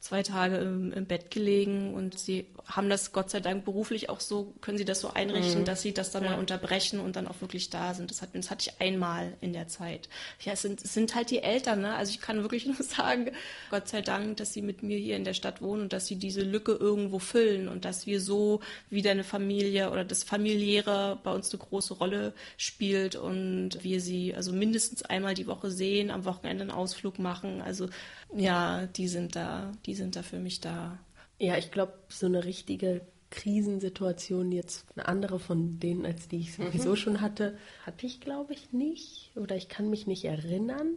zwei 0.00 0.22
Tage 0.22 0.56
im, 0.58 0.92
im, 0.92 1.06
Bett 1.06 1.30
gelegen 1.30 1.94
und 1.94 2.18
sie 2.18 2.46
haben 2.66 2.88
das 2.88 3.12
Gott 3.12 3.30
sei 3.30 3.40
Dank 3.40 3.64
beruflich 3.64 4.08
auch 4.08 4.20
so, 4.20 4.54
können 4.60 4.78
sie 4.78 4.84
das 4.84 5.00
so 5.00 5.10
einrichten, 5.10 5.60
mhm. 5.60 5.64
dass 5.64 5.82
sie 5.82 5.92
das 5.92 6.10
dann 6.10 6.24
ja. 6.24 6.30
mal 6.30 6.38
unterbrechen 6.38 6.98
und 6.98 7.16
dann 7.16 7.28
auch 7.28 7.40
wirklich 7.40 7.70
da 7.70 7.92
sind. 7.92 8.10
Das, 8.10 8.22
hat, 8.22 8.30
das 8.32 8.50
hatte 8.50 8.68
ich 8.68 8.80
einmal 8.80 9.34
in 9.40 9.52
der 9.52 9.68
Zeit. 9.68 10.08
Ja, 10.40 10.52
es 10.52 10.62
sind, 10.62 10.82
es 10.82 10.94
sind 10.94 11.14
halt 11.14 11.30
die 11.30 11.42
Eltern, 11.42 11.82
ne? 11.82 11.94
Also 11.94 12.10
ich 12.10 12.20
kann 12.20 12.42
wirklich 12.42 12.66
nur 12.66 12.76
sagen, 12.82 13.30
Gott 13.70 13.88
sei 13.88 14.00
Dank, 14.00 14.38
dass 14.38 14.52
sie 14.52 14.62
mit 14.62 14.82
mir 14.82 14.98
hier 14.98 15.16
in 15.16 15.24
der 15.24 15.34
Stadt 15.34 15.60
wohnen 15.60 15.82
und 15.82 15.92
dass 15.92 16.06
sie 16.06 16.16
diese 16.16 16.40
Lücke 16.40 16.72
irgendwo 16.72 17.18
füllen 17.18 17.68
und 17.68 17.84
dass 17.84 18.06
wir 18.06 18.20
so 18.20 18.60
wieder 18.88 19.10
eine 19.10 19.24
Familie 19.24 19.90
oder 19.90 20.04
das 20.04 20.24
Familiäre 20.24 21.18
bei 21.22 21.32
uns 21.32 21.52
eine 21.52 21.62
große 21.62 21.94
Rolle 21.94 22.32
spielt 22.56 23.16
und 23.16 23.82
wir 23.82 24.00
sie 24.00 24.34
also 24.34 24.52
mindestens 24.52 25.02
einmal 25.02 25.34
die 25.34 25.46
Woche 25.46 25.70
sehen, 25.70 26.10
am 26.10 26.24
Wochenende 26.24 26.62
einen 26.62 26.70
Ausflug 26.70 27.18
machen. 27.18 27.60
Also 27.60 27.88
ja, 28.34 28.86
die 28.86 29.08
sind 29.08 29.36
da, 29.36 29.72
die 29.86 29.94
sind 29.94 30.16
da 30.16 30.22
für 30.22 30.38
mich 30.38 30.60
da. 30.60 30.98
Ja, 31.38 31.56
ich 31.56 31.70
glaube, 31.70 31.94
so 32.08 32.26
eine 32.26 32.44
richtige 32.44 33.02
Krisensituation, 33.30 34.52
jetzt 34.52 34.86
eine 34.94 35.08
andere 35.08 35.38
von 35.38 35.80
denen, 35.80 36.06
als 36.06 36.28
die 36.28 36.38
ich 36.38 36.54
sowieso 36.54 36.90
mhm. 36.90 36.96
schon 36.96 37.20
hatte, 37.20 37.58
hatte 37.84 38.06
ich, 38.06 38.20
glaube 38.20 38.52
ich, 38.52 38.72
nicht. 38.72 39.32
Oder 39.36 39.56
ich 39.56 39.68
kann 39.68 39.90
mich 39.90 40.06
nicht 40.06 40.24
erinnern. 40.24 40.94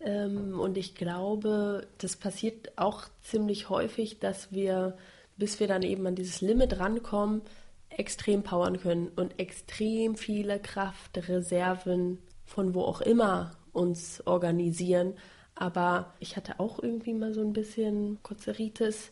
Ähm, 0.00 0.58
und 0.60 0.78
ich 0.78 0.94
glaube, 0.94 1.88
das 1.98 2.16
passiert 2.16 2.78
auch 2.78 3.08
ziemlich 3.22 3.68
häufig, 3.68 4.20
dass 4.20 4.52
wir, 4.52 4.96
bis 5.36 5.58
wir 5.58 5.66
dann 5.66 5.82
eben 5.82 6.06
an 6.06 6.14
dieses 6.14 6.40
Limit 6.40 6.78
rankommen, 6.78 7.42
extrem 7.90 8.44
powern 8.44 8.78
können 8.78 9.08
und 9.16 9.40
extrem 9.40 10.14
viele 10.14 10.60
Kraftreserven 10.60 12.18
von 12.44 12.74
wo 12.74 12.82
auch 12.82 13.00
immer 13.00 13.56
uns 13.72 14.22
organisieren 14.24 15.14
aber 15.58 16.14
ich 16.20 16.36
hatte 16.36 16.60
auch 16.60 16.80
irgendwie 16.80 17.14
mal 17.14 17.34
so 17.34 17.40
ein 17.40 17.52
bisschen 17.52 18.22
Kozeritis. 18.22 19.10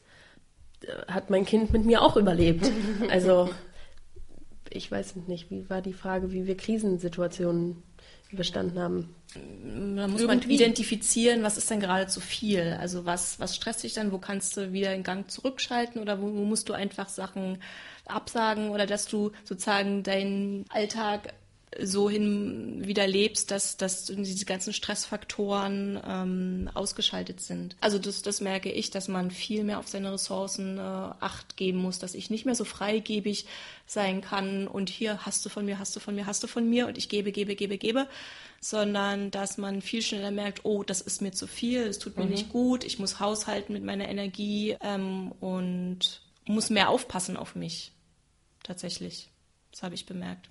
Hat 1.09 1.31
mein 1.31 1.45
Kind 1.45 1.73
mit 1.73 1.85
mir 1.85 2.03
auch 2.03 2.17
überlebt. 2.17 2.71
Also 3.11 3.51
ich 4.71 4.91
weiß 4.91 5.17
nicht, 5.27 5.51
wie 5.51 5.69
war 5.71 5.83
die 5.83 5.93
Frage, 5.93 6.33
wie 6.33 6.47
wir 6.47 6.57
Krisensituationen 6.57 7.83
überstanden 8.31 8.79
haben. 8.79 9.15
Da 9.35 10.09
muss 10.09 10.21
Irgendwie. 10.21 10.27
man 10.27 10.51
identifizieren, 10.51 11.43
was 11.43 11.57
ist 11.57 11.71
denn 11.71 11.81
gerade 11.81 12.07
zu 12.07 12.21
viel? 12.21 12.77
Also 12.81 13.05
was, 13.05 13.39
was 13.39 13.55
stresst 13.55 13.83
dich 13.85 13.95
dann? 13.95 14.13
Wo 14.13 14.19
kannst 14.19 14.57
du 14.57 14.73
wieder 14.73 14.95
in 14.95 15.03
Gang 15.03 15.31
zurückschalten 15.31 16.01
oder 16.01 16.21
wo, 16.21 16.27
wo 16.27 16.45
musst 16.45 16.69
du 16.69 16.73
einfach 16.73 17.09
Sachen 17.09 17.59
absagen 18.07 18.71
oder 18.71 18.87
dass 18.87 19.07
du 19.07 19.33
sozusagen 19.45 20.03
deinen 20.03 20.65
Alltag 20.71 21.35
so 21.81 22.09
hin 22.09 22.87
wieder 22.87 23.07
lebst, 23.07 23.51
dass, 23.51 23.77
dass 23.77 24.07
diese 24.07 24.45
ganzen 24.45 24.73
Stressfaktoren 24.73 26.01
ähm, 26.07 26.71
ausgeschaltet 26.75 27.41
sind. 27.41 27.77
Also 27.81 27.99
das, 27.99 28.23
das 28.23 28.41
merke 28.41 28.71
ich, 28.71 28.91
dass 28.91 29.09
man 29.09 29.31
viel 29.31 29.65
mehr 29.65 29.79
auf 29.79 29.89
seine 29.89 30.13
Ressourcen 30.13 30.79
äh, 30.79 30.81
Acht 30.81 31.57
geben 31.57 31.79
muss, 31.79 31.99
dass 31.99 32.15
ich 32.15 32.31
nicht 32.31 32.47
mehr 32.47 32.55
so 32.55 32.65
freigebig 32.65 33.47
sein 33.87 34.21
kann 34.21 34.69
und 34.69 34.89
hier 34.89 35.27
hast 35.27 35.45
du 35.45 35.49
von 35.49 35.65
mir, 35.65 35.79
hast 35.79 35.95
du 35.97 36.01
von 36.01 36.15
mir, 36.15 36.27
hast 36.27 36.43
du 36.43 36.47
von 36.47 36.69
mir 36.69 36.87
und 36.87 36.97
ich 36.99 37.09
gebe, 37.09 37.33
gebe, 37.33 37.57
gebe, 37.57 37.79
gebe, 37.79 38.09
sondern 38.61 39.31
dass 39.31 39.59
man 39.59 39.83
viel 39.83 40.03
schneller 40.03 40.31
merkt, 40.31 40.65
oh, 40.65 40.83
das 40.83 41.01
ist 41.01 41.21
mir 41.21 41.33
zu 41.33 41.47
viel, 41.47 41.83
es 41.83 41.99
tut 41.99 42.17
mir 42.17 42.25
mhm. 42.25 42.31
nicht 42.31 42.49
gut, 42.49 42.85
ich 42.85 42.99
muss 42.99 43.21
haushalten 43.21 43.73
mit 43.73 43.85
meiner 43.85 44.09
Energie 44.09 44.77
ähm, 44.81 45.33
und 45.41 46.23
muss 46.47 46.71
mehr 46.71 46.89
aufpassen 46.89 47.37
auf 47.37 47.55
mich. 47.55 47.93
Tatsächlich. 48.63 49.31
Das 49.73 49.83
habe 49.83 49.95
ich 49.95 50.07
bemerkt. 50.07 50.49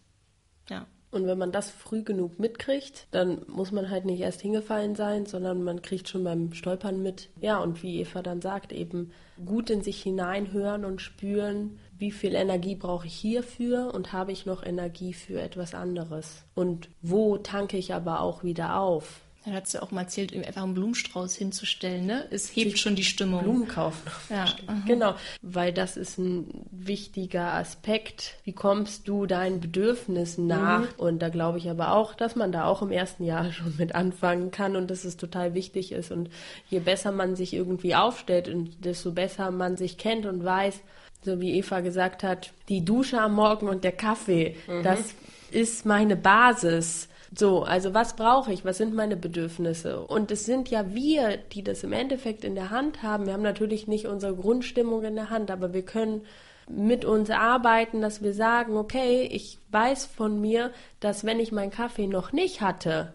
Ja. 0.70 0.88
Und 1.16 1.28
wenn 1.28 1.38
man 1.38 1.53
das 1.53 1.70
früh 1.70 2.03
genug 2.03 2.39
mitkriegt, 2.39 3.07
dann 3.11 3.41
muss 3.47 3.72
man 3.72 3.89
halt 3.89 4.05
nicht 4.05 4.20
erst 4.20 4.41
hingefallen 4.41 4.95
sein, 4.95 5.26
sondern 5.26 5.63
man 5.63 5.82
kriegt 5.82 6.09
schon 6.09 6.26
beim 6.26 6.53
Stolpern 6.53 7.01
mit. 7.01 7.30
Ja, 7.39 7.59
und 7.59 7.82
wie 7.84 8.01
Eva 8.01 8.22
dann 8.22 8.41
sagt, 8.41 8.74
eben 8.74 9.11
gut 9.45 9.70
in 9.70 9.82
sich 9.82 10.01
hineinhören 10.03 10.86
und 10.86 11.01
spüren, 11.01 11.80
wie 11.97 12.11
viel 12.11 12.36
Energie 12.36 12.76
brauche 12.76 13.07
ich 13.07 13.16
hierfür 13.16 13.93
und 13.93 14.11
habe 14.11 14.34
ich 14.34 14.45
noch 14.45 14.66
Energie 14.66 15.13
für 15.13 15.41
etwas 15.41 15.74
anderes. 15.74 16.43
Und 16.53 16.89
wo 17.01 17.38
tanke 17.38 17.78
ich 17.78 17.93
aber 17.93 18.20
auch 18.20 18.43
wieder 18.43 18.78
auf? 18.80 19.22
Dann 19.45 19.53
hat 19.53 19.67
sie 19.67 19.81
auch 19.81 19.91
mal 19.91 20.01
erzählt, 20.01 20.33
einfach 20.33 20.63
einen 20.63 20.73
Blumenstrauß 20.73 21.35
hinzustellen, 21.35 22.07
ne? 22.07 22.25
Es 22.31 22.55
hebt 22.55 22.71
Sich 22.71 22.81
schon 22.81 22.95
die 22.95 23.03
Stimmung. 23.03 23.43
Blumen 23.43 23.67
kaufen. 23.67 24.01
Ja. 24.31 24.45
Genau, 24.87 25.13
weil 25.43 25.71
das 25.71 25.97
ist 25.97 26.17
ein 26.17 26.47
wichtiger 26.71 27.53
Aspekt. 27.53 28.37
Wie 28.43 28.53
kommst 28.53 29.07
du 29.07 29.27
deinen 29.27 29.59
Bedürfnissen 29.59 30.47
nach? 30.47 30.81
Mhm. 30.81 30.87
Und 30.97 31.19
da 31.19 31.29
glaube 31.29 31.59
ich 31.59 31.69
aber 31.69 31.93
auch, 31.93 32.15
dass 32.15 32.35
man 32.35 32.51
da 32.51 32.65
auch 32.65 32.81
im 32.81 32.91
ersten 32.91 33.23
Jahr 33.23 33.51
schon 33.53 33.75
mit 33.77 33.93
anfangen 33.93 34.49
kann 34.49 34.75
und 34.75 34.89
dass 34.89 35.05
es 35.05 35.15
total 35.15 35.53
wichtig 35.53 35.91
ist. 35.91 36.11
Und 36.11 36.31
je 36.67 36.79
besser 36.79 37.11
man 37.11 37.35
sich 37.35 37.53
irgendwie 37.53 37.93
aufstellt 37.93 38.49
und 38.49 38.83
desto 38.83 39.11
besser 39.11 39.51
man 39.51 39.77
sich 39.77 39.99
kennt 39.99 40.25
und 40.25 40.43
weiß, 40.43 40.79
so 41.23 41.39
wie 41.39 41.57
Eva 41.57 41.81
gesagt 41.81 42.23
hat, 42.23 42.51
die 42.67 42.83
Dusche 42.83 43.21
am 43.21 43.35
Morgen 43.35 43.69
und 43.69 43.83
der 43.83 43.91
Kaffee, 43.91 44.55
mhm. 44.67 44.81
das 44.81 45.13
ist 45.51 45.85
meine 45.85 46.15
Basis 46.15 47.09
so, 47.38 47.63
also 47.63 47.93
was 47.93 48.15
brauche 48.15 48.53
ich? 48.53 48.63
Was 48.65 48.77
sind 48.77 48.93
meine 48.93 49.17
Bedürfnisse? 49.17 50.01
Und 50.01 50.31
es 50.31 50.45
sind 50.45 50.69
ja 50.69 50.93
wir, 50.93 51.38
die 51.38 51.63
das 51.63 51.83
im 51.83 51.91
Endeffekt 51.91 52.43
in 52.43 52.55
der 52.55 52.69
Hand 52.69 53.03
haben. 53.03 53.25
Wir 53.25 53.33
haben 53.33 53.41
natürlich 53.41 53.88
nicht 53.88 54.07
unsere 54.07 54.36
Grundstimmung 54.36 55.03
in 55.03 55.15
der 55.15 55.29
Hand, 55.29 55.51
aber 55.51 55.73
wir 55.73 55.83
können 55.83 56.25
mit 56.67 57.05
uns 57.05 57.29
arbeiten, 57.29 58.01
dass 58.01 58.23
wir 58.23 58.33
sagen, 58.33 58.75
okay, 58.77 59.23
ich 59.31 59.59
weiß 59.71 60.05
von 60.05 60.41
mir, 60.41 60.71
dass 60.99 61.23
wenn 61.23 61.39
ich 61.39 61.51
meinen 61.51 61.71
Kaffee 61.71 62.07
noch 62.07 62.31
nicht 62.31 62.61
hatte, 62.61 63.13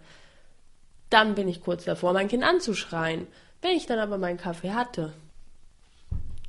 dann 1.09 1.35
bin 1.35 1.49
ich 1.49 1.63
kurz 1.63 1.85
davor, 1.85 2.13
mein 2.13 2.29
Kind 2.29 2.45
anzuschreien. 2.45 3.27
Wenn 3.63 3.73
ich 3.73 3.87
dann 3.87 3.99
aber 3.99 4.19
meinen 4.19 4.39
Kaffee 4.39 4.73
hatte, 4.73 5.13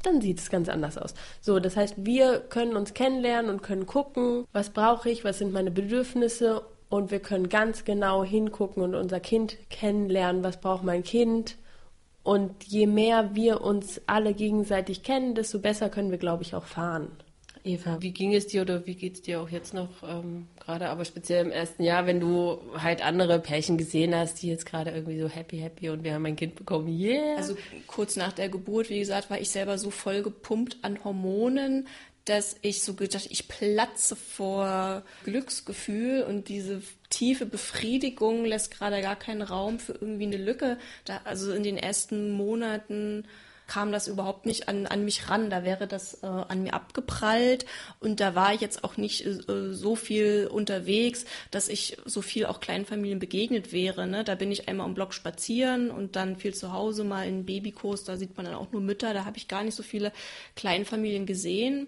dann 0.03 0.21
sieht 0.21 0.39
es 0.39 0.49
ganz 0.49 0.69
anders 0.69 0.97
aus. 0.97 1.13
So, 1.41 1.59
das 1.59 1.77
heißt, 1.77 1.95
wir 1.97 2.39
können 2.39 2.75
uns 2.75 2.93
kennenlernen 2.93 3.49
und 3.49 3.63
können 3.63 3.85
gucken, 3.85 4.45
was 4.51 4.69
brauche 4.69 5.09
ich, 5.09 5.23
was 5.23 5.39
sind 5.39 5.53
meine 5.53 5.71
Bedürfnisse 5.71 6.63
und 6.91 7.09
wir 7.09 7.21
können 7.21 7.47
ganz 7.47 7.85
genau 7.85 8.23
hingucken 8.23 8.83
und 8.83 8.95
unser 8.95 9.21
Kind 9.21 9.57
kennenlernen, 9.69 10.43
was 10.43 10.59
braucht 10.59 10.83
mein 10.83 11.03
Kind. 11.03 11.55
Und 12.21 12.65
je 12.65 12.85
mehr 12.85 13.33
wir 13.33 13.61
uns 13.61 14.01
alle 14.07 14.33
gegenseitig 14.33 15.01
kennen, 15.01 15.33
desto 15.33 15.59
besser 15.59 15.89
können 15.89 16.11
wir, 16.11 16.17
glaube 16.17 16.43
ich, 16.43 16.53
auch 16.53 16.65
fahren. 16.65 17.07
Eva, 17.63 18.01
wie 18.01 18.11
ging 18.11 18.33
es 18.33 18.47
dir 18.47 18.63
oder 18.63 18.85
wie 18.87 18.95
geht 18.95 19.15
es 19.15 19.21
dir 19.21 19.39
auch 19.39 19.49
jetzt 19.49 19.73
noch 19.73 19.89
ähm, 20.03 20.47
gerade, 20.59 20.89
aber 20.89 21.05
speziell 21.05 21.45
im 21.45 21.51
ersten 21.51 21.83
Jahr, 21.83 22.07
wenn 22.07 22.19
du 22.19 22.57
halt 22.75 23.05
andere 23.05 23.39
Pärchen 23.39 23.77
gesehen 23.77 24.15
hast, 24.15 24.41
die 24.41 24.49
jetzt 24.49 24.65
gerade 24.65 24.91
irgendwie 24.91 25.19
so 25.19 25.29
happy, 25.29 25.59
happy 25.59 25.89
und 25.89 26.03
wir 26.03 26.15
haben 26.15 26.25
ein 26.25 26.35
Kind 26.35 26.55
bekommen, 26.55 26.87
yeah. 26.87 27.37
Also 27.37 27.55
kurz 27.87 28.15
nach 28.15 28.33
der 28.33 28.49
Geburt, 28.49 28.89
wie 28.89 28.99
gesagt, 28.99 29.29
war 29.29 29.39
ich 29.39 29.51
selber 29.51 29.77
so 29.77 29.91
voll 29.91 30.23
gepumpt 30.23 30.77
an 30.81 31.03
Hormonen, 31.03 31.87
dass 32.25 32.55
ich 32.61 32.83
so 32.83 32.93
gedacht, 32.93 33.27
ich 33.29 33.47
platze 33.47 34.15
vor 34.15 35.03
Glücksgefühl 35.23 36.23
und 36.23 36.49
diese 36.49 36.81
tiefe 37.09 37.45
Befriedigung 37.45 38.45
lässt 38.45 38.71
gerade 38.71 39.01
gar 39.01 39.15
keinen 39.15 39.41
Raum 39.41 39.79
für 39.79 39.93
irgendwie 39.93 40.25
eine 40.25 40.37
Lücke. 40.37 40.77
Da, 41.05 41.21
also 41.23 41.51
in 41.51 41.63
den 41.63 41.77
ersten 41.77 42.31
Monaten 42.31 43.25
kam 43.71 43.93
das 43.93 44.09
überhaupt 44.09 44.45
nicht 44.45 44.67
an, 44.67 44.85
an 44.85 45.05
mich 45.05 45.29
ran. 45.29 45.49
Da 45.49 45.63
wäre 45.63 45.87
das 45.87 46.23
äh, 46.23 46.25
an 46.25 46.63
mir 46.63 46.73
abgeprallt 46.73 47.65
und 48.01 48.19
da 48.19 48.35
war 48.35 48.53
ich 48.53 48.59
jetzt 48.59 48.83
auch 48.83 48.97
nicht 48.97 49.25
äh, 49.25 49.71
so 49.71 49.95
viel 49.95 50.49
unterwegs, 50.51 51.23
dass 51.51 51.69
ich 51.69 51.95
so 52.03 52.21
viel 52.21 52.47
auch 52.47 52.59
Kleinfamilien 52.59 53.19
begegnet 53.19 53.71
wäre. 53.71 54.07
Ne? 54.07 54.25
Da 54.25 54.35
bin 54.35 54.51
ich 54.51 54.67
einmal 54.67 54.87
im 54.87 54.93
Block 54.93 55.13
spazieren 55.13 55.89
und 55.89 56.17
dann 56.17 56.35
viel 56.35 56.53
zu 56.53 56.73
Hause 56.73 57.05
mal 57.05 57.25
in 57.25 57.45
Babykurs. 57.45 58.03
Da 58.03 58.17
sieht 58.17 58.35
man 58.35 58.45
dann 58.45 58.55
auch 58.55 58.73
nur 58.73 58.81
Mütter. 58.81 59.13
Da 59.13 59.23
habe 59.23 59.37
ich 59.37 59.47
gar 59.47 59.63
nicht 59.63 59.75
so 59.75 59.83
viele 59.83 60.11
Kleinfamilien 60.57 61.25
gesehen. 61.25 61.87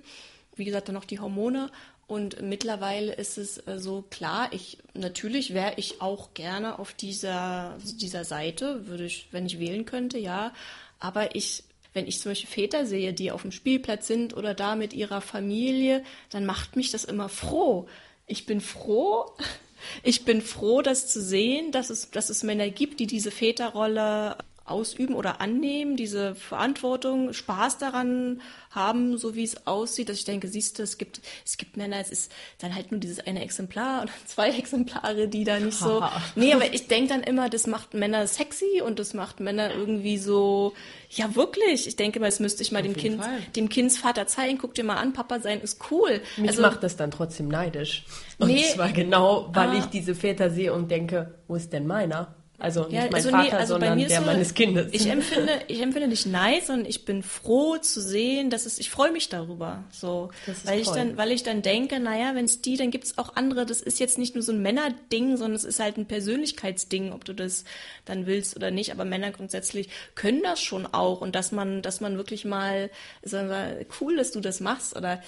Wie 0.55 0.63
gesagt, 0.63 0.87
dann 0.87 0.95
noch 0.95 1.03
die 1.03 1.19
Hormone. 1.19 1.69
Und 2.07 2.41
mittlerweile 2.41 3.11
ist 3.11 3.37
es 3.37 3.57
äh, 3.67 3.77
so 3.77 4.03
klar, 4.09 4.53
ich 4.53 4.77
natürlich 4.93 5.53
wäre 5.53 5.73
ich 5.75 5.99
auch 5.99 6.33
gerne 6.33 6.79
auf 6.79 6.93
dieser, 6.93 7.77
dieser 7.83 8.23
Seite, 8.23 8.87
würde 8.87 9.03
ich, 9.03 9.27
wenn 9.31 9.45
ich 9.45 9.59
wählen 9.59 9.83
könnte, 9.83 10.17
ja. 10.17 10.53
Aber 10.99 11.35
ich 11.35 11.65
wenn 11.93 12.07
ich 12.07 12.19
zum 12.19 12.31
Beispiel 12.31 12.49
Väter 12.49 12.85
sehe, 12.85 13.13
die 13.13 13.31
auf 13.31 13.43
dem 13.43 13.51
Spielplatz 13.51 14.07
sind 14.07 14.35
oder 14.35 14.53
da 14.53 14.75
mit 14.75 14.93
ihrer 14.93 15.21
Familie, 15.21 16.03
dann 16.29 16.45
macht 16.45 16.75
mich 16.75 16.91
das 16.91 17.03
immer 17.05 17.29
froh. 17.29 17.87
Ich 18.25 18.45
bin 18.45 18.61
froh, 18.61 19.31
ich 20.03 20.25
bin 20.25 20.41
froh, 20.41 20.81
das 20.81 21.07
zu 21.07 21.21
sehen, 21.21 21.71
dass 21.71 21.89
es, 21.89 22.11
dass 22.11 22.29
es 22.29 22.43
Männer 22.43 22.69
gibt, 22.69 22.99
die 22.99 23.07
diese 23.07 23.31
Väterrolle 23.31 24.37
ausüben 24.65 25.13
oder 25.13 25.41
annehmen, 25.41 25.97
diese 25.97 26.35
Verantwortung, 26.35 27.33
Spaß 27.33 27.79
daran 27.79 28.41
haben, 28.71 29.17
so 29.17 29.35
wie 29.35 29.43
es 29.43 29.67
aussieht, 29.67 30.07
dass 30.07 30.17
ich 30.17 30.23
denke, 30.23 30.47
siehst 30.47 30.79
du, 30.79 30.83
es 30.83 30.97
gibt, 30.97 31.19
es 31.45 31.57
gibt 31.57 31.75
Männer, 31.75 31.97
es 31.99 32.09
ist 32.09 32.31
dann 32.59 32.73
halt 32.73 32.89
nur 32.91 33.01
dieses 33.01 33.19
eine 33.19 33.43
Exemplar 33.43 34.03
oder 34.03 34.11
zwei 34.25 34.51
Exemplare, 34.51 35.27
die 35.27 35.43
da 35.43 35.59
nicht 35.59 35.77
so. 35.77 36.01
nee, 36.35 36.53
aber 36.53 36.73
ich 36.73 36.87
denke 36.87 37.09
dann 37.09 37.23
immer, 37.23 37.49
das 37.49 37.67
macht 37.67 37.93
Männer 37.93 38.25
sexy 38.25 38.81
und 38.81 38.99
das 38.99 39.13
macht 39.13 39.41
Männer 39.41 39.73
irgendwie 39.73 40.17
so, 40.17 40.73
ja 41.09 41.35
wirklich. 41.35 41.85
Ich 41.85 41.97
denke 41.97 42.21
mal, 42.21 42.27
das 42.27 42.39
müsste 42.39 42.63
ich 42.63 42.71
mal 42.71 42.81
dem 42.81 42.95
Kind, 42.95 43.21
Fall. 43.21 43.39
dem 43.57 43.67
Kindsvater 43.67 44.27
zeigen, 44.27 44.57
guck 44.57 44.75
dir 44.75 44.85
mal 44.85 44.95
an, 44.95 45.11
Papa 45.11 45.41
sein 45.41 45.59
ist 45.59 45.79
cool. 45.91 46.21
Mich 46.37 46.51
also, 46.51 46.61
macht 46.61 46.83
das 46.83 46.95
dann 46.95 47.11
trotzdem 47.11 47.49
neidisch. 47.49 48.05
Und 48.37 48.47
nee, 48.47 48.63
zwar 48.73 48.93
genau, 48.93 49.49
weil 49.53 49.69
ah, 49.69 49.79
ich 49.79 49.85
diese 49.87 50.15
Väter 50.15 50.49
sehe 50.49 50.71
und 50.71 50.89
denke, 50.89 51.35
wo 51.49 51.55
ist 51.55 51.73
denn 51.73 51.85
meiner? 51.85 52.33
Also 52.59 52.83
nicht 52.83 52.93
ja, 52.93 53.01
mein 53.05 53.15
also 53.15 53.29
Vater, 53.29 53.43
nee, 53.43 53.51
also 53.51 53.73
sondern 53.73 53.97
der 53.97 54.09
so, 54.09 54.25
meines 54.25 54.53
Kindes. 54.53 54.93
Ich 54.93 55.07
empfinde, 55.07 55.59
ich 55.67 55.81
empfinde 55.81 56.07
dich 56.07 56.25
nice 56.25 56.69
und 56.69 56.87
ich 56.87 57.03
bin 57.03 57.23
froh 57.23 57.77
zu 57.77 57.99
sehen, 57.99 58.49
dass 58.49 58.65
es, 58.65 58.79
ich 58.79 58.89
freue 58.89 59.11
mich 59.11 59.27
darüber. 59.27 59.83
So, 59.91 60.29
weil 60.63 60.81
toll. 60.81 60.81
ich 60.81 60.89
dann, 60.89 61.17
weil 61.17 61.31
ich 61.31 61.43
dann 61.43 61.61
denke, 61.61 61.99
naja, 61.99 62.35
wenn 62.35 62.45
es 62.45 62.61
die, 62.61 62.77
dann 62.77 62.91
gibt 62.91 63.05
es 63.05 63.17
auch 63.17 63.35
andere. 63.35 63.65
Das 63.65 63.81
ist 63.81 63.99
jetzt 63.99 64.17
nicht 64.17 64.35
nur 64.35 64.43
so 64.43 64.51
ein 64.51 64.61
Männerding, 64.61 65.35
sondern 65.35 65.55
es 65.55 65.63
ist 65.63 65.79
halt 65.79 65.97
ein 65.97 66.05
Persönlichkeitsding, 66.05 67.11
ob 67.11 67.25
du 67.25 67.33
das 67.33 67.65
dann 68.05 68.27
willst 68.27 68.55
oder 68.55 68.69
nicht. 68.69 68.91
Aber 68.91 69.03
Männer 69.03 69.31
grundsätzlich 69.31 69.89
können 70.13 70.43
das 70.43 70.61
schon 70.61 70.85
auch 70.85 71.21
und 71.21 71.35
dass 71.35 71.51
man, 71.51 71.81
dass 71.81 72.01
man 72.01 72.17
wirklich 72.17 72.45
mal, 72.45 72.91
sagen 73.23 73.49
wir, 73.49 73.85
cool, 73.99 74.15
dass 74.15 74.31
du 74.31 74.39
das 74.39 74.59
machst 74.59 74.95
oder 74.95 75.21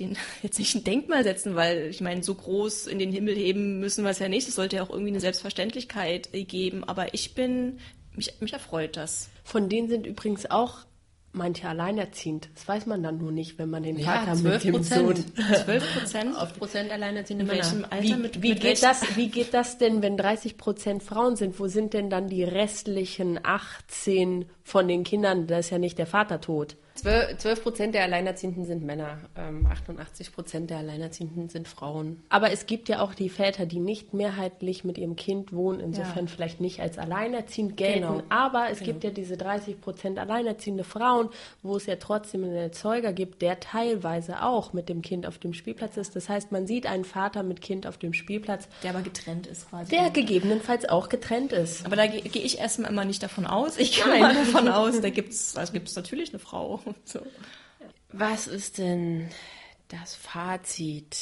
den 0.00 0.16
jetzt 0.42 0.58
nicht 0.58 0.74
ein 0.74 0.84
Denkmal 0.84 1.24
setzen, 1.24 1.54
weil 1.54 1.88
ich 1.88 2.00
meine, 2.00 2.22
so 2.22 2.34
groß 2.34 2.86
in 2.86 2.98
den 2.98 3.12
Himmel 3.12 3.34
heben 3.34 3.80
müssen 3.80 4.04
wir 4.04 4.10
es 4.10 4.18
ja 4.18 4.28
nicht. 4.28 4.48
Es 4.48 4.54
sollte 4.54 4.76
ja 4.76 4.82
auch 4.82 4.90
irgendwie 4.90 5.10
eine 5.10 5.20
Selbstverständlichkeit 5.20 6.30
geben. 6.32 6.84
Aber 6.84 7.14
ich 7.14 7.34
bin, 7.34 7.78
mich, 8.14 8.40
mich 8.40 8.52
erfreut 8.52 8.96
das. 8.96 9.30
Von 9.44 9.68
denen 9.68 9.88
sind 9.88 10.06
übrigens 10.06 10.50
auch 10.50 10.86
manche 11.36 11.68
alleinerziehend. 11.68 12.48
Das 12.54 12.66
weiß 12.66 12.86
man 12.86 13.02
dann 13.02 13.18
nur 13.18 13.30
nicht, 13.30 13.58
wenn 13.58 13.70
man 13.70 13.82
den 13.82 13.98
ja, 13.98 14.24
Vater 14.24 14.36
mit 14.36 14.64
dem 14.64 14.82
Sohn. 14.82 15.16
12 15.36 15.94
Prozent? 15.94 16.58
Prozent 16.58 16.90
alleinerziehende 16.90 17.44
Männer. 17.44 17.62
welchem 17.62 17.84
Alter? 17.84 18.02
Wie, 18.02 18.14
mit, 18.14 18.42
wie, 18.42 18.48
mit 18.50 18.60
geht 18.60 18.82
das, 18.82 19.16
wie 19.16 19.28
geht 19.28 19.54
das 19.54 19.78
denn, 19.78 20.02
wenn 20.02 20.16
30 20.16 20.56
Prozent 20.56 21.02
Frauen 21.02 21.36
sind? 21.36 21.60
Wo 21.60 21.68
sind 21.68 21.92
denn 21.92 22.10
dann 22.10 22.28
die 22.28 22.42
restlichen 22.42 23.38
18 23.42 24.46
von 24.62 24.88
den 24.88 25.04
Kindern? 25.04 25.46
Da 25.46 25.58
ist 25.58 25.70
ja 25.70 25.78
nicht 25.78 25.98
der 25.98 26.06
Vater 26.06 26.40
tot. 26.40 26.76
12 26.96 27.62
Prozent 27.62 27.94
der 27.94 28.02
Alleinerziehenden 28.04 28.64
sind 28.64 28.84
Männer, 28.84 29.18
ähm, 29.36 29.66
88 29.66 30.32
Prozent 30.32 30.70
der 30.70 30.78
Alleinerziehenden 30.78 31.48
sind 31.48 31.68
Frauen. 31.68 32.22
Aber 32.28 32.52
es 32.52 32.66
gibt 32.66 32.88
ja 32.88 33.00
auch 33.00 33.14
die 33.14 33.28
Väter, 33.28 33.66
die 33.66 33.80
nicht 33.80 34.14
mehrheitlich 34.14 34.84
mit 34.84 34.98
ihrem 34.98 35.16
Kind 35.16 35.52
wohnen, 35.52 35.80
insofern 35.80 36.26
ja. 36.26 36.32
vielleicht 36.32 36.60
nicht 36.60 36.80
als 36.80 36.98
alleinerziehend 36.98 37.76
gelten. 37.76 38.00
Genau. 38.00 38.22
Aber 38.28 38.70
es 38.70 38.78
genau. 38.78 38.92
gibt 38.92 39.04
ja 39.04 39.10
diese 39.10 39.36
30 39.36 39.80
Prozent 39.80 40.18
alleinerziehende 40.18 40.84
Frauen, 40.84 41.30
wo 41.62 41.76
es 41.76 41.86
ja 41.86 41.96
trotzdem 41.96 42.44
einen 42.44 42.56
Erzeuger 42.56 43.12
gibt, 43.12 43.42
der 43.42 43.60
teilweise 43.60 44.42
auch 44.42 44.72
mit 44.72 44.88
dem 44.88 45.02
Kind 45.02 45.26
auf 45.26 45.38
dem 45.38 45.52
Spielplatz 45.52 45.96
ist. 45.96 46.16
Das 46.16 46.28
heißt, 46.28 46.52
man 46.52 46.66
sieht 46.66 46.86
einen 46.86 47.04
Vater 47.04 47.42
mit 47.42 47.60
Kind 47.60 47.86
auf 47.86 47.98
dem 47.98 48.12
Spielplatz. 48.12 48.68
Der 48.82 48.90
aber 48.90 49.02
getrennt 49.02 49.46
ist 49.46 49.68
quasi. 49.68 49.90
Der 49.90 50.10
gegebenenfalls 50.10 50.88
auch 50.88 51.08
getrennt 51.08 51.52
ist. 51.52 51.84
Aber 51.84 51.96
da 51.96 52.06
gehe 52.06 52.22
geh 52.22 52.40
ich 52.40 52.58
erstmal 52.58 52.90
immer 52.90 53.04
nicht 53.04 53.22
davon 53.22 53.46
aus. 53.46 53.78
Ich 53.78 53.96
gehe 53.96 54.20
mal 54.20 54.34
davon 54.34 54.68
aus, 54.68 55.00
da 55.00 55.10
gibt 55.10 55.32
es 55.32 55.56
also 55.56 55.72
gibt's 55.72 55.96
natürlich 55.96 56.30
eine 56.30 56.38
Frau. 56.38 56.80
So. 57.04 57.20
Was 58.12 58.46
ist 58.46 58.78
denn 58.78 59.28
das 59.88 60.14
Fazit 60.14 61.16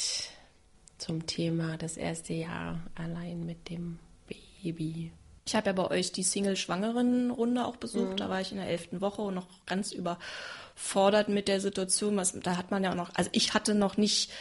zum 0.97 1.25
Thema 1.25 1.77
das 1.77 1.97
erste 1.97 2.33
Jahr 2.33 2.79
allein 2.95 3.45
mit 3.45 3.69
dem 3.69 3.99
Baby? 4.27 5.11
Ich 5.47 5.55
habe 5.55 5.67
ja 5.67 5.73
bei 5.73 5.91
euch 5.91 6.11
die 6.11 6.23
Single-Schwangeren-Runde 6.23 7.65
auch 7.65 7.75
besucht. 7.75 8.13
Mhm. 8.13 8.17
Da 8.17 8.29
war 8.29 8.41
ich 8.41 8.51
in 8.51 8.57
der 8.57 8.67
elften 8.67 9.01
Woche 9.01 9.21
und 9.21 9.35
noch 9.35 9.47
ganz 9.65 9.91
überfordert 9.91 11.29
mit 11.29 11.47
der 11.47 11.61
Situation. 11.61 12.17
Was, 12.17 12.39
da 12.39 12.57
hat 12.57 12.71
man 12.71 12.83
ja 12.83 12.91
auch 12.91 12.95
noch, 12.95 13.13
also 13.13 13.29
ich 13.33 13.53
hatte 13.53 13.75
noch 13.75 13.97
nicht 13.97 14.31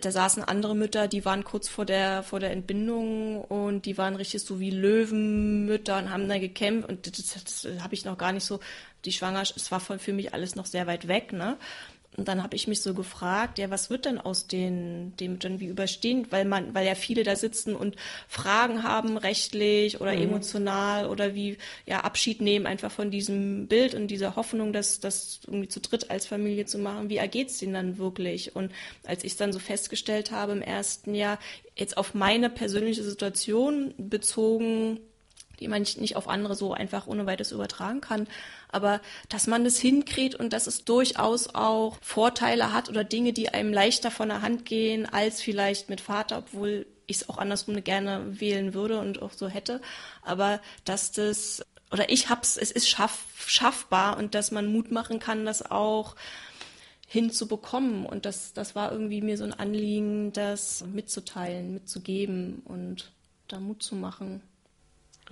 da 0.00 0.12
saßen 0.12 0.44
andere 0.44 0.76
Mütter, 0.76 1.08
die 1.08 1.24
waren 1.24 1.44
kurz 1.44 1.68
vor 1.68 1.84
der, 1.84 2.22
vor 2.22 2.38
der 2.38 2.52
Entbindung 2.52 3.42
und 3.42 3.84
die 3.84 3.98
waren 3.98 4.14
richtig 4.14 4.42
so 4.42 4.60
wie 4.60 4.70
Löwenmütter 4.70 5.98
und 5.98 6.10
haben 6.10 6.28
da 6.28 6.38
gekämpft 6.38 6.88
und 6.88 7.06
das, 7.06 7.34
das, 7.34 7.62
das 7.62 7.82
habe 7.82 7.94
ich 7.94 8.04
noch 8.04 8.16
gar 8.16 8.32
nicht 8.32 8.44
so, 8.44 8.60
die 9.04 9.12
Schwangerschaft, 9.12 9.56
es 9.56 9.70
war 9.70 9.80
für 9.80 10.12
mich 10.12 10.34
alles 10.34 10.54
noch 10.54 10.66
sehr 10.66 10.86
weit 10.86 11.08
weg, 11.08 11.32
ne? 11.32 11.56
Und 12.16 12.28
dann 12.28 12.42
habe 12.42 12.56
ich 12.56 12.68
mich 12.68 12.82
so 12.82 12.92
gefragt, 12.92 13.58
ja, 13.58 13.70
was 13.70 13.88
wird 13.88 14.04
denn 14.04 14.18
aus 14.18 14.46
den, 14.46 15.16
dem 15.16 15.38
dann 15.38 15.60
wie 15.60 15.66
überstehen, 15.66 16.26
weil 16.28 16.44
man, 16.44 16.74
weil 16.74 16.86
ja 16.86 16.94
viele 16.94 17.22
da 17.22 17.36
sitzen 17.36 17.74
und 17.74 17.96
Fragen 18.28 18.82
haben, 18.82 19.16
rechtlich 19.16 19.98
oder 19.98 20.12
mhm. 20.12 20.24
emotional 20.24 21.06
oder 21.06 21.34
wie 21.34 21.56
ja 21.86 22.00
Abschied 22.00 22.42
nehmen 22.42 22.66
einfach 22.66 22.90
von 22.90 23.10
diesem 23.10 23.66
Bild 23.66 23.94
und 23.94 24.08
dieser 24.08 24.36
Hoffnung, 24.36 24.74
dass 24.74 25.00
das 25.00 25.40
irgendwie 25.46 25.68
zu 25.68 25.80
dritt 25.80 26.10
als 26.10 26.26
Familie 26.26 26.66
zu 26.66 26.78
machen. 26.78 27.08
Wie 27.08 27.16
ergeht's 27.16 27.58
denen 27.58 27.72
dann 27.72 27.96
wirklich? 27.96 28.54
Und 28.54 28.72
als 29.06 29.24
ich 29.24 29.32
es 29.32 29.38
dann 29.38 29.54
so 29.54 29.58
festgestellt 29.58 30.32
habe 30.32 30.52
im 30.52 30.62
ersten 30.62 31.14
Jahr, 31.14 31.38
jetzt 31.76 31.96
auf 31.96 32.12
meine 32.12 32.50
persönliche 32.50 33.04
Situation 33.04 33.94
bezogen, 33.96 35.00
die 35.62 35.68
man 35.68 35.82
nicht 35.82 36.16
auf 36.16 36.28
andere 36.28 36.56
so 36.56 36.74
einfach 36.74 37.06
ohne 37.06 37.24
weiteres 37.24 37.52
übertragen 37.52 38.00
kann. 38.00 38.26
Aber 38.72 39.00
dass 39.28 39.46
man 39.46 39.64
das 39.64 39.78
hinkriegt 39.78 40.34
und 40.34 40.52
dass 40.52 40.66
es 40.66 40.84
durchaus 40.84 41.54
auch 41.54 41.98
Vorteile 42.00 42.72
hat 42.72 42.88
oder 42.88 43.04
Dinge, 43.04 43.32
die 43.32 43.50
einem 43.50 43.72
leichter 43.72 44.10
von 44.10 44.28
der 44.30 44.42
Hand 44.42 44.64
gehen 44.64 45.06
als 45.06 45.42
vielleicht 45.42 45.90
mit 45.90 46.00
Vater, 46.00 46.38
obwohl 46.38 46.86
ich 47.06 47.18
es 47.18 47.28
auch 47.28 47.38
andersrum 47.38 47.84
gerne 47.84 48.40
wählen 48.40 48.74
würde 48.74 48.98
und 48.98 49.20
auch 49.20 49.32
so 49.32 49.46
hätte. 49.46 49.80
Aber 50.22 50.60
dass 50.84 51.12
das, 51.12 51.64
oder 51.90 52.10
ich 52.10 52.30
hab's, 52.30 52.56
es 52.56 52.70
ist 52.70 52.88
schaff, 52.88 53.26
schaffbar 53.46 54.16
und 54.16 54.34
dass 54.34 54.50
man 54.50 54.72
Mut 54.72 54.90
machen 54.90 55.18
kann, 55.18 55.44
das 55.44 55.70
auch 55.70 56.16
hinzubekommen. 57.06 58.06
Und 58.06 58.24
das, 58.24 58.54
das 58.54 58.74
war 58.74 58.90
irgendwie 58.90 59.20
mir 59.20 59.36
so 59.36 59.44
ein 59.44 59.52
Anliegen, 59.52 60.32
das 60.32 60.82
mitzuteilen, 60.90 61.74
mitzugeben 61.74 62.62
und 62.64 63.12
da 63.48 63.60
Mut 63.60 63.82
zu 63.82 63.94
machen. 63.94 64.40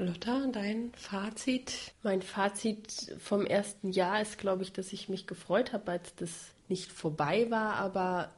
Lotta, 0.00 0.46
dein 0.50 0.92
Fazit? 0.94 1.92
Mein 2.02 2.22
Fazit 2.22 3.14
vom 3.18 3.44
ersten 3.44 3.92
Jahr 3.92 4.22
ist, 4.22 4.38
glaube 4.38 4.62
ich, 4.62 4.72
dass 4.72 4.94
ich 4.94 5.10
mich 5.10 5.26
gefreut 5.26 5.74
habe, 5.74 5.92
als 5.92 6.14
das 6.14 6.30
nicht 6.68 6.90
vorbei 6.90 7.50
war, 7.50 7.74
aber 7.74 8.32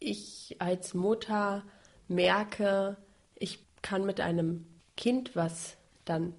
ich 0.00 0.56
als 0.58 0.92
Mutter 0.92 1.64
merke, 2.08 2.98
ich 3.34 3.60
kann 3.80 4.04
mit 4.04 4.20
einem 4.20 4.66
Kind, 4.98 5.34
was 5.34 5.78
dann 6.04 6.34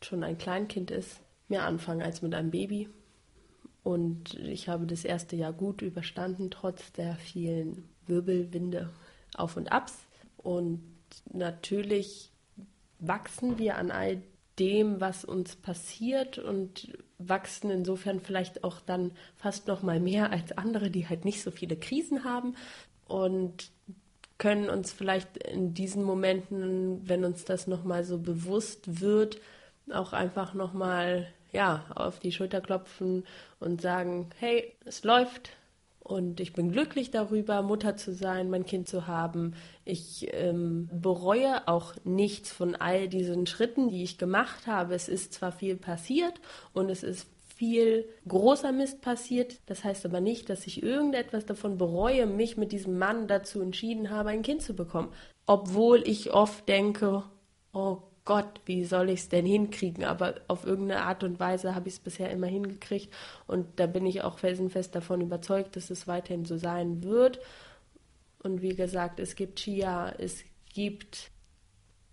schon 0.00 0.24
ein 0.24 0.38
Kleinkind 0.38 0.90
ist, 0.90 1.20
mehr 1.48 1.64
anfangen 1.64 2.00
als 2.00 2.22
mit 2.22 2.34
einem 2.34 2.50
Baby. 2.50 2.88
Und 3.82 4.34
ich 4.34 4.70
habe 4.70 4.86
das 4.86 5.04
erste 5.04 5.36
Jahr 5.36 5.52
gut 5.52 5.82
überstanden, 5.82 6.50
trotz 6.50 6.92
der 6.92 7.16
vielen 7.16 7.88
Wirbelwinde 8.06 8.88
auf 9.34 9.56
und 9.58 9.70
abs. 9.70 9.98
Und 10.38 10.82
natürlich 11.30 12.32
wachsen 12.98 13.58
wir 13.58 13.76
an 13.76 13.90
all 13.90 14.22
dem, 14.58 15.00
was 15.00 15.24
uns 15.24 15.56
passiert 15.56 16.38
und 16.38 16.98
wachsen 17.18 17.70
insofern 17.70 18.20
vielleicht 18.20 18.64
auch 18.64 18.80
dann 18.80 19.12
fast 19.36 19.68
noch 19.68 19.82
mal 19.82 20.00
mehr 20.00 20.32
als 20.32 20.56
andere, 20.56 20.90
die 20.90 21.08
halt 21.08 21.24
nicht 21.24 21.42
so 21.42 21.50
viele 21.50 21.76
Krisen 21.76 22.24
haben 22.24 22.54
und 23.06 23.70
können 24.38 24.70
uns 24.70 24.92
vielleicht 24.92 25.36
in 25.38 25.74
diesen 25.74 26.04
Momenten, 26.04 27.08
wenn 27.08 27.24
uns 27.24 27.44
das 27.44 27.66
noch 27.66 27.84
mal 27.84 28.04
so 28.04 28.18
bewusst 28.18 29.00
wird, 29.00 29.40
auch 29.92 30.12
einfach 30.12 30.54
noch 30.54 30.72
mal 30.72 31.26
ja 31.52 31.86
auf 31.94 32.20
die 32.20 32.32
Schulter 32.32 32.60
klopfen 32.60 33.24
und 33.58 33.80
sagen, 33.80 34.30
hey, 34.38 34.76
es 34.84 35.02
läuft 35.02 35.50
Und 36.08 36.40
ich 36.40 36.54
bin 36.54 36.72
glücklich 36.72 37.10
darüber, 37.10 37.60
Mutter 37.60 37.94
zu 37.94 38.14
sein, 38.14 38.48
mein 38.48 38.64
Kind 38.64 38.88
zu 38.88 39.06
haben. 39.06 39.52
Ich 39.84 40.26
ähm, 40.32 40.88
bereue 40.90 41.68
auch 41.68 41.92
nichts 42.02 42.50
von 42.50 42.74
all 42.74 43.08
diesen 43.08 43.46
Schritten, 43.46 43.90
die 43.90 44.04
ich 44.04 44.16
gemacht 44.16 44.66
habe. 44.66 44.94
Es 44.94 45.10
ist 45.10 45.34
zwar 45.34 45.52
viel 45.52 45.76
passiert 45.76 46.40
und 46.72 46.88
es 46.88 47.02
ist 47.02 47.28
viel 47.54 48.08
großer 48.26 48.72
Mist 48.72 49.02
passiert. 49.02 49.60
Das 49.66 49.84
heißt 49.84 50.06
aber 50.06 50.22
nicht, 50.22 50.48
dass 50.48 50.66
ich 50.66 50.82
irgendetwas 50.82 51.44
davon 51.44 51.76
bereue, 51.76 52.24
mich 52.24 52.56
mit 52.56 52.72
diesem 52.72 52.96
Mann 52.96 53.28
dazu 53.28 53.60
entschieden 53.60 54.08
habe, 54.08 54.30
ein 54.30 54.40
Kind 54.40 54.62
zu 54.62 54.74
bekommen. 54.74 55.12
Obwohl 55.44 56.08
ich 56.08 56.32
oft 56.32 56.66
denke, 56.70 57.24
oh 57.74 57.98
Gott, 58.28 58.60
wie 58.66 58.84
soll 58.84 59.08
ich 59.08 59.20
es 59.20 59.28
denn 59.30 59.46
hinkriegen? 59.46 60.04
Aber 60.04 60.34
auf 60.48 60.66
irgendeine 60.66 61.04
Art 61.04 61.24
und 61.24 61.40
Weise 61.40 61.74
habe 61.74 61.88
ich 61.88 61.94
es 61.94 62.00
bisher 62.00 62.30
immer 62.30 62.46
hingekriegt 62.46 63.10
und 63.46 63.80
da 63.80 63.86
bin 63.86 64.04
ich 64.04 64.20
auch 64.20 64.38
felsenfest 64.38 64.94
davon 64.94 65.22
überzeugt, 65.22 65.76
dass 65.76 65.88
es 65.88 66.06
weiterhin 66.06 66.44
so 66.44 66.58
sein 66.58 67.02
wird. 67.02 67.40
Und 68.42 68.60
wie 68.60 68.74
gesagt, 68.74 69.18
es 69.18 69.34
gibt 69.34 69.60
Chia, 69.60 70.14
es 70.18 70.44
gibt 70.74 71.30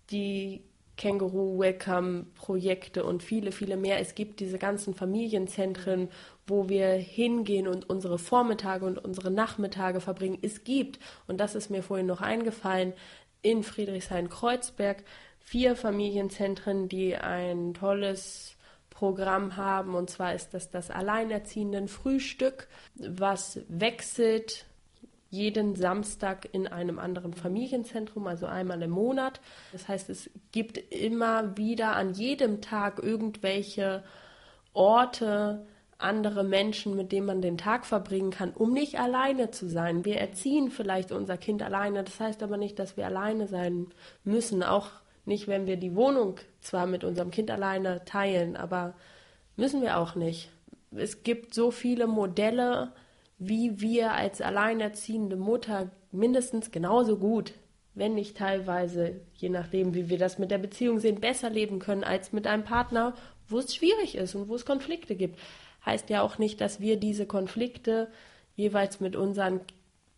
die 0.08 0.62
Känguru 0.96 1.58
Welcome 1.58 2.24
Projekte 2.34 3.04
und 3.04 3.22
viele, 3.22 3.52
viele 3.52 3.76
mehr. 3.76 4.00
Es 4.00 4.14
gibt 4.14 4.40
diese 4.40 4.56
ganzen 4.56 4.94
Familienzentren, 4.94 6.08
wo 6.46 6.70
wir 6.70 6.92
hingehen 6.92 7.68
und 7.68 7.90
unsere 7.90 8.18
Vormittage 8.18 8.86
und 8.86 8.96
unsere 8.96 9.30
Nachmittage 9.30 10.00
verbringen. 10.00 10.38
Es 10.40 10.64
gibt, 10.64 10.98
und 11.26 11.42
das 11.42 11.54
ist 11.54 11.68
mir 11.68 11.82
vorhin 11.82 12.06
noch 12.06 12.22
eingefallen, 12.22 12.94
in 13.42 13.62
Friedrichshain-Kreuzberg 13.62 15.04
vier 15.46 15.76
Familienzentren, 15.76 16.88
die 16.88 17.16
ein 17.16 17.72
tolles 17.72 18.56
Programm 18.90 19.56
haben. 19.56 19.94
Und 19.94 20.10
zwar 20.10 20.34
ist 20.34 20.54
das 20.54 20.70
das 20.70 20.90
Alleinerziehenden 20.90 21.86
Frühstück, 21.86 22.66
was 22.96 23.60
wechselt 23.68 24.66
jeden 25.30 25.76
Samstag 25.76 26.48
in 26.52 26.66
einem 26.66 26.98
anderen 26.98 27.32
Familienzentrum, 27.32 28.26
also 28.26 28.46
einmal 28.46 28.82
im 28.82 28.90
Monat. 28.90 29.40
Das 29.70 29.86
heißt, 29.86 30.10
es 30.10 30.30
gibt 30.50 30.78
immer 30.78 31.56
wieder 31.56 31.94
an 31.94 32.14
jedem 32.14 32.60
Tag 32.60 32.98
irgendwelche 33.00 34.02
Orte, 34.72 35.64
andere 35.98 36.42
Menschen, 36.42 36.96
mit 36.96 37.12
denen 37.12 37.26
man 37.26 37.40
den 37.40 37.56
Tag 37.56 37.86
verbringen 37.86 38.30
kann, 38.30 38.50
um 38.50 38.72
nicht 38.72 38.98
alleine 38.98 39.52
zu 39.52 39.68
sein. 39.68 40.04
Wir 40.04 40.18
erziehen 40.18 40.70
vielleicht 40.70 41.12
unser 41.12 41.36
Kind 41.36 41.62
alleine, 41.62 42.02
das 42.02 42.18
heißt 42.18 42.42
aber 42.42 42.56
nicht, 42.56 42.78
dass 42.78 42.96
wir 42.96 43.06
alleine 43.06 43.46
sein 43.46 43.86
müssen. 44.24 44.62
Auch 44.62 44.90
nicht, 45.26 45.48
wenn 45.48 45.66
wir 45.66 45.76
die 45.76 45.94
Wohnung 45.94 46.36
zwar 46.60 46.86
mit 46.86 47.04
unserem 47.04 47.30
Kind 47.30 47.50
alleine 47.50 48.04
teilen, 48.04 48.56
aber 48.56 48.94
müssen 49.56 49.82
wir 49.82 49.98
auch 49.98 50.14
nicht. 50.14 50.50
Es 50.90 51.22
gibt 51.22 51.54
so 51.54 51.70
viele 51.70 52.06
Modelle, 52.06 52.92
wie 53.38 53.80
wir 53.80 54.12
als 54.12 54.40
alleinerziehende 54.40 55.36
Mutter 55.36 55.90
mindestens 56.10 56.70
genauso 56.70 57.18
gut, 57.18 57.52
wenn 57.94 58.14
nicht 58.14 58.36
teilweise, 58.36 59.20
je 59.34 59.48
nachdem, 59.48 59.94
wie 59.94 60.08
wir 60.08 60.18
das 60.18 60.38
mit 60.38 60.50
der 60.50 60.58
Beziehung 60.58 61.00
sehen, 61.00 61.20
besser 61.20 61.50
leben 61.50 61.78
können 61.78 62.04
als 62.04 62.32
mit 62.32 62.46
einem 62.46 62.64
Partner, 62.64 63.14
wo 63.48 63.58
es 63.58 63.74
schwierig 63.74 64.16
ist 64.16 64.34
und 64.34 64.48
wo 64.48 64.54
es 64.54 64.66
Konflikte 64.66 65.16
gibt. 65.16 65.38
Heißt 65.84 66.10
ja 66.10 66.22
auch 66.22 66.38
nicht, 66.38 66.60
dass 66.60 66.80
wir 66.80 66.96
diese 66.98 67.26
Konflikte 67.26 68.08
jeweils 68.54 69.00
mit 69.00 69.16
unseren 69.16 69.60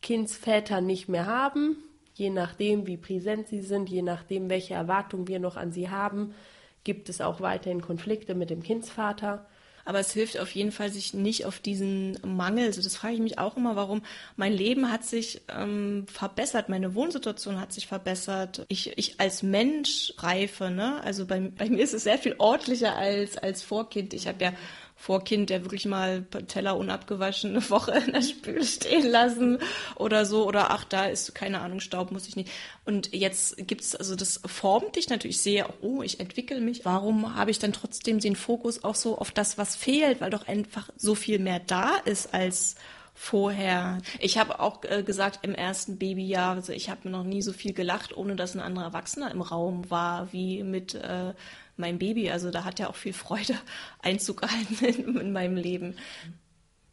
Kindsvätern 0.03 0.87
nicht 0.87 1.09
mehr 1.09 1.27
haben, 1.27 1.77
je 2.19 2.31
nachdem, 2.31 2.87
wie 2.87 2.97
präsent 2.97 3.49
sie 3.49 3.63
sind, 3.63 3.89
je 3.89 4.03
nachdem, 4.03 4.51
welche 4.51 4.75
Erwartungen 4.75 5.29
wir 5.29 5.39
noch 5.39 5.57
an 5.57 5.73
sie 5.73 5.89
haben, 5.89 6.35
gibt 6.83 7.09
es 7.09 7.21
auch 7.21 7.41
weiterhin 7.41 7.81
Konflikte 7.81 8.35
mit 8.35 8.51
dem 8.51 8.63
Kindsvater. 8.63 9.47
Aber 9.85 10.01
es 10.01 10.13
hilft 10.13 10.39
auf 10.39 10.51
jeden 10.51 10.71
Fall, 10.71 10.91
sich 10.91 11.15
nicht 11.15 11.47
auf 11.47 11.61
diesen 11.61 12.19
Mangel, 12.23 12.67
also 12.67 12.83
das 12.83 12.97
frage 12.97 13.15
ich 13.15 13.21
mich 13.21 13.39
auch 13.39 13.57
immer, 13.57 13.75
warum 13.75 14.03
mein 14.37 14.53
Leben 14.53 14.93
hat 14.93 15.05
sich 15.05 15.41
ähm, 15.49 16.05
verbessert, 16.13 16.69
meine 16.69 16.95
Wohnsituation 16.95 17.59
hat 17.59 17.73
sich 17.73 17.87
verbessert. 17.87 18.67
Ich, 18.69 18.99
ich 18.99 19.19
als 19.19 19.43
Mensch 19.43 20.13
reife, 20.19 20.71
ne? 20.71 21.03
Also 21.05 21.25
bei, 21.25 21.41
bei 21.41 21.71
mir 21.71 21.83
ist 21.83 21.95
es 21.95 22.05
sehr 22.05 22.19
viel 22.19 22.35
ordentlicher 22.37 22.97
als, 22.97 23.39
als 23.39 23.63
Vorkind. 23.63 24.13
Ich 24.13 24.29
habe 24.29 24.45
ja 24.45 24.53
vor 25.01 25.23
Kind, 25.23 25.49
der 25.49 25.63
wirklich 25.65 25.87
mal 25.87 26.25
Teller 26.49 26.77
unabgewaschen 26.77 27.51
eine 27.51 27.71
Woche 27.71 27.93
in 27.93 28.13
der 28.13 28.21
Spüle 28.21 28.65
stehen 28.65 29.07
lassen 29.09 29.59
oder 29.95 30.27
so. 30.27 30.45
Oder 30.45 30.73
ach, 30.73 30.83
da 30.83 31.07
ist, 31.07 31.37
keine 31.37 31.61
Ahnung, 31.61 31.79
Staub 31.79 32.11
muss 32.11 32.27
ich 32.27 32.35
nicht. 32.35 32.51
Und 32.85 33.15
jetzt 33.15 33.57
gibt's 33.69 33.95
also 33.95 34.17
das 34.17 34.41
formt 34.45 34.97
dich 34.97 35.09
natürlich. 35.09 35.37
Ich 35.37 35.43
sehe, 35.43 35.67
oh, 35.83 36.03
ich 36.03 36.19
entwickle 36.19 36.61
mich. 36.61 36.85
Warum 36.85 37.37
habe 37.37 37.53
ich 37.53 37.61
dann 37.61 37.73
trotzdem 37.73 38.19
den 38.19 38.35
Fokus 38.35 38.83
auch 38.83 38.97
so 38.97 39.17
auf 39.17 39.31
das, 39.31 39.57
was 39.57 39.77
fehlt? 39.77 40.21
Weil 40.21 40.31
doch 40.31 40.49
einfach 40.49 40.91
so 40.97 41.15
viel 41.15 41.39
mehr 41.39 41.61
da 41.61 41.95
ist 42.05 42.35
als 42.35 42.75
vorher. 43.19 43.99
Ich 44.21 44.39
habe 44.39 44.61
auch 44.61 44.85
äh, 44.85 45.03
gesagt 45.03 45.41
im 45.43 45.53
ersten 45.53 45.99
Babyjahr, 45.99 46.55
also 46.55 46.73
ich 46.73 46.89
habe 46.89 47.01
mir 47.05 47.11
noch 47.11 47.25
nie 47.25 47.43
so 47.43 47.53
viel 47.53 47.73
gelacht, 47.73 48.17
ohne 48.17 48.37
dass 48.37 48.55
ein 48.55 48.61
anderer 48.61 48.87
Erwachsener 48.87 49.33
im 49.33 49.43
Raum 49.43 49.91
war, 49.91 50.33
wie 50.33 50.63
mit 50.63 50.95
äh, 50.95 51.35
mein 51.77 51.99
Baby. 51.99 52.31
Also 52.31 52.53
da 52.53 52.65
hat 52.65 52.79
ja 52.79 52.89
auch 52.89 52.95
viel 52.95 53.13
Freude 53.13 53.55
Einzug 54.03 54.43
gehalten 54.43 54.85
in, 54.85 55.17
in 55.21 55.33
meinem 55.33 55.57
Leben. 55.57 55.97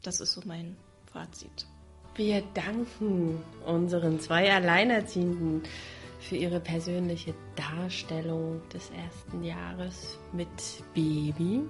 Das 0.01 0.19
ist 0.19 0.33
so 0.33 0.41
mein 0.45 0.75
Fazit. 1.13 1.67
Wir 2.15 2.41
danken 2.53 3.41
unseren 3.65 4.19
zwei 4.19 4.51
Alleinerziehenden 4.51 5.61
für 6.19 6.37
ihre 6.37 6.59
persönliche 6.59 7.35
Darstellung 7.55 8.61
des 8.69 8.89
ersten 8.89 9.43
Jahres 9.43 10.17
mit 10.33 10.49
Baby. 10.95 11.61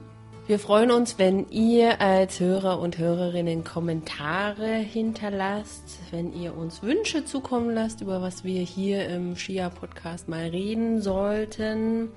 Wir 0.47 0.59
freuen 0.59 0.91
uns, 0.91 1.17
wenn 1.17 1.49
ihr 1.49 2.01
als 2.01 2.39
Hörer 2.39 2.79
und 2.79 2.97
Hörerinnen 2.97 3.63
Kommentare 3.63 4.75
hinterlasst, 4.75 5.99
wenn 6.11 6.33
ihr 6.33 6.55
uns 6.55 6.83
Wünsche 6.83 7.25
zukommen 7.25 7.73
lasst, 7.73 8.01
über 8.01 8.21
was 8.21 8.43
wir 8.43 8.61
hier 8.61 9.07
im 9.09 9.35
Shia 9.35 9.69
Podcast 9.69 10.29
mal 10.29 10.47
reden 10.47 11.01
sollten 11.01 12.09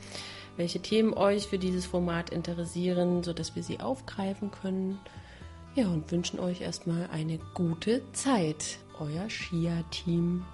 welche 0.59 0.81
Themen 0.81 1.14
euch 1.14 1.47
für 1.47 1.59
dieses 1.59 1.87
Format 1.87 2.31
interessieren, 2.31 3.22
sodass 3.22 3.55
wir 3.57 3.62
sie 3.62 3.81
aufgreifen 3.81 4.51
können. 4.51 4.99
Ja, 5.74 5.87
und 5.87 6.11
wünschen 6.11 6.41
euch 6.41 6.61
erstmal 6.61 7.09
eine 7.12 7.39
gute 7.55 8.03
Zeit. 8.12 8.79
Euer 8.99 9.31
Shia-Team. 9.31 10.45